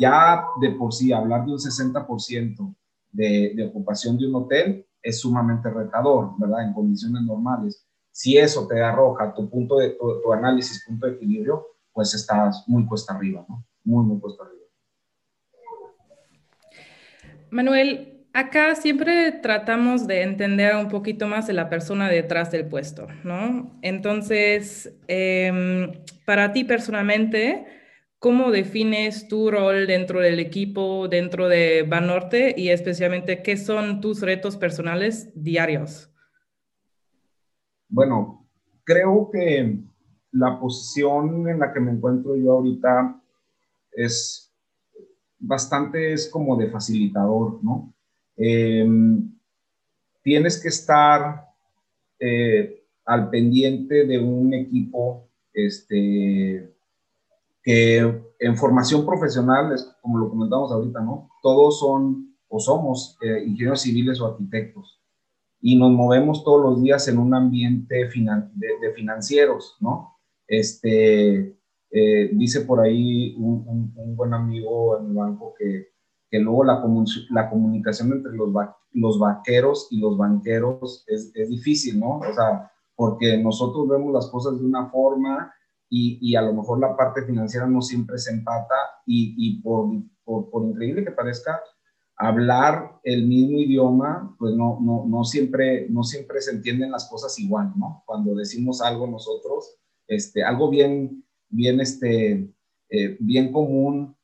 ya 0.00 0.44
de 0.60 0.70
por 0.70 0.92
sí 0.92 1.12
hablar 1.12 1.44
de 1.44 1.52
un 1.52 1.58
60% 1.58 2.74
de, 3.12 3.52
de 3.54 3.66
ocupación 3.66 4.16
de 4.16 4.28
un 4.28 4.34
hotel 4.36 4.86
es 5.02 5.20
sumamente 5.20 5.68
retador, 5.70 6.32
¿verdad? 6.38 6.66
En 6.66 6.72
condiciones 6.72 7.22
normales. 7.22 7.86
Si 8.12 8.36
eso 8.36 8.66
te 8.66 8.80
arroja 8.82 9.34
tu 9.34 9.48
punto 9.48 9.76
de 9.78 9.90
tu, 9.90 10.32
análisis, 10.32 10.84
punto 10.86 11.06
de 11.06 11.14
equilibrio, 11.14 11.66
pues 11.92 12.14
estás 12.14 12.64
muy 12.66 12.84
cuesta 12.86 13.14
arriba, 13.14 13.44
¿no? 13.48 13.64
Muy, 13.84 14.04
muy 14.04 14.20
cuesta 14.20 14.44
arriba. 14.44 14.60
Manuel, 17.50 18.26
acá 18.32 18.74
siempre 18.74 19.32
tratamos 19.32 20.06
de 20.06 20.22
entender 20.22 20.76
un 20.76 20.88
poquito 20.88 21.26
más 21.26 21.46
de 21.46 21.52
la 21.52 21.68
persona 21.68 22.08
detrás 22.08 22.50
del 22.50 22.66
puesto, 22.66 23.08
¿no? 23.24 23.78
Entonces, 23.82 24.94
em, 25.08 25.92
para 26.24 26.52
ti 26.52 26.64
personalmente, 26.64 27.66
¿cómo 28.18 28.50
defines 28.50 29.28
tu 29.28 29.50
rol 29.50 29.86
dentro 29.86 30.20
del 30.20 30.38
equipo, 30.38 31.08
dentro 31.08 31.48
de 31.48 31.82
Banorte 31.82 32.54
y 32.56 32.68
especialmente 32.68 33.42
qué 33.42 33.56
son 33.56 34.00
tus 34.00 34.20
retos 34.20 34.56
personales 34.56 35.30
diarios? 35.34 36.09
Bueno, 37.90 38.46
creo 38.84 39.28
que 39.32 39.78
la 40.30 40.60
posición 40.60 41.48
en 41.48 41.58
la 41.58 41.72
que 41.72 41.80
me 41.80 41.90
encuentro 41.90 42.36
yo 42.36 42.52
ahorita 42.52 43.20
es 43.90 44.54
bastante, 45.40 46.12
es 46.12 46.28
como 46.28 46.56
de 46.56 46.70
facilitador, 46.70 47.62
¿no? 47.64 47.92
Em, 48.36 49.32
tienes 50.22 50.62
que 50.62 50.68
estar 50.68 51.48
eh, 52.20 52.84
al 53.06 53.28
pendiente 53.28 54.06
de 54.06 54.20
un 54.20 54.54
equipo 54.54 55.28
este, 55.52 56.72
que 57.60 58.22
en 58.38 58.56
formación 58.56 59.04
profesional, 59.04 59.74
como 60.00 60.18
lo 60.18 60.30
comentamos 60.30 60.70
ahorita, 60.70 61.00
¿no? 61.00 61.28
Todos 61.42 61.80
son 61.80 62.36
o 62.48 62.60
somos 62.60 63.18
eh, 63.20 63.42
ingenieros 63.46 63.82
civiles 63.82 64.20
o 64.20 64.26
arquitectos 64.26 64.99
y 65.60 65.76
nos 65.76 65.92
movemos 65.92 66.44
todos 66.44 66.62
los 66.62 66.82
días 66.82 67.06
en 67.08 67.18
un 67.18 67.34
ambiente 67.34 68.08
de, 68.08 68.92
financieros, 68.94 69.76
¿no? 69.80 70.16
Este, 70.46 71.56
eh, 71.90 72.30
dice 72.32 72.62
por 72.62 72.80
ahí 72.80 73.34
un, 73.36 73.92
buen 74.16 74.34
amigo 74.34 74.98
en 74.98 75.06
el 75.06 75.12
banco 75.14 75.54
que, 75.58 75.88
que 76.30 76.38
luego 76.38 76.64
la, 76.64 76.82
la, 77.30 77.50
comunicación 77.50 78.12
entre 78.12 78.32
los, 78.32 78.50
los 78.92 79.18
vaqueros 79.18 79.88
y 79.90 80.00
los 80.00 80.16
banqueros 80.16 81.04
es, 81.06 81.32
es 81.34 81.48
difícil, 81.48 82.00
¿no? 82.00 82.18
O 82.18 82.34
sea, 82.34 82.70
porque 82.96 83.38
nosotros 83.38 83.88
vemos 83.88 84.12
las 84.12 84.28
cosas 84.28 84.58
de 84.58 84.66
una 84.66 84.90
forma 84.90 85.52
y, 85.92 86.36
a 86.36 86.42
lo 86.42 86.54
mejor 86.54 86.78
la 86.78 86.96
parte 86.96 87.24
financiera 87.24 87.66
no 87.66 87.82
siempre 87.82 88.16
se 88.18 88.32
empata 88.32 88.74
y, 89.04 89.60
por, 89.60 89.88
por, 90.24 90.64
increíble 90.64 91.04
que 91.04 91.10
parezca, 91.10 91.60
hablar 92.20 93.00
el 93.02 93.26
mismo 93.26 93.58
idioma, 93.58 94.36
pues 94.38 94.54
no, 94.54 94.78
no, 94.80 95.06
no, 95.06 95.24
siempre, 95.24 95.88
no 95.88 96.02
siempre 96.02 96.40
se 96.42 96.50
entienden 96.52 96.90
las 96.90 97.08
cosas 97.08 97.38
igual, 97.38 97.72
¿no? 97.76 98.02
Cuando 98.06 98.34
decimos 98.34 98.82
algo 98.82 99.06
nosotros, 99.06 99.78
este, 100.06 100.44
algo 100.44 100.68
bien, 100.68 101.24
bien, 101.48 101.80
este, 101.80 102.52
eh, 102.90 103.16
bien 103.20 103.50
común 103.50 104.16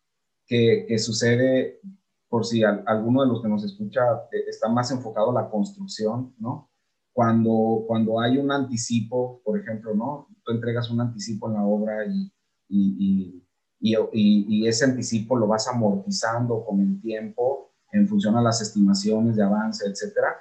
que, 0.46 0.84
que, 0.86 0.98
sucede, 0.98 1.80
por 2.28 2.44
si 2.44 2.62
alguno 2.62 3.22
de 3.22 3.28
los 3.28 3.42
que 3.42 3.48
nos 3.48 3.64
escucha 3.64 4.02
eh, 4.30 4.44
está 4.46 4.68
más 4.68 4.90
enfocado 4.90 5.30
a 5.30 5.42
la 5.42 5.48
construcción, 5.48 6.34
¿no? 6.38 6.70
Cuando, 7.14 7.84
cuando 7.86 8.20
hay 8.20 8.36
un 8.36 8.52
anticipo, 8.52 9.40
por 9.42 9.58
ejemplo, 9.58 9.94
¿no? 9.94 10.28
tú 10.44 10.52
entregas 10.52 10.90
un 10.90 11.00
anticipo 11.00 11.48
en 11.48 11.54
la 11.54 11.64
obra 11.64 12.04
y, 12.04 12.30
y, 12.68 13.42
y, 13.80 14.66
ese 14.66 14.84
anticipo 14.84 15.36
lo 15.36 15.46
vas 15.46 15.66
amortizando 15.66 16.62
con 16.62 16.80
el 16.80 17.00
tiempo 17.00 17.72
en 17.96 18.08
función 18.08 18.36
a 18.36 18.42
las 18.42 18.60
estimaciones 18.60 19.36
de 19.36 19.42
avance, 19.42 19.86
etcétera. 19.86 20.36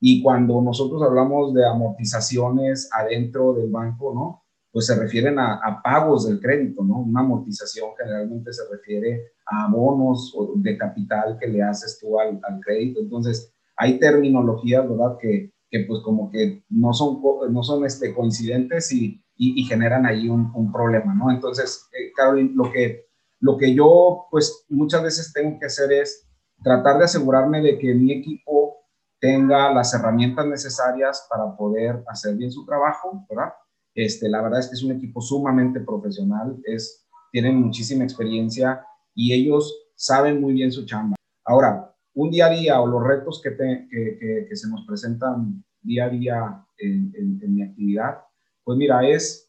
Y 0.00 0.22
cuando 0.22 0.60
nosotros 0.60 1.02
hablamos 1.02 1.54
de 1.54 1.66
amortizaciones 1.66 2.88
adentro 2.92 3.52
del 3.54 3.70
banco, 3.70 4.12
¿no? 4.14 4.44
Pues 4.70 4.86
se 4.86 4.94
refieren 4.94 5.38
a, 5.38 5.80
pagos 5.82 6.28
del 6.28 6.40
crédito, 6.40 6.84
¿no? 6.84 7.00
Una 7.00 7.20
amortización 7.20 7.90
generalmente 7.98 8.52
se 8.52 8.62
refiere 8.70 9.32
a 9.46 9.64
abonos 9.64 10.36
de 10.56 10.76
capital 10.76 11.36
que 11.40 11.48
le 11.48 11.62
haces 11.62 11.98
tú 11.98 12.20
al, 12.20 12.38
al 12.42 12.60
crédito. 12.60 13.00
Entonces, 13.00 13.52
hay 13.76 13.98
terminologías, 13.98 14.88
¿verdad? 14.88 15.16
Que, 15.18 15.52
que 15.70 15.84
pues 15.88 16.00
como 16.02 16.30
que 16.30 16.62
no 16.68 16.92
son, 16.92 17.20
no 17.50 17.62
son 17.62 17.84
este, 17.84 18.14
coincidentes 18.14 18.92
y, 18.92 19.22
y, 19.36 19.64
generan 19.64 20.04
ahí 20.06 20.28
un, 20.28 20.50
un, 20.54 20.72
problema, 20.72 21.14
¿no? 21.14 21.30
Entonces, 21.30 21.88
eh, 21.92 22.12
Caroline, 22.14 22.52
lo 22.54 22.70
que, 22.72 23.06
lo 23.40 23.56
que 23.56 23.74
yo 23.74 24.26
pues 24.30 24.64
muchas 24.68 25.02
veces 25.02 25.32
tengo 25.32 25.58
que 25.58 25.66
hacer 25.66 25.92
es 25.92 26.27
tratar 26.62 26.98
de 26.98 27.04
asegurarme 27.04 27.60
de 27.60 27.78
que 27.78 27.94
mi 27.94 28.12
equipo 28.12 28.76
tenga 29.20 29.72
las 29.72 29.92
herramientas 29.94 30.46
necesarias 30.46 31.26
para 31.28 31.56
poder 31.56 32.02
hacer 32.06 32.36
bien 32.36 32.52
su 32.52 32.64
trabajo, 32.64 33.24
¿verdad? 33.28 33.52
Este, 33.94 34.28
la 34.28 34.42
verdad 34.42 34.60
es 34.60 34.68
que 34.68 34.74
es 34.74 34.82
un 34.82 34.92
equipo 34.92 35.20
sumamente 35.20 35.80
profesional, 35.80 36.56
es, 36.64 37.06
tienen 37.32 37.56
muchísima 37.56 38.04
experiencia 38.04 38.84
y 39.14 39.32
ellos 39.32 39.90
saben 39.96 40.40
muy 40.40 40.52
bien 40.52 40.70
su 40.70 40.86
chamba. 40.86 41.16
Ahora, 41.44 41.92
un 42.14 42.30
día 42.30 42.46
a 42.46 42.50
día 42.50 42.80
o 42.80 42.86
los 42.86 43.02
retos 43.02 43.42
que, 43.42 44.56
se 44.56 44.68
nos 44.68 44.86
presentan 44.86 45.64
día 45.82 46.04
a 46.04 46.08
día 46.08 46.66
en, 46.78 47.12
en 47.16 47.54
mi 47.54 47.62
actividad, 47.62 48.18
pues 48.62 48.78
mira, 48.78 49.08
es 49.08 49.48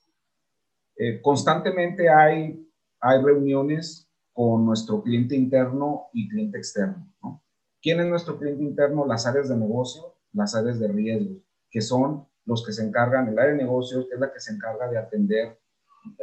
eh, 1.01 1.21
constantemente 1.21 2.09
hay, 2.09 2.69
hay 2.99 3.21
reuniones 3.23 4.08
con 4.39 4.65
nuestro 4.65 5.03
cliente 5.03 5.35
interno 5.35 6.05
y 6.13 6.29
cliente 6.29 6.59
externo. 6.59 7.05
¿no? 7.21 7.43
¿Quién 7.81 7.99
es 7.99 8.07
nuestro 8.07 8.39
cliente 8.39 8.63
interno? 8.63 9.05
Las 9.05 9.27
áreas 9.27 9.49
de 9.49 9.57
negocio, 9.57 10.15
las 10.31 10.55
áreas 10.55 10.79
de 10.79 10.87
riesgo, 10.87 11.41
que 11.69 11.81
son 11.81 12.25
los 12.45 12.65
que 12.65 12.71
se 12.71 12.87
encargan, 12.87 13.27
el 13.27 13.37
área 13.37 13.51
de 13.51 13.57
negocios 13.57 14.07
es 14.09 14.17
la 14.17 14.31
que 14.31 14.39
se 14.39 14.53
encarga 14.53 14.87
de 14.87 14.97
atender 14.97 15.59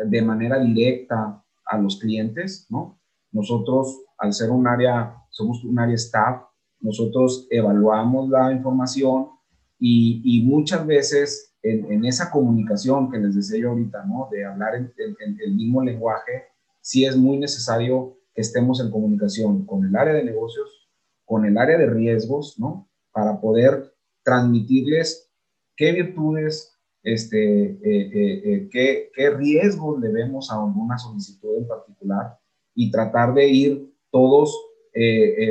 de 0.03 0.23
manera 0.23 0.59
directa 0.59 1.45
a 1.67 1.77
los 1.77 2.01
clientes, 2.01 2.67
¿no? 2.71 2.99
Nosotros, 3.33 4.07
al 4.17 4.33
ser 4.33 4.51
un 4.51 4.67
área, 4.67 5.15
somos 5.29 5.63
un 5.63 5.79
área 5.79 5.97
staff, 5.97 6.41
nosotros 6.81 7.47
evaluamos 7.51 8.31
la 8.31 8.51
información 8.51 9.29
y, 9.79 10.23
y 10.25 10.43
muchas 10.43 10.87
veces 10.87 11.55
en, 11.63 12.03
esa 12.07 12.31
comunicación 12.31 13.11
que 13.11 13.19
les 13.19 13.35
decía 13.35 13.59
yo 13.59 13.71
ahorita, 13.73 14.07
¿no? 14.07 14.31
De 14.33 14.47
hablar 14.47 14.75
en, 14.75 14.91
el 15.39 15.55
mismo 15.55 15.83
lenguaje, 15.83 16.45
sí 16.87 17.05
es 17.05 17.17
muy 17.17 17.37
necesario 17.37 18.17
que 18.33 18.43
estemos 18.43 18.81
en 18.81 18.93
comunicación 18.93 19.67
con 19.67 19.85
el 19.85 19.97
área 19.97 20.15
de 20.15 20.23
negocios, 20.23 20.89
con 21.25 21.45
el 21.45 21.59
área 21.59 21.77
de 21.79 21.91
riesgos, 21.91 22.61
¿no? 22.61 22.89
Para 23.11 23.41
poder 23.41 23.93
transmitirles 24.23 25.33
qué 25.75 25.91
virtudes, 25.91 26.79
este, 27.03 27.73
eh, 27.73 27.81
eh, 27.83 28.43
eh, 28.45 28.69
qué, 28.71 29.11
qué 29.13 29.31
riesgos 29.31 29.99
le 29.99 30.13
vemos 30.13 30.53
a 30.53 30.63
alguna 30.63 30.97
solicitud 30.97 31.59
en 31.59 31.67
particular 31.67 32.39
y 32.73 32.93
tratar 32.93 33.35
de 33.35 33.49
ir 33.49 33.93
todos 34.13 34.57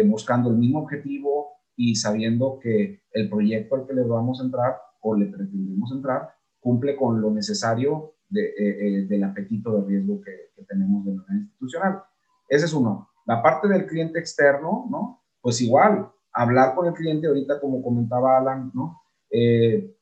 buscando 0.07 0.49
el 0.49 0.57
mismo 0.57 0.79
objetivo 0.79 1.49
y 1.75 1.95
sabiendo 1.95 2.57
que 2.59 3.01
el 3.11 3.29
proyecto 3.29 3.75
al 3.75 3.85
que 3.85 3.93
les 3.93 4.07
vamos 4.07 4.41
a 4.41 4.45
entrar 4.45 4.77
o 5.01 5.15
le 5.15 5.27
pretendemos 5.27 5.91
entrar, 5.91 6.29
cumple 6.59 6.95
con 6.95 7.21
lo 7.21 7.29
necesario 7.29 8.14
de, 8.29 8.43
eh, 8.43 8.53
eh, 8.57 9.05
del 9.05 9.23
apetito 9.23 9.79
de 9.79 9.87
riesgo 9.87 10.21
que, 10.21 10.45
tenemos 10.67 11.05
de 11.05 11.13
manera 11.13 11.35
institucional. 11.35 12.01
Ese 12.49 12.65
es 12.65 12.73
uno. 12.73 13.09
La 13.25 13.43
parte 13.43 13.67
del 13.67 13.85
cliente 13.85 14.17
externo, 14.17 14.87
¿no? 14.89 15.21
Pues 15.41 15.61
igual, 15.61 16.09
hablar 16.31 16.73
con 16.73 16.87
el 16.87 16.93
cliente, 16.93 17.27
ahorita 17.27 17.59
como 17.59 17.83
comentaba 17.83 18.37
Alan, 18.37 18.71
¿no? 18.73 19.01
Eh, 19.29 19.95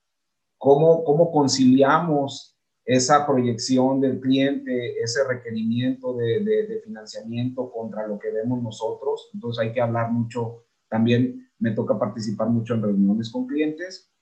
¿cómo, 0.58 1.04
¿Cómo 1.04 1.32
conciliamos 1.32 2.58
esa 2.86 3.26
proyección 3.26 4.00
del 4.00 4.20
cliente, 4.20 5.02
ese 5.02 5.28
requerimiento 5.28 6.16
de, 6.16 6.40
de, 6.42 6.68
de, 6.68 6.82
financiamiento 6.82 7.72
contra 7.72 8.08
lo 8.08 8.20
que 8.20 8.30
vemos 8.30 8.62
nosotros. 8.62 9.30
Entonces 9.34 9.66
hay 9.66 9.74
que 9.74 9.82
hablar 9.82 10.12
mucho, 10.12 10.66
también 10.90 11.50
me 11.60 11.72
toca 11.72 11.98
participar 11.98 12.50
mucho 12.50 12.74
en 12.74 12.84
reuniones 12.84 13.32
con 13.32 13.48
clientes 13.48 14.14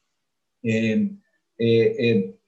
eh, 0.63 1.17
eh, 1.57 1.95
eh, 1.99 2.39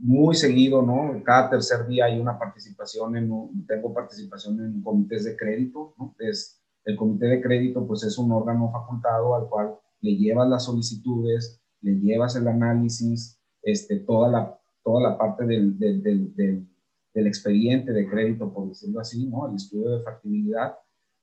muy 0.00 0.34
seguido, 0.34 0.82
¿no? 0.82 1.22
Cada 1.24 1.50
tercer 1.50 1.86
día 1.86 2.06
hay 2.06 2.18
una 2.18 2.38
participación, 2.38 3.16
en, 3.16 3.66
tengo 3.66 3.92
participación 3.92 4.60
en 4.60 4.82
comités 4.82 5.24
de 5.24 5.36
crédito, 5.36 5.94
¿no? 5.98 6.14
Es, 6.18 6.56
el 6.84 6.96
comité 6.96 7.26
de 7.26 7.42
crédito, 7.42 7.86
pues 7.86 8.02
es 8.04 8.16
un 8.16 8.32
órgano 8.32 8.70
facultado 8.72 9.34
al 9.34 9.48
cual 9.48 9.74
le 10.00 10.16
llevas 10.16 10.48
las 10.48 10.64
solicitudes, 10.64 11.60
le 11.82 12.00
llevas 12.00 12.36
el 12.36 12.48
análisis, 12.48 13.38
este, 13.62 13.98
toda, 14.00 14.28
la, 14.30 14.58
toda 14.82 15.10
la 15.10 15.18
parte 15.18 15.44
del, 15.44 15.78
del, 15.78 16.02
del, 16.02 16.34
del, 16.34 17.26
expediente 17.26 17.92
de 17.92 18.08
crédito, 18.08 18.50
por 18.50 18.68
decirlo 18.68 19.00
así, 19.00 19.26
¿no? 19.26 19.48
El 19.48 19.56
estudio 19.56 19.90
de 19.90 20.02
factibilidad, 20.02 20.74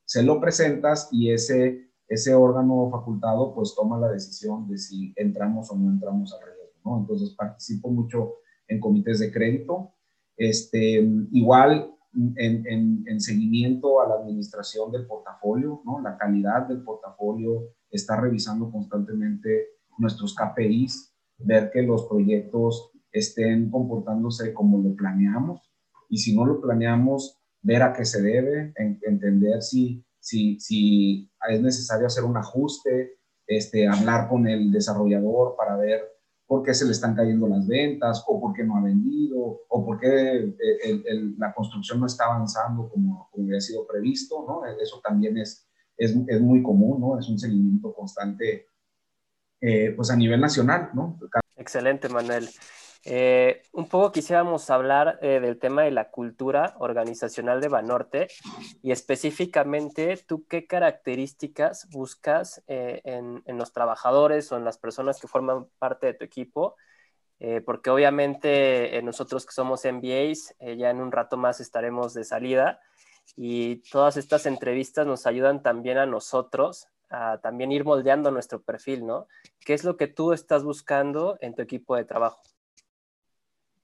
se 0.06 0.22
lo 0.22 0.40
presentas 0.40 1.10
y 1.12 1.32
ese 1.32 1.88
ese 2.08 2.34
órgano 2.34 2.90
facultado 2.90 3.54
pues 3.54 3.76
toma 3.76 4.00
la 4.00 4.10
decisión 4.10 4.68
de 4.70 4.78
si 4.78 5.14
entramos 5.18 5.70
o 5.72 5.76
no 5.76 5.90
entramos 5.90 6.34
al 6.34 6.40
riesgo, 6.46 6.80
¿no? 6.86 7.00
Entonces 7.00 7.32
participo 7.32 7.90
mucho 7.90 8.36
en 8.68 8.80
comités 8.80 9.20
de 9.20 9.32
crédito, 9.32 9.94
este, 10.36 11.02
igual 11.32 11.92
en, 12.36 13.06
en, 13.08 13.22
seguimiento 13.22 14.02
a 14.02 14.08
la 14.08 14.16
administración 14.16 14.92
del 14.92 15.06
portafolio, 15.06 15.82
¿no? 15.86 16.02
La 16.02 16.18
calidad 16.18 16.68
del 16.68 16.84
portafolio, 16.84 17.70
está 17.90 18.20
revisando 18.20 18.72
constantemente 18.72 19.68
nuestros 19.98 20.36
KPIs, 20.36 21.14
ver 21.40 21.72
que 21.72 21.84
los 21.84 22.06
proyectos 22.06 22.92
estén 23.12 23.72
comportándose 23.72 24.54
como 24.54 24.80
lo 24.80 24.96
planeamos 24.96 25.72
y 26.10 26.18
si 26.18 26.36
no 26.36 26.46
lo 26.46 26.62
planeamos, 26.62 27.40
ver 27.62 27.84
a 27.84 27.94
qué 27.94 28.06
se 28.06 28.22
debe, 28.22 28.74
entender 28.76 29.62
si 29.62 30.06
si, 30.28 30.60
si 30.60 31.32
es 31.50 31.62
necesario 31.62 32.08
hacer 32.08 32.26
un 32.26 32.36
ajuste, 32.36 33.18
este, 33.48 33.88
hablar 33.88 34.28
con 34.28 34.46
el 34.46 34.72
desarrollador 34.74 35.56
para 35.56 35.78
ver 35.78 36.02
por 36.48 36.64
qué 36.64 36.74
se 36.74 36.86
le 36.86 36.92
están 36.92 37.14
cayendo 37.14 37.48
las 37.48 37.68
ventas, 37.68 38.24
o 38.26 38.40
por 38.40 38.54
qué 38.54 38.64
no 38.64 38.78
ha 38.78 38.82
vendido, 38.82 39.64
o 39.68 39.86
por 39.86 40.00
qué 40.00 40.38
eh, 40.38 41.34
la 41.38 41.54
construcción 41.54 42.00
no 42.00 42.06
está 42.06 42.26
avanzando 42.26 42.90
como, 42.90 43.30
había 43.38 43.60
sido 43.60 43.86
previsto, 43.86 44.46
¿no? 44.48 44.66
Eso 44.82 45.02
también 45.04 45.38
es, 45.38 45.68
es, 45.98 46.16
es 46.28 46.42
muy 46.42 46.64
común, 46.64 47.02
¿no? 47.02 47.20
Es 47.20 47.28
un 47.28 47.38
seguimiento 47.38 47.94
constante, 47.94 48.68
eh, 49.60 49.92
pues 49.96 50.10
a 50.10 50.16
nivel 50.16 50.40
nacional, 50.40 50.90
¿no? 50.94 51.20
Excelente, 51.58 52.08
Manuel. 52.08 52.48
Eh, 53.10 53.64
un 53.72 53.88
poco 53.88 54.12
quisiéramos 54.12 54.70
hablar 54.70 55.18
eh, 55.22 55.40
del 55.40 55.58
tema 55.58 55.84
de 55.84 55.92
la 55.92 56.10
cultura 56.12 56.76
organizacional 56.80 57.62
de 57.62 57.70
Banorte 57.70 58.28
y 58.84 58.92
específicamente 58.92 60.18
tú 60.28 60.46
qué 60.46 60.68
características 60.68 61.88
buscas 61.90 62.62
eh, 62.68 63.00
en, 63.06 63.58
los 63.58 63.72
trabajadores 63.72 64.52
o 64.52 64.58
en 64.58 64.66
las 64.66 64.78
personas 64.78 65.22
que 65.22 65.30
forman 65.30 65.68
parte 65.80 66.08
de 66.08 66.16
tu 66.16 66.26
equipo, 66.26 66.76
porque 67.66 67.92
obviamente 67.92 69.00
nosotros 69.04 69.46
que 69.46 69.54
somos 69.54 69.86
MBAs 69.86 70.56
ya 70.60 70.90
en 70.90 71.00
un 71.00 71.12
rato 71.12 71.38
más 71.38 71.60
estaremos 71.60 72.16
de 72.16 72.24
salida 72.24 72.80
y 73.36 73.78
todas 73.92 74.18
estas 74.18 74.48
entrevistas 74.48 75.06
nos 75.06 75.28
ayudan 75.28 75.62
también 75.62 76.00
a 76.00 76.08
nosotros 76.08 76.88
a 77.10 77.38
también 77.38 77.72
ir 77.72 77.86
moldeando 77.86 78.32
nuestro 78.32 78.62
perfil, 78.64 79.06
¿no? 79.06 79.28
¿Qué 79.64 79.76
es 79.76 79.84
lo 79.84 79.98
que 79.98 80.08
tú 80.08 80.34
estás 80.34 80.64
buscando 80.64 81.38
en 81.40 81.54
tu 81.54 81.62
equipo 81.62 81.96
de 81.96 82.06
trabajo? 82.06 82.42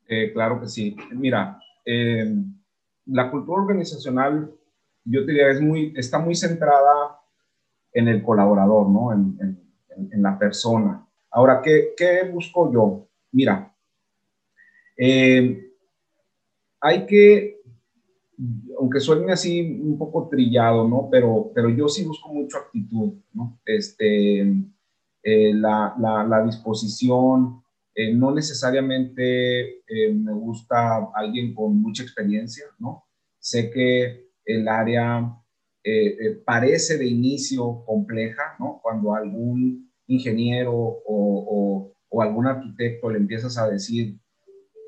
Eh, 0.08 0.32
claro 0.34 0.60
que 0.60 0.68
sí. 0.68 0.95
Mira, 1.12 1.60
eh, 1.86 2.34
la 3.06 3.32
cultura 3.32 3.62
organizacional, 3.62 4.51
yo 5.06 5.26
te 5.26 5.32
diría, 5.32 5.49
es 5.49 5.62
muy, 5.62 5.93
está 5.95 6.20
muy 6.20 6.36
centrada 6.36 7.20
en 7.91 8.08
el 8.08 8.24
colaborador, 8.24 8.89
¿no? 8.89 9.14
En, 9.14 9.60
la 10.16 10.39
persona. 10.39 11.06
Ahora, 11.30 11.62
¿qué, 11.62 11.93
¿qué, 11.95 12.24
busco 12.32 12.72
yo? 12.74 13.08
Mira, 13.32 13.72
eh, 14.97 15.72
hay 16.82 17.06
que, 17.06 17.62
aunque 18.80 18.99
suene 18.99 19.32
así 19.32 19.80
un 19.80 19.95
poco 19.99 20.28
trillado, 20.30 20.88
¿no? 20.88 21.10
Pero, 21.12 21.51
pero 21.54 21.70
yo 21.70 21.88
sí 21.88 22.04
busco 22.06 22.30
mucho 22.34 22.58
actitud, 22.58 23.14
¿no? 23.34 23.60
Este, 23.66 24.51
la, 25.24 25.95
la 25.99 26.43
disposición, 26.43 27.62
eh, 27.96 28.12
no 28.14 28.34
necesariamente 28.34 29.84
eh, 29.88 30.14
me 30.14 30.34
gusta 30.34 31.10
alguien 31.14 31.54
con 31.54 31.80
mucha 31.80 32.02
experiencia, 32.02 32.66
¿no? 32.80 33.06
Sé 33.39 33.70
que 33.70 34.32
el 34.46 34.68
área 34.68 35.32
eh, 35.84 36.41
parece 36.44 36.98
de 36.98 37.06
inicio 37.06 37.84
compleja, 37.86 38.56
¿no? 38.60 38.80
Cuando 38.82 39.14
algún 39.14 39.91
ingeniero 40.08 40.74
o, 40.74 41.91
algún 42.20 42.46
arquitecto 42.48 43.10
le 43.10 43.18
empiezas 43.18 43.58
a 43.58 43.68
decir 43.68 44.20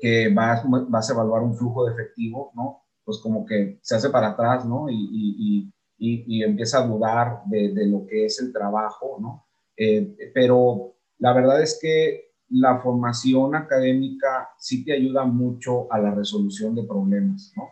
que 0.00 0.28
vas, 0.32 0.62
vas, 0.88 1.10
a 1.10 1.12
evaluar 1.12 1.42
un 1.42 1.56
flujo 1.56 1.84
de 1.84 1.92
efectivo, 1.92 2.52
¿no? 2.54 2.82
Pues 3.04 3.18
como 3.18 3.44
que 3.44 3.78
se 3.82 3.96
hace 3.96 4.10
para 4.10 4.28
atrás, 4.30 4.64
¿no? 4.64 4.88
Y, 4.88 5.70
y, 5.98 6.42
empieza 6.42 6.78
a 6.78 6.86
dudar 6.86 7.40
de, 7.46 7.72
de, 7.72 7.86
lo 7.86 8.06
que 8.06 8.26
es 8.26 8.40
el 8.40 8.52
trabajo, 8.52 9.18
¿no? 9.20 9.46
pero 10.34 10.94
la 11.18 11.32
verdad 11.32 11.62
es 11.62 11.78
que 11.80 12.25
la 12.48 12.80
formación 12.80 13.54
académica 13.54 14.50
sí 14.58 14.84
te 14.84 14.92
ayuda 14.92 15.24
mucho 15.24 15.92
a 15.92 15.98
la 15.98 16.14
resolución 16.14 16.74
de 16.74 16.84
problemas, 16.84 17.52
¿no? 17.56 17.68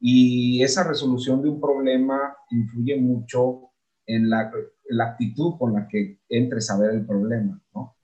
Y 0.00 0.62
esa 0.62 0.82
resolución 0.82 1.42
de 1.42 1.48
un 1.48 1.60
problema 1.60 2.36
influye 2.50 2.96
mucho 2.96 3.70
en 4.06 4.28
la, 4.28 4.50
actitud 5.00 5.56
con 5.58 5.74
la 5.74 5.86
que 5.86 6.18
entres 6.28 6.70
a 6.70 6.78
ver 6.78 6.90
el 6.90 7.06
problema, 7.06 7.60
¿no? 7.74 7.96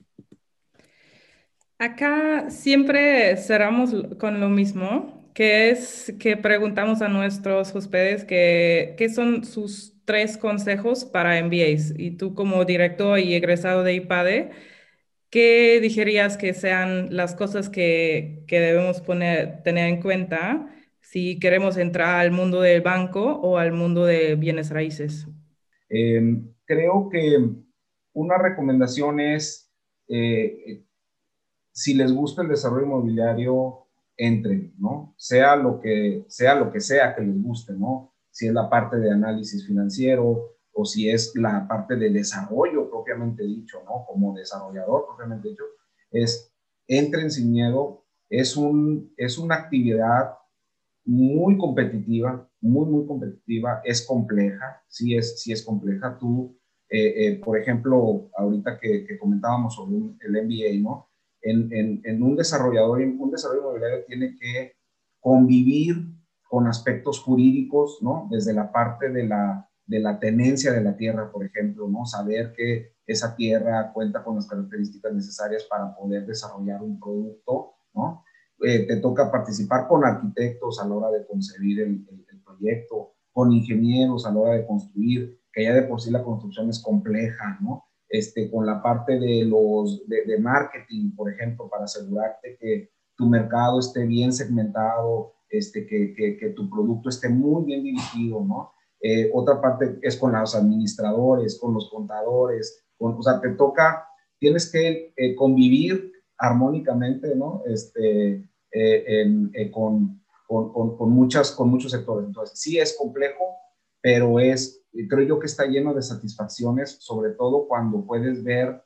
Acá 1.78 2.50
siempre 2.50 3.36
cerramos 3.36 3.94
con 4.18 4.40
lo 4.40 4.48
mismo, 4.48 5.30
que 5.34 5.70
es 5.70 6.14
que 6.18 6.36
preguntamos 6.36 7.02
a 7.02 7.08
nuestros 7.08 7.72
huéspedes 7.74 8.24
qué 8.24 9.10
son 9.12 9.44
sus 9.44 9.98
tres 10.08 10.38
consejos 10.38 11.04
para 11.04 11.40
MBAs. 11.44 11.92
Y 11.98 12.12
tú 12.12 12.34
como 12.34 12.64
director 12.64 13.18
y 13.18 13.34
egresado 13.34 13.82
de 13.84 13.92
IPADE, 13.92 14.50
¿qué 15.30 15.80
dijerías 15.80 16.36
que 16.36 16.54
sean 16.54 17.14
las 17.14 17.34
cosas 17.34 17.68
que, 17.68 18.44
debemos 18.48 19.00
poner, 19.00 19.62
tener 19.62 19.88
en 19.88 20.00
cuenta 20.00 20.74
si 21.00 21.38
queremos 21.38 21.76
entrar 21.76 22.20
al 22.20 22.30
mundo 22.30 22.60
del 22.60 22.82
banco 22.82 23.24
o 23.40 23.58
al 23.58 23.72
mundo 23.72 24.04
de 24.04 24.34
bienes 24.36 24.70
raíces? 24.70 25.26
Em, 25.88 26.52
creo 26.64 27.08
que 27.10 27.38
una 28.12 28.38
recomendación 28.38 29.20
es, 29.20 29.70
eh, 30.08 30.82
si 31.72 31.94
les 31.94 32.12
gusta 32.12 32.42
el 32.42 32.48
desarrollo 32.48 32.86
inmobiliario, 32.86 33.86
entren, 34.16 34.74
¿no? 34.78 35.14
Sea 35.16 35.56
lo 35.56 35.80
que 35.80 36.24
sea, 36.28 36.56
lo 36.56 36.72
que 36.72 36.80
sea 36.80 37.14
que 37.14 37.22
les 37.22 37.40
guste, 37.40 37.72
¿no? 37.72 38.12
Si 38.30 38.48
es 38.48 38.52
la 38.52 38.68
parte 38.68 38.96
de 38.98 39.10
análisis 39.10 39.66
financiero, 39.66 40.57
o 40.80 40.84
si 40.84 41.10
es 41.10 41.34
la 41.34 41.66
parte 41.66 41.96
de 41.96 42.10
desarrollo 42.10 42.88
propiamente 42.88 43.42
dicho, 43.42 43.82
¿no? 43.84 44.04
Como 44.06 44.32
desarrollador 44.36 45.06
propiamente 45.06 45.48
dicho, 45.48 45.64
es 46.12 46.54
entren 46.86 47.32
sin 47.32 47.50
miedo, 47.50 48.04
es, 48.30 48.56
un, 48.56 49.12
es 49.16 49.38
una 49.38 49.56
actividad 49.56 50.34
muy 51.04 51.58
competitiva, 51.58 52.48
muy, 52.60 52.86
muy 52.86 53.06
competitiva, 53.08 53.80
es 53.84 54.06
compleja, 54.06 54.84
sí 54.86 55.16
es, 55.16 55.42
sí 55.42 55.50
es 55.50 55.64
compleja. 55.64 56.16
Tú, 56.16 56.56
eh, 56.88 57.26
eh, 57.26 57.40
por 57.44 57.58
ejemplo, 57.58 58.30
ahorita 58.36 58.78
que, 58.78 59.18
comentábamos 59.18 59.74
sobre 59.74 59.96
el 59.96 60.46
MBA, 60.46 60.80
¿no? 60.80 61.08
En, 61.42 61.72
en, 61.72 62.02
en, 62.04 62.22
un 62.22 62.36
desarrollador, 62.36 63.00
un 63.00 63.30
desarrollo 63.32 63.62
inmobiliario 63.62 64.04
tiene 64.04 64.36
que 64.38 64.76
convivir 65.18 65.96
con 66.48 66.68
aspectos 66.68 67.20
jurídicos, 67.20 67.98
¿no? 68.00 68.28
Desde 68.30 68.52
la 68.52 68.70
parte 68.70 69.10
de 69.10 69.26
la 69.26 69.67
de 69.88 70.00
la 70.00 70.20
tenencia 70.20 70.70
de 70.70 70.82
la 70.82 70.96
tierra, 70.96 71.32
por 71.32 71.44
ejemplo, 71.44 71.88
¿no? 71.88 72.04
Saber 72.04 72.52
que 72.52 72.92
esa 73.06 73.34
tierra 73.34 73.90
cuenta 73.92 74.22
con 74.22 74.36
las 74.36 74.46
características 74.46 75.14
necesarias 75.14 75.64
para 75.64 75.96
poder 75.96 76.26
desarrollar 76.26 76.82
un 76.82 77.00
producto, 77.00 77.72
¿no? 77.94 78.22
Eh, 78.60 78.86
te 78.86 78.96
toca 78.96 79.32
participar 79.32 79.88
con 79.88 80.04
arquitectos 80.04 80.78
a 80.78 80.86
la 80.86 80.94
hora 80.94 81.10
de 81.10 81.26
concebir 81.26 81.80
el, 81.80 82.06
proyecto, 82.44 83.14
con 83.32 83.52
ingenieros 83.52 84.26
a 84.26 84.32
la 84.32 84.40
hora 84.40 84.54
de 84.54 84.66
construir, 84.66 85.40
que 85.52 85.64
ya 85.64 85.72
de 85.72 85.82
por 85.82 86.00
sí 86.00 86.10
la 86.10 86.24
construcción 86.24 86.68
es 86.68 86.82
compleja, 86.82 87.58
¿no? 87.60 87.84
Este, 88.08 88.50
con 88.50 88.66
la 88.66 88.82
parte 88.82 89.18
de 89.18 89.44
los 89.44 90.06
de, 90.06 90.38
marketing, 90.38 91.14
por 91.14 91.32
ejemplo, 91.32 91.68
para 91.68 91.84
asegurarte 91.84 92.56
que 92.58 92.90
tu 93.16 93.26
mercado 93.26 93.78
esté 93.78 94.04
bien 94.06 94.32
segmentado, 94.32 95.34
este, 95.48 95.86
que, 95.86 96.14
que, 96.14 96.36
que 96.36 96.50
tu 96.50 96.68
producto 96.68 97.08
esté 97.08 97.28
muy 97.28 97.64
bien 97.64 97.84
dirigido, 97.84 98.44
¿no? 98.44 98.72
Eh, 99.00 99.30
otra 99.32 99.60
parte 99.60 99.98
es 100.02 100.16
con 100.16 100.32
los 100.32 100.54
administradores, 100.54 101.58
con 101.58 101.74
los 101.74 101.88
contadores, 101.90 102.84
con, 102.96 103.14
o 103.14 103.22
sea, 103.22 103.40
te 103.40 103.50
toca, 103.50 104.08
tienes 104.38 104.70
que 104.70 105.12
eh, 105.16 105.34
convivir 105.36 106.12
armónicamente, 106.36 107.34
¿no? 107.34 107.62
Este, 107.66 108.44
eh, 108.70 109.70
con, 109.72 110.22
con, 110.46 110.96
con, 110.96 111.10
muchas, 111.10 111.52
con 111.52 111.68
muchos 111.68 111.92
sectores. 111.92 112.26
Entonces, 112.26 112.58
sí 112.58 112.78
es 112.78 112.96
complejo, 112.96 113.56
pero 114.00 114.40
es, 114.40 114.84
creo 115.08 115.26
yo 115.26 115.38
que 115.38 115.46
está 115.46 115.66
lleno 115.66 115.94
de 115.94 116.02
satisfacciones, 116.02 116.96
sobre 117.00 117.30
todo 117.32 117.66
cuando 117.68 118.04
puedes 118.04 118.42
ver 118.42 118.82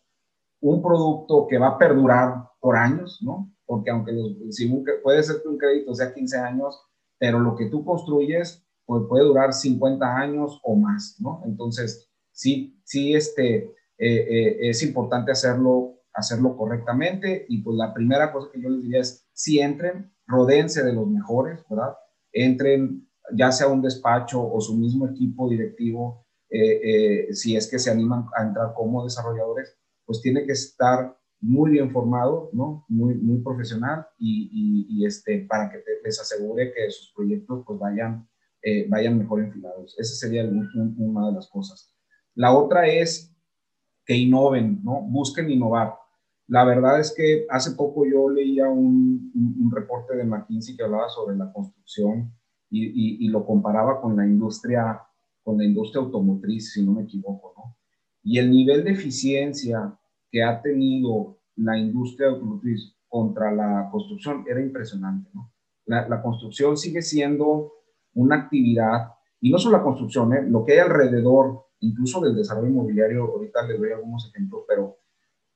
un 0.61 0.83
producto 0.83 1.47
que 1.49 1.59
va 1.59 1.69
a 1.69 1.79
perdurar 1.79 2.49
por 2.61 2.77
años, 2.77 3.19
¿no? 3.23 3.53
Porque 3.67 3.91
aunque 3.91 4.13
si 4.51 4.69
puede 5.03 5.23
ser 5.23 5.43
que 5.43 5.49
un 5.49 5.59
crédito 5.59 5.95
sea 5.95 6.15
15 6.15 6.39
años, 6.39 6.81
pero 7.19 7.39
lo 7.39 7.57
que 7.57 7.67
tú 7.67 7.85
construyes 7.85 8.65
puede 9.01 9.25
durar 9.25 9.53
50 9.53 10.17
años 10.17 10.61
o 10.63 10.77
más, 10.77 11.17
¿no? 11.21 11.43
Entonces, 11.45 12.11
sí, 12.31 12.81
sí, 12.85 13.15
este, 13.15 13.57
eh, 13.57 13.75
eh, 13.99 14.59
es 14.69 14.83
importante 14.83 15.33
hacerlo, 15.33 16.01
hacerlo 16.13 16.57
correctamente 16.57 17.47
y 17.49 17.63
pues 17.63 17.77
la 17.77 17.93
primera 17.93 18.33
cosa 18.33 18.51
que 18.53 18.61
yo 18.61 18.69
les 18.69 18.83
diría 18.83 19.01
es, 19.01 19.27
si 19.33 19.61
entren, 19.61 20.13
rodense 20.27 20.83
de 20.83 20.93
los 20.93 21.09
mejores, 21.09 21.61
¿verdad? 21.69 21.95
Entren 22.33 23.09
ya 23.35 23.53
sea 23.53 23.69
un 23.69 23.83
despacho 23.83 24.43
o 24.43 24.61
su 24.61 24.77
mismo 24.77 25.07
equipo 25.09 25.49
directivo, 25.49 26.27
eh, 26.51 27.29
si 27.33 27.57
es 27.57 27.71
que 27.71 27.79
se 27.79 27.91
animan 27.91 28.27
a 28.37 28.43
entrar 28.43 28.75
como 28.75 29.05
desarrolladores, 29.05 29.79
pues 30.05 30.21
tiene 30.21 30.45
que 30.45 30.53
estar 30.53 31.17
muy 31.43 31.73
bien 31.73 31.91
formado, 31.91 32.51
¿no? 32.53 32.85
Muy, 32.89 33.15
muy 33.15 33.43
profesional 33.43 34.07
y, 34.17 35.05
este, 35.05 35.45
para 35.49 35.71
que 35.71 35.83
les 36.05 36.21
asegure 36.21 36.73
que 36.73 36.89
sus 36.91 37.13
proyectos 37.13 37.65
pues 37.67 37.79
vayan 37.81 38.29
eh, 38.63 38.87
vayan 38.89 39.19
mejor 39.19 39.41
enfilados. 39.41 39.99
Esa 39.99 40.15
sería 40.15 40.45
una 40.45 41.27
de 41.27 41.33
las 41.33 41.49
cosas. 41.49 41.95
La 42.35 42.57
otra 42.57 42.87
es 42.87 43.35
que 44.05 44.17
innoven, 44.17 44.81
¿no? 44.83 45.03
Busquen 45.03 45.51
innovar. 45.51 45.95
La 46.49 46.65
verdad 46.65 47.01
es 47.01 47.15
que 47.17 47.47
hace 47.49 47.73
poco 47.73 48.05
yo 48.07 48.29
leía 48.29 48.69
un, 48.69 49.33
reporte 49.75 50.17
de 50.17 50.25
McKinsey 50.25 50.77
que 50.77 50.83
hablaba 50.83 51.09
sobre 51.09 51.37
la 51.37 51.51
construcción 51.51 52.31
y, 52.69 53.29
lo 53.29 53.47
comparaba 53.47 54.01
con 54.01 54.17
la 54.17 54.27
industria, 54.27 55.01
con 55.43 55.59
la 55.59 55.65
industria 55.65 56.03
automotriz, 56.03 56.73
si 56.73 56.85
no 56.85 56.93
me 56.93 57.03
equivoco, 57.03 57.55
¿no? 57.57 57.77
Y 58.23 58.39
el 58.39 58.51
nivel 58.51 58.85
de 58.85 58.93
eficiencia 58.93 59.99
que 60.31 60.43
ha 60.43 60.61
tenido 60.61 61.39
la 61.57 61.79
industria 61.79 62.29
automotriz 62.29 62.95
contra 63.09 63.53
la 63.53 63.89
construcción 63.91 64.45
era 64.49 64.61
impresionante. 64.61 65.31
¿no? 65.35 65.53
La, 65.85 66.23
construcción 66.23 66.77
sigue 66.77 67.03
siendo 67.03 67.73
una 68.15 68.37
actividad, 68.37 69.13
y 69.41 69.51
no 69.51 69.59
solo 69.59 69.79
la 69.79 69.83
construcción, 69.83 70.33
¿eh? 70.35 70.43
lo 70.49 70.65
que 70.65 70.75
hay 70.75 70.79
alrededor, 70.79 71.67
incluso 71.81 72.21
del 72.21 72.37
desarrollo 72.37 72.69
inmobiliario, 72.69 73.25
ahorita 73.25 73.67
les 73.67 73.79
doy 73.79 73.93
algunos 73.93 74.31
ejemplos, 74.33 74.63
pero 74.69 74.99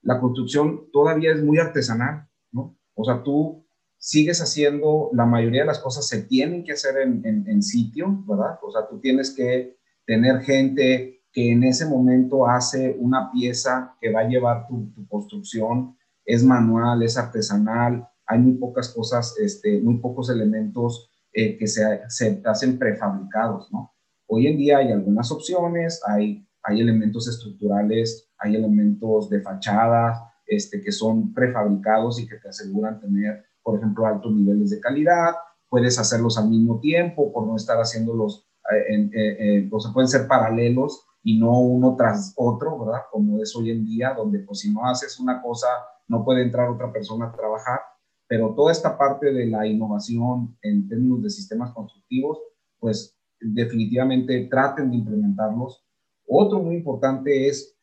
la 0.03 0.21
construcción 0.21 0.91
todavía 0.93 1.33
es 1.33 1.43
muy 1.43 1.59
artesanal, 1.59 2.29
¿no? 2.53 2.77
O 2.95 3.05
sea, 3.05 3.23
tú 3.23 3.65
sigues 3.99 4.41
haciendo, 4.41 5.11
la 5.13 5.27
mayoría 5.27 5.63
de 5.63 5.67
las 5.67 5.79
cosas 5.79 6.07
se 6.09 6.23
tienen 6.23 6.65
que 6.65 6.73
hacer 6.73 6.99
en, 6.99 7.23
en, 7.25 7.63
sitio, 7.63 8.25
¿verdad? 8.27 8.59
O 8.63 8.71
sea, 8.71 8.87
tú 8.89 9.01
tienes 9.01 9.35
que 9.35 9.77
tener 10.05 10.43
gente 10.43 11.23
que 11.33 11.53
en 11.53 11.65
ese 11.65 11.87
momento 11.87 12.47
hace 12.47 12.97
una 12.99 13.31
pieza 13.33 13.97
que 14.01 14.13
va 14.13 14.21
a 14.21 14.29
llevar 14.29 14.67
tu, 14.69 14.93
tu 14.95 15.07
construcción, 15.09 15.97
es 16.25 16.45
manual, 16.45 17.03
es 17.03 17.17
artesanal, 17.17 18.09
hay 18.27 18.39
muy 18.39 18.55
pocas 18.55 18.93
cosas, 18.93 19.37
este, 19.39 19.81
muy 19.81 19.99
pocos 19.99 20.31
elementos 20.31 21.11
eh, 21.39 21.59
que 21.59 21.67
se, 21.67 22.01
se, 22.09 22.41
hacen 22.47 22.79
prefabricados, 22.79 23.71
¿no? 23.71 23.93
Hoy 24.27 24.47
en 24.47 24.57
día 24.57 24.79
hay 24.79 24.91
algunas 24.91 25.31
opciones, 25.31 26.01
hay, 26.07 26.49
elementos 26.71 27.29
estructurales, 27.29 28.31
hay 28.39 28.57
elementos 28.57 29.29
de 29.29 29.43
fachada, 29.43 30.33
este, 30.47 30.81
que 30.81 30.91
son 30.91 31.35
prefabricados 31.35 32.19
y 32.19 32.27
que 32.27 32.37
te 32.37 32.49
aseguran 32.49 32.99
tener, 32.99 33.45
por 33.63 33.77
ejemplo, 33.77 34.07
altos 34.07 34.33
niveles 34.33 34.71
de 34.71 34.81
calidad, 34.81 35.35
puedes 35.69 35.99
hacerlos 35.99 36.39
al 36.39 36.49
mismo 36.49 36.81
tiempo 36.81 37.31
por 37.31 37.47
no 37.47 37.55
estar 37.55 37.77
haciéndolos, 37.77 38.49
eh, 38.73 38.95
en, 38.95 39.11
eh, 39.15 39.69
o 39.71 39.79
sea, 39.79 39.93
pueden 39.93 40.09
ser 40.09 40.27
paralelos 40.27 41.07
y 41.23 41.39
no 41.39 41.61
uno 41.61 41.97
tras 41.97 42.33
otro, 42.37 42.79
¿verdad? 42.79 43.03
Como 43.13 43.43
es 43.43 43.55
hoy 43.55 43.73
en 43.73 43.85
día, 43.85 44.15
donde 44.17 44.39
pues 44.39 44.61
si 44.61 44.73
no 44.73 44.87
haces 44.87 45.21
una 45.21 45.43
cosa 45.43 45.69
no 46.09 46.25
puede 46.25 46.43
entrar 46.43 46.71
otra 46.71 46.91
persona 46.91 47.27
a 47.27 47.33
trabajar, 47.33 47.81
pero 48.29 48.55
toda 48.55 48.73
esta 48.73 48.99
parte 48.99 49.33
de 49.33 49.47
la 49.47 49.67
innovación 49.67 50.57
en 50.63 50.89
términos 50.89 51.23
de 51.23 51.31
sistemas 51.31 51.73
constructivos, 51.73 52.39
pues 52.79 53.17
definitivamente 53.41 54.47
traten 54.51 54.91
de 54.91 54.97
implementarlos. 54.97 55.85
Otro 56.27 56.61
muy 56.61 56.77
importante 56.77 57.49
es 57.49 57.77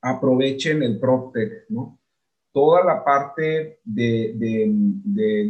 aprovechen 0.00 0.82
el 0.82 0.98
PropTech, 0.98 1.68
¿no? 1.68 2.00
Toda 2.52 2.84
la 2.84 3.04
parte 3.04 3.80
de, 3.84 4.34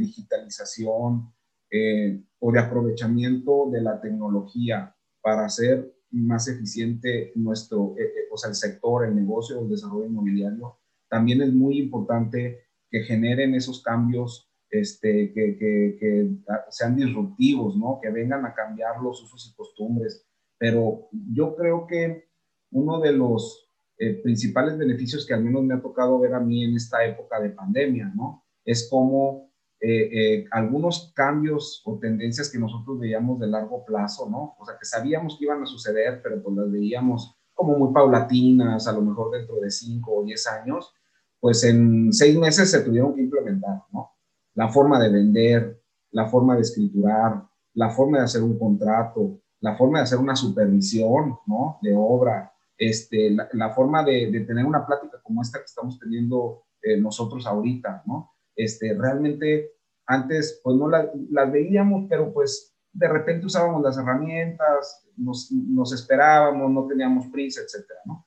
digitalización 0.01 1.33
eh, 1.71 2.21
o 2.41 2.51
de 2.51 2.59
aprovechamiento 2.59 3.69
de 3.71 3.81
la 3.81 4.01
tecnología 4.01 4.95
para 5.21 5.45
hacer 5.45 5.95
más 6.11 6.49
eficiente 6.49 7.33
nuestro, 7.37 7.95
eh, 7.99 8.03
eh, 8.03 8.29
o 8.33 8.37
sea, 8.37 8.51
el 8.51 8.57
sector, 8.57 9.05
el 9.05 9.15
negocio, 9.15 9.61
el 9.61 9.69
desarrollo 9.69 10.07
inmobiliario, 10.07 10.79
también 11.09 11.43
es 11.43 11.53
muy 11.53 11.79
importante 11.79 12.66
que 12.91 13.01
generen 13.03 13.55
esos 13.55 13.83
cambios, 13.83 14.51
este, 14.71 15.33
que, 15.33 15.57
que, 15.59 16.31
sean 16.71 16.97
disruptivos, 16.97 17.77
¿no? 17.77 17.99
Que 18.03 18.11
vengan 18.11 18.45
a 18.45 18.55
cambiar 18.55 19.01
los 19.03 19.23
usos 19.23 19.51
y 19.51 19.55
costumbres. 19.55 20.27
Pero 20.59 21.09
yo 21.33 21.55
creo 21.55 21.87
que 21.87 22.29
uno 22.71 23.01
de 23.01 23.13
los 23.13 23.71
eh, 23.99 24.21
principales 24.23 24.77
beneficios 24.77 25.27
que 25.27 25.35
al 25.35 25.43
menos 25.43 25.63
me 25.63 25.75
ha 25.75 25.81
tocado 25.81 26.19
ver 26.19 26.35
a 26.35 26.41
mí 26.41 26.65
en 26.65 26.77
esta 26.77 27.05
época 27.05 27.41
de 27.41 27.51
pandemia, 27.51 28.13
¿no? 28.15 28.45
Es 28.65 28.89
como 28.91 29.51
eh, 29.81 30.09
eh, 30.13 30.45
algunos 30.51 31.13
cambios 31.15 31.83
o 31.85 31.99
tendencias 31.99 32.51
que 32.51 32.59
nosotros 32.59 32.99
veíamos 32.99 33.39
de 33.39 33.47
largo 33.47 33.85
plazo, 33.85 34.29
¿no? 34.29 34.57
O 34.59 34.65
sea, 34.65 34.77
que 34.79 34.87
sabíamos 34.87 35.37
que 35.39 35.45
iban 35.45 35.63
a 35.63 35.67
suceder, 35.67 36.21
pero 36.23 36.43
pues 36.43 36.57
las 36.57 36.71
veíamos 36.71 37.37
como 37.55 37.79
muy 37.79 37.93
paulatinas, 37.93 38.87
a 38.87 38.93
lo 38.93 39.03
mejor 39.03 39.31
dentro 39.31 39.61
de 39.61 39.71
5 39.71 40.15
o 40.15 40.25
10 40.25 40.47
años, 40.47 40.93
pues 41.41 41.65
en 41.65 42.13
seis 42.13 42.37
meses 42.37 42.71
se 42.71 42.81
tuvieron 42.81 43.15
que 43.15 43.23
implementar, 43.23 43.83
¿no? 43.93 44.13
La 44.55 44.69
forma 44.69 44.99
de 44.99 45.11
vender, 45.11 45.83
la 46.11 46.27
forma 46.27 46.55
de 46.55 46.63
escriturar, 46.63 47.45
la 47.75 47.91
forma 47.91 48.19
de 48.19 48.25
hacer 48.25 48.43
un 48.43 48.59
contrato, 48.59 49.41
la 49.61 49.77
forma 49.77 49.99
de 49.99 50.05
hacer 50.05 50.19
una 50.19 50.37
supervisión, 50.37 51.39
¿no? 51.47 51.79
De 51.83 51.95
obra, 51.95 52.53
este, 52.79 53.31
la, 53.31 53.71
forma 53.71 54.03
de, 54.03 54.31
de, 54.31 54.41
tener 54.41 54.65
una 54.65 54.87
plática 54.87 55.21
como 55.23 55.43
esta 55.43 55.59
que 55.59 55.65
estamos 55.65 55.99
teniendo 55.99 56.65
eh, 56.83 57.01
nosotros 57.01 57.47
ahorita, 57.47 58.03
¿no? 58.07 58.33
Este, 58.55 58.95
realmente 58.95 59.73
antes, 60.07 60.61
pues 60.63 60.77
no 60.77 60.89
las 60.89 61.53
veíamos, 61.53 62.07
pero 62.09 62.33
pues 62.33 62.75
de 62.93 63.09
repente 63.09 63.47
usábamos 63.47 63.83
las 63.83 63.99
herramientas, 63.99 65.07
nos, 65.17 65.51
nos 65.51 65.93
esperábamos, 65.93 66.71
no 66.71 66.87
teníamos 66.87 67.27
prisa, 67.27 67.61
etcétera, 67.61 68.01
¿no? 68.05 68.27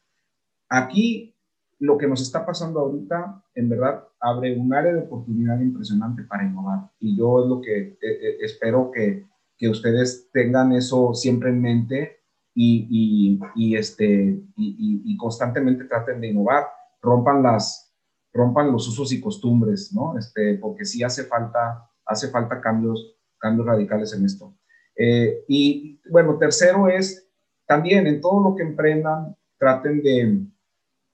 Aquí, 0.67 1.35
lo 1.79 1.97
que 1.97 2.07
nos 2.07 2.21
está 2.21 2.45
pasando 2.45 2.81
ahorita, 2.81 3.41
en 3.55 3.69
verdad, 3.69 4.03
abre 4.19 4.57
un 4.57 4.73
área 4.73 4.93
de 4.93 4.99
oportunidad 4.99 5.59
impresionante 5.61 6.23
para 6.23 6.43
innovar. 6.43 6.91
Y 6.99 7.17
yo 7.17 7.41
es 7.41 7.49
lo 7.49 7.61
que 7.61 7.97
eh, 8.01 8.37
espero 8.41 8.91
que, 8.91 9.25
que, 9.57 9.69
ustedes 9.69 10.29
tengan 10.31 10.73
eso 10.73 11.13
siempre 11.13 11.49
en 11.49 11.61
mente 11.61 12.19
y, 12.53 12.87
y, 12.89 13.39
y 13.55 13.75
este, 13.75 14.43
y, 14.57 15.01
y, 15.05 15.17
constantemente 15.17 15.85
traten 15.85 16.19
de 16.19 16.27
innovar, 16.27 16.65
rompan, 17.01 17.41
las, 17.41 17.93
rompan 18.33 18.71
los 18.71 18.87
usos 18.89 19.13
y 19.13 19.21
costumbres, 19.21 19.93
¿no? 19.93 20.17
Este, 20.17 20.55
porque 20.55 20.83
sí 20.83 21.01
hace 21.03 21.23
falta, 21.23 21.89
hace 22.05 22.27
falta 22.27 22.59
cambios, 22.59 23.15
cambios 23.37 23.65
radicales 23.67 24.13
en 24.13 24.25
esto. 24.25 24.53
Eh, 24.97 25.45
y 25.47 26.01
bueno, 26.11 26.37
tercero 26.37 26.89
es 26.89 27.29
también 27.65 28.05
en 28.05 28.19
todo 28.19 28.49
lo 28.49 28.55
que 28.55 28.63
emprendan, 28.63 29.37
traten 29.57 30.01
de, 30.01 30.45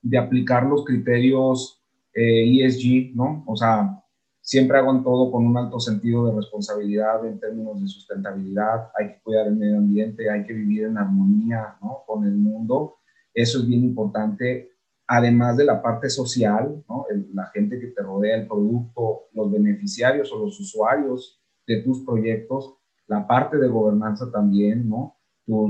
de 0.08 0.18
aplicar 0.18 0.64
los 0.64 0.84
criterios 0.84 1.82
eh, 2.14 2.64
ESG, 2.64 3.14
¿no? 3.14 3.44
O 3.46 3.56
sea, 3.56 4.02
siempre 4.40 4.78
hagan 4.78 5.02
todo 5.02 5.30
con 5.30 5.46
un 5.46 5.56
alto 5.56 5.80
sentido 5.80 6.26
de 6.26 6.36
responsabilidad 6.36 7.26
en 7.26 7.40
términos 7.40 7.80
de 7.80 7.88
sustentabilidad, 7.88 8.90
hay 8.98 9.08
que 9.08 9.20
cuidar 9.22 9.48
el 9.48 9.56
medio 9.56 9.78
ambiente, 9.78 10.30
hay 10.30 10.44
que 10.44 10.52
vivir 10.52 10.84
en 10.84 10.98
armonía, 10.98 11.76
¿no? 11.82 12.04
Con 12.06 12.24
el 12.24 12.34
mundo, 12.36 12.96
eso 13.34 13.58
es 13.58 13.66
bien 13.66 13.84
importante, 13.84 14.70
además 15.06 15.56
de 15.56 15.64
la 15.64 15.82
parte 15.82 16.08
social, 16.08 16.82
¿no? 16.88 17.04
la 17.34 17.46
gente 17.46 17.78
que 17.78 17.88
te 17.88 18.02
rodea, 18.02 18.36
el 18.36 18.48
producto, 18.48 19.28
los 19.32 19.52
beneficiarios 19.52 20.32
o 20.32 20.38
los 20.38 20.58
usuarios 20.58 21.40
de 21.66 21.82
tus 21.82 22.04
proyectos, 22.04 22.78
la 23.06 23.26
parte 23.26 23.58
de 23.58 23.68
gobernanza 23.68 24.30
también, 24.32 24.88
¿no? 24.88 25.16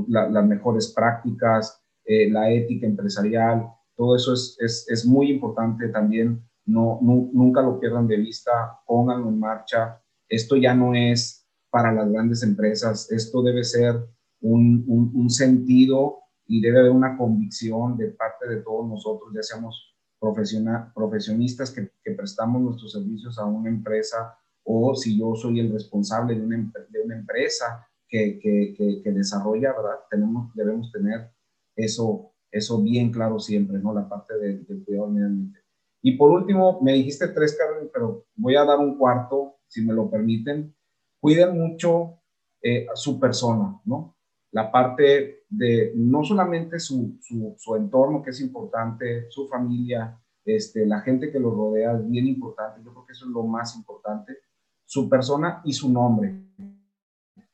las 0.08 0.46
mejores 0.46 0.92
prácticas, 0.94 1.82
eh, 2.04 2.30
la 2.30 2.50
ética 2.50 2.86
empresarial, 2.86 3.68
todo 3.96 4.16
eso 4.16 4.32
es, 4.34 4.56
es, 4.60 4.86
es 4.88 5.06
muy 5.06 5.30
importante 5.30 5.88
también. 5.88 6.42
No, 6.64 6.98
nunca 7.00 7.62
lo 7.62 7.78
pierdan 7.78 8.08
de 8.08 8.16
vista, 8.16 8.80
pónganlo 8.86 9.28
en 9.28 9.38
marcha. 9.38 10.02
Esto 10.28 10.56
ya 10.56 10.74
no 10.74 10.94
es 10.94 11.46
para 11.70 11.92
las 11.92 12.10
grandes 12.10 12.42
empresas, 12.42 13.10
esto 13.12 13.42
debe 13.42 13.62
ser 13.62 13.94
un, 14.40 14.84
un, 15.14 15.30
sentido 15.30 16.20
y 16.46 16.60
debe 16.60 16.80
haber 16.80 16.92
una 16.92 17.16
convicción 17.16 17.96
de 17.96 18.08
parte 18.08 18.48
de 18.48 18.62
todos 18.62 18.88
nosotros, 18.88 19.32
ya 19.34 19.42
seamos 19.42 19.94
profesionistas 20.18 21.70
que, 21.70 21.90
que 22.02 22.12
prestamos 22.12 22.62
nuestros 22.62 22.92
servicios 22.92 23.38
a 23.38 23.44
una 23.44 23.68
empresa 23.68 24.36
o 24.64 24.94
si 24.94 25.18
yo 25.18 25.34
soy 25.34 25.60
el 25.60 25.72
responsable 25.72 26.34
de 26.34 26.42
una, 26.42 26.72
de 26.88 27.00
una 27.00 27.16
empresa 27.16 27.86
que, 28.08 28.38
que, 28.38 29.02
que, 29.02 29.12
desarrolla, 29.12 29.72
¿verdad? 29.72 29.98
Tenemos, 30.10 30.54
debemos 30.54 30.90
tener 30.92 31.30
eso, 31.74 32.32
eso 32.50 32.82
bien 32.82 33.10
claro 33.10 33.38
siempre, 33.38 33.78
¿no? 33.78 33.92
La 33.92 34.08
parte 34.08 34.38
del 34.38 34.66
de 34.66 34.84
cuidado 34.84 35.06
del 35.06 35.14
medio 35.14 35.26
ambiente. 35.26 35.60
Y 36.02 36.16
por 36.16 36.30
último, 36.30 36.80
me 36.82 36.92
dijiste 36.92 37.28
tres, 37.28 37.56
Carmen, 37.58 37.90
pero 37.92 38.26
voy 38.36 38.56
a 38.56 38.64
dar 38.64 38.78
un 38.78 38.96
cuarto, 38.96 39.56
si 39.66 39.84
me 39.84 39.92
lo 39.92 40.10
permiten. 40.10 40.74
Cuiden 41.20 41.58
mucho 41.58 42.20
eh, 42.62 42.86
su 42.94 43.18
persona, 43.18 43.80
¿no? 43.84 44.16
La 44.52 44.70
parte 44.70 45.44
de 45.48 45.92
no 45.96 46.22
solamente 46.22 46.78
su, 46.78 47.18
su, 47.20 47.54
su, 47.58 47.76
entorno, 47.76 48.22
que 48.22 48.30
es 48.30 48.40
importante, 48.40 49.30
su 49.30 49.48
familia, 49.48 50.18
este, 50.44 50.86
la 50.86 51.00
gente 51.00 51.30
que 51.30 51.40
lo 51.40 51.50
rodea 51.50 51.92
es 51.96 52.08
bien 52.08 52.28
importante. 52.28 52.80
Yo 52.84 52.92
creo 52.92 53.04
que 53.04 53.12
eso 53.12 53.26
es 53.26 53.32
lo 53.32 53.42
más 53.42 53.76
importante 53.76 54.38
su 54.86 55.08
persona 55.08 55.60
y 55.64 55.72
su 55.72 55.92
nombre. 55.92 56.42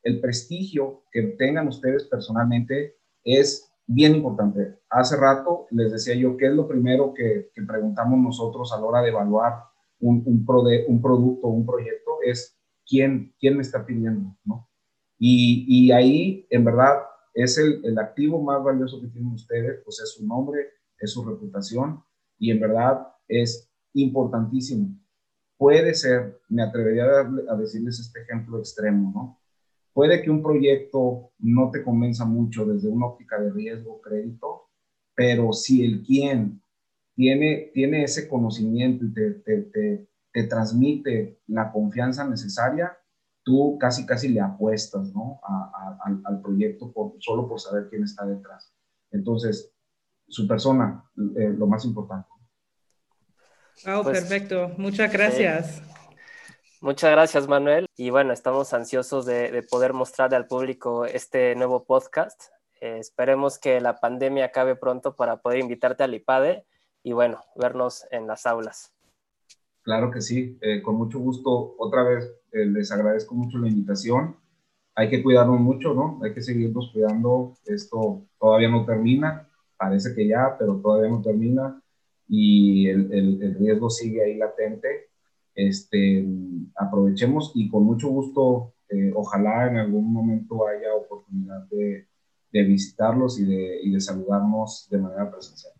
El 0.02 0.20
prestigio 0.20 1.04
que 1.10 1.22
tengan 1.38 1.66
ustedes 1.66 2.04
personalmente 2.04 2.96
es 3.24 3.71
bien 3.86 4.16
importante. 4.16 4.78
Hace 4.90 5.16
rato 5.16 5.66
les 5.70 5.92
decía 5.92 6.14
yo 6.14 6.36
qué 6.36 6.46
es 6.46 6.52
lo 6.52 6.68
primero 6.68 7.12
que, 7.14 7.50
preguntamos 7.66 8.18
nosotros 8.18 8.72
a 8.72 8.80
la 8.80 8.86
hora 8.86 9.02
de 9.02 9.10
evaluar 9.10 9.64
un, 10.00 10.22
un, 10.26 10.46
un 10.88 11.02
producto, 11.02 11.48
un 11.48 11.66
proyecto, 11.66 12.18
es 12.24 12.58
quién, 12.86 13.34
quién 13.38 13.56
me 13.56 13.62
está 13.62 13.84
pidiendo, 13.84 14.36
¿no? 14.44 14.68
Y, 15.18 15.64
y 15.68 15.92
ahí, 15.92 16.46
en 16.50 16.64
verdad, 16.64 17.02
es 17.34 17.56
el, 17.58 17.80
el, 17.84 17.98
activo 17.98 18.42
más 18.42 18.62
valioso 18.62 19.00
que 19.00 19.06
tienen 19.06 19.32
ustedes, 19.32 19.80
pues 19.84 20.00
es 20.00 20.14
su 20.14 20.26
nombre, 20.26 20.66
es 20.98 21.12
su 21.12 21.24
reputación, 21.24 22.02
y 22.38 22.50
en 22.50 22.58
verdad 22.58 23.06
es 23.28 23.70
importantísimo 23.94 25.02
puede 25.62 25.94
ser, 25.94 26.40
me 26.48 26.60
atrevería 26.64 27.04
a, 27.48 27.56
decirles 27.56 28.00
este 28.00 28.22
ejemplo 28.22 28.58
extremo, 28.58 29.12
¿no? 29.14 29.40
Puede 29.92 30.22
que 30.22 30.30
un 30.30 30.42
proyecto 30.42 31.32
no 31.38 31.70
te 31.70 31.82
convenza 31.82 32.24
mucho 32.24 32.64
desde 32.64 32.88
una 32.88 33.06
óptica 33.06 33.38
de 33.38 33.50
riesgo, 33.50 34.00
crédito, 34.00 34.68
pero 35.14 35.52
si 35.52 35.84
el 35.84 36.02
quién 36.02 36.62
tiene, 37.14 37.70
tiene 37.74 38.04
ese 38.04 38.28
conocimiento 38.28 39.04
y 39.04 39.12
te, 39.12 39.30
te, 39.32 40.08
te, 40.32 40.42
transmite 40.44 41.40
la 41.46 41.70
confianza 41.70 42.26
necesaria, 42.26 42.96
tú 43.42 43.76
casi, 43.78 44.06
casi 44.06 44.28
le 44.28 44.40
apuestas 44.40 45.12
¿no? 45.12 45.40
al, 46.24 46.40
proyecto 46.40 46.90
por, 46.90 47.14
solo 47.18 47.46
por 47.46 47.60
saber 47.60 47.88
quién 47.90 48.04
está 48.04 48.24
detrás. 48.24 48.72
Entonces, 49.10 49.74
su 50.26 50.48
persona, 50.48 51.04
eh, 51.36 51.52
lo 51.54 51.66
más 51.66 51.84
importante. 51.84 52.28
Oh, 53.86 54.02
perfecto. 54.04 54.72
Muchas 54.78 55.12
gracias. 55.12 55.82
Muchas 56.82 57.12
gracias, 57.12 57.46
Manuel. 57.46 57.86
Y 57.96 58.10
bueno, 58.10 58.32
estamos 58.32 58.74
ansiosos 58.74 59.24
de, 59.24 59.64
poder 59.70 59.92
mostrarle 59.92 60.36
al 60.36 60.48
público 60.48 61.04
este 61.04 61.54
nuevo 61.54 61.84
podcast. 61.84 62.46
Eh, 62.80 62.98
esperemos 62.98 63.60
que 63.60 63.80
la 63.80 64.00
pandemia 64.00 64.46
acabe 64.46 64.74
pronto 64.74 65.14
para 65.14 65.36
poder 65.36 65.60
invitarte 65.60 66.02
al 66.02 66.12
IPADE 66.12 66.66
y 67.04 67.12
bueno, 67.12 67.38
vernos 67.54 68.04
en 68.10 68.26
las 68.26 68.46
aulas. 68.46 68.92
Claro 69.82 70.10
que 70.10 70.20
sí, 70.20 70.58
eh, 70.60 70.82
con 70.82 70.96
mucho 70.96 71.20
gusto. 71.20 71.76
Otra 71.78 72.02
vez 72.02 72.24
eh, 72.50 72.66
les 72.66 72.90
agradezco 72.90 73.36
mucho 73.36 73.58
la 73.58 73.68
invitación. 73.68 74.34
Hay 74.96 75.08
que 75.08 75.22
cuidarnos 75.22 75.60
mucho, 75.60 75.94
¿no? 75.94 76.18
Hay 76.24 76.34
que 76.34 76.42
seguirnos 76.42 76.90
cuidando. 76.92 77.54
Esto 77.64 78.24
todavía 78.40 78.68
no 78.68 78.84
termina, 78.84 79.48
parece 79.76 80.16
que 80.16 80.26
ya, 80.26 80.56
pero 80.58 80.80
todavía 80.82 81.10
no 81.10 81.22
termina 81.22 81.80
y 82.26 82.88
el, 82.88 83.12
el 83.12 83.54
riesgo 83.54 83.88
sigue 83.88 84.24
ahí 84.24 84.36
latente 84.36 85.11
este, 85.54 86.26
aprovechemos 86.76 87.52
y 87.54 87.68
con 87.68 87.84
mucho 87.84 88.08
gusto, 88.08 88.74
eh, 88.88 89.12
ojalá 89.14 89.68
en 89.68 89.76
algún 89.76 90.12
momento 90.12 90.66
haya 90.66 90.94
oportunidad 90.94 91.66
de, 91.70 92.08
de 92.52 92.62
visitarlos 92.64 93.38
y 93.40 93.44
de, 93.44 93.80
y 93.82 93.90
de 93.92 94.00
saludarnos 94.00 94.88
de 94.90 94.98
manera 94.98 95.30
presencial. 95.30 95.72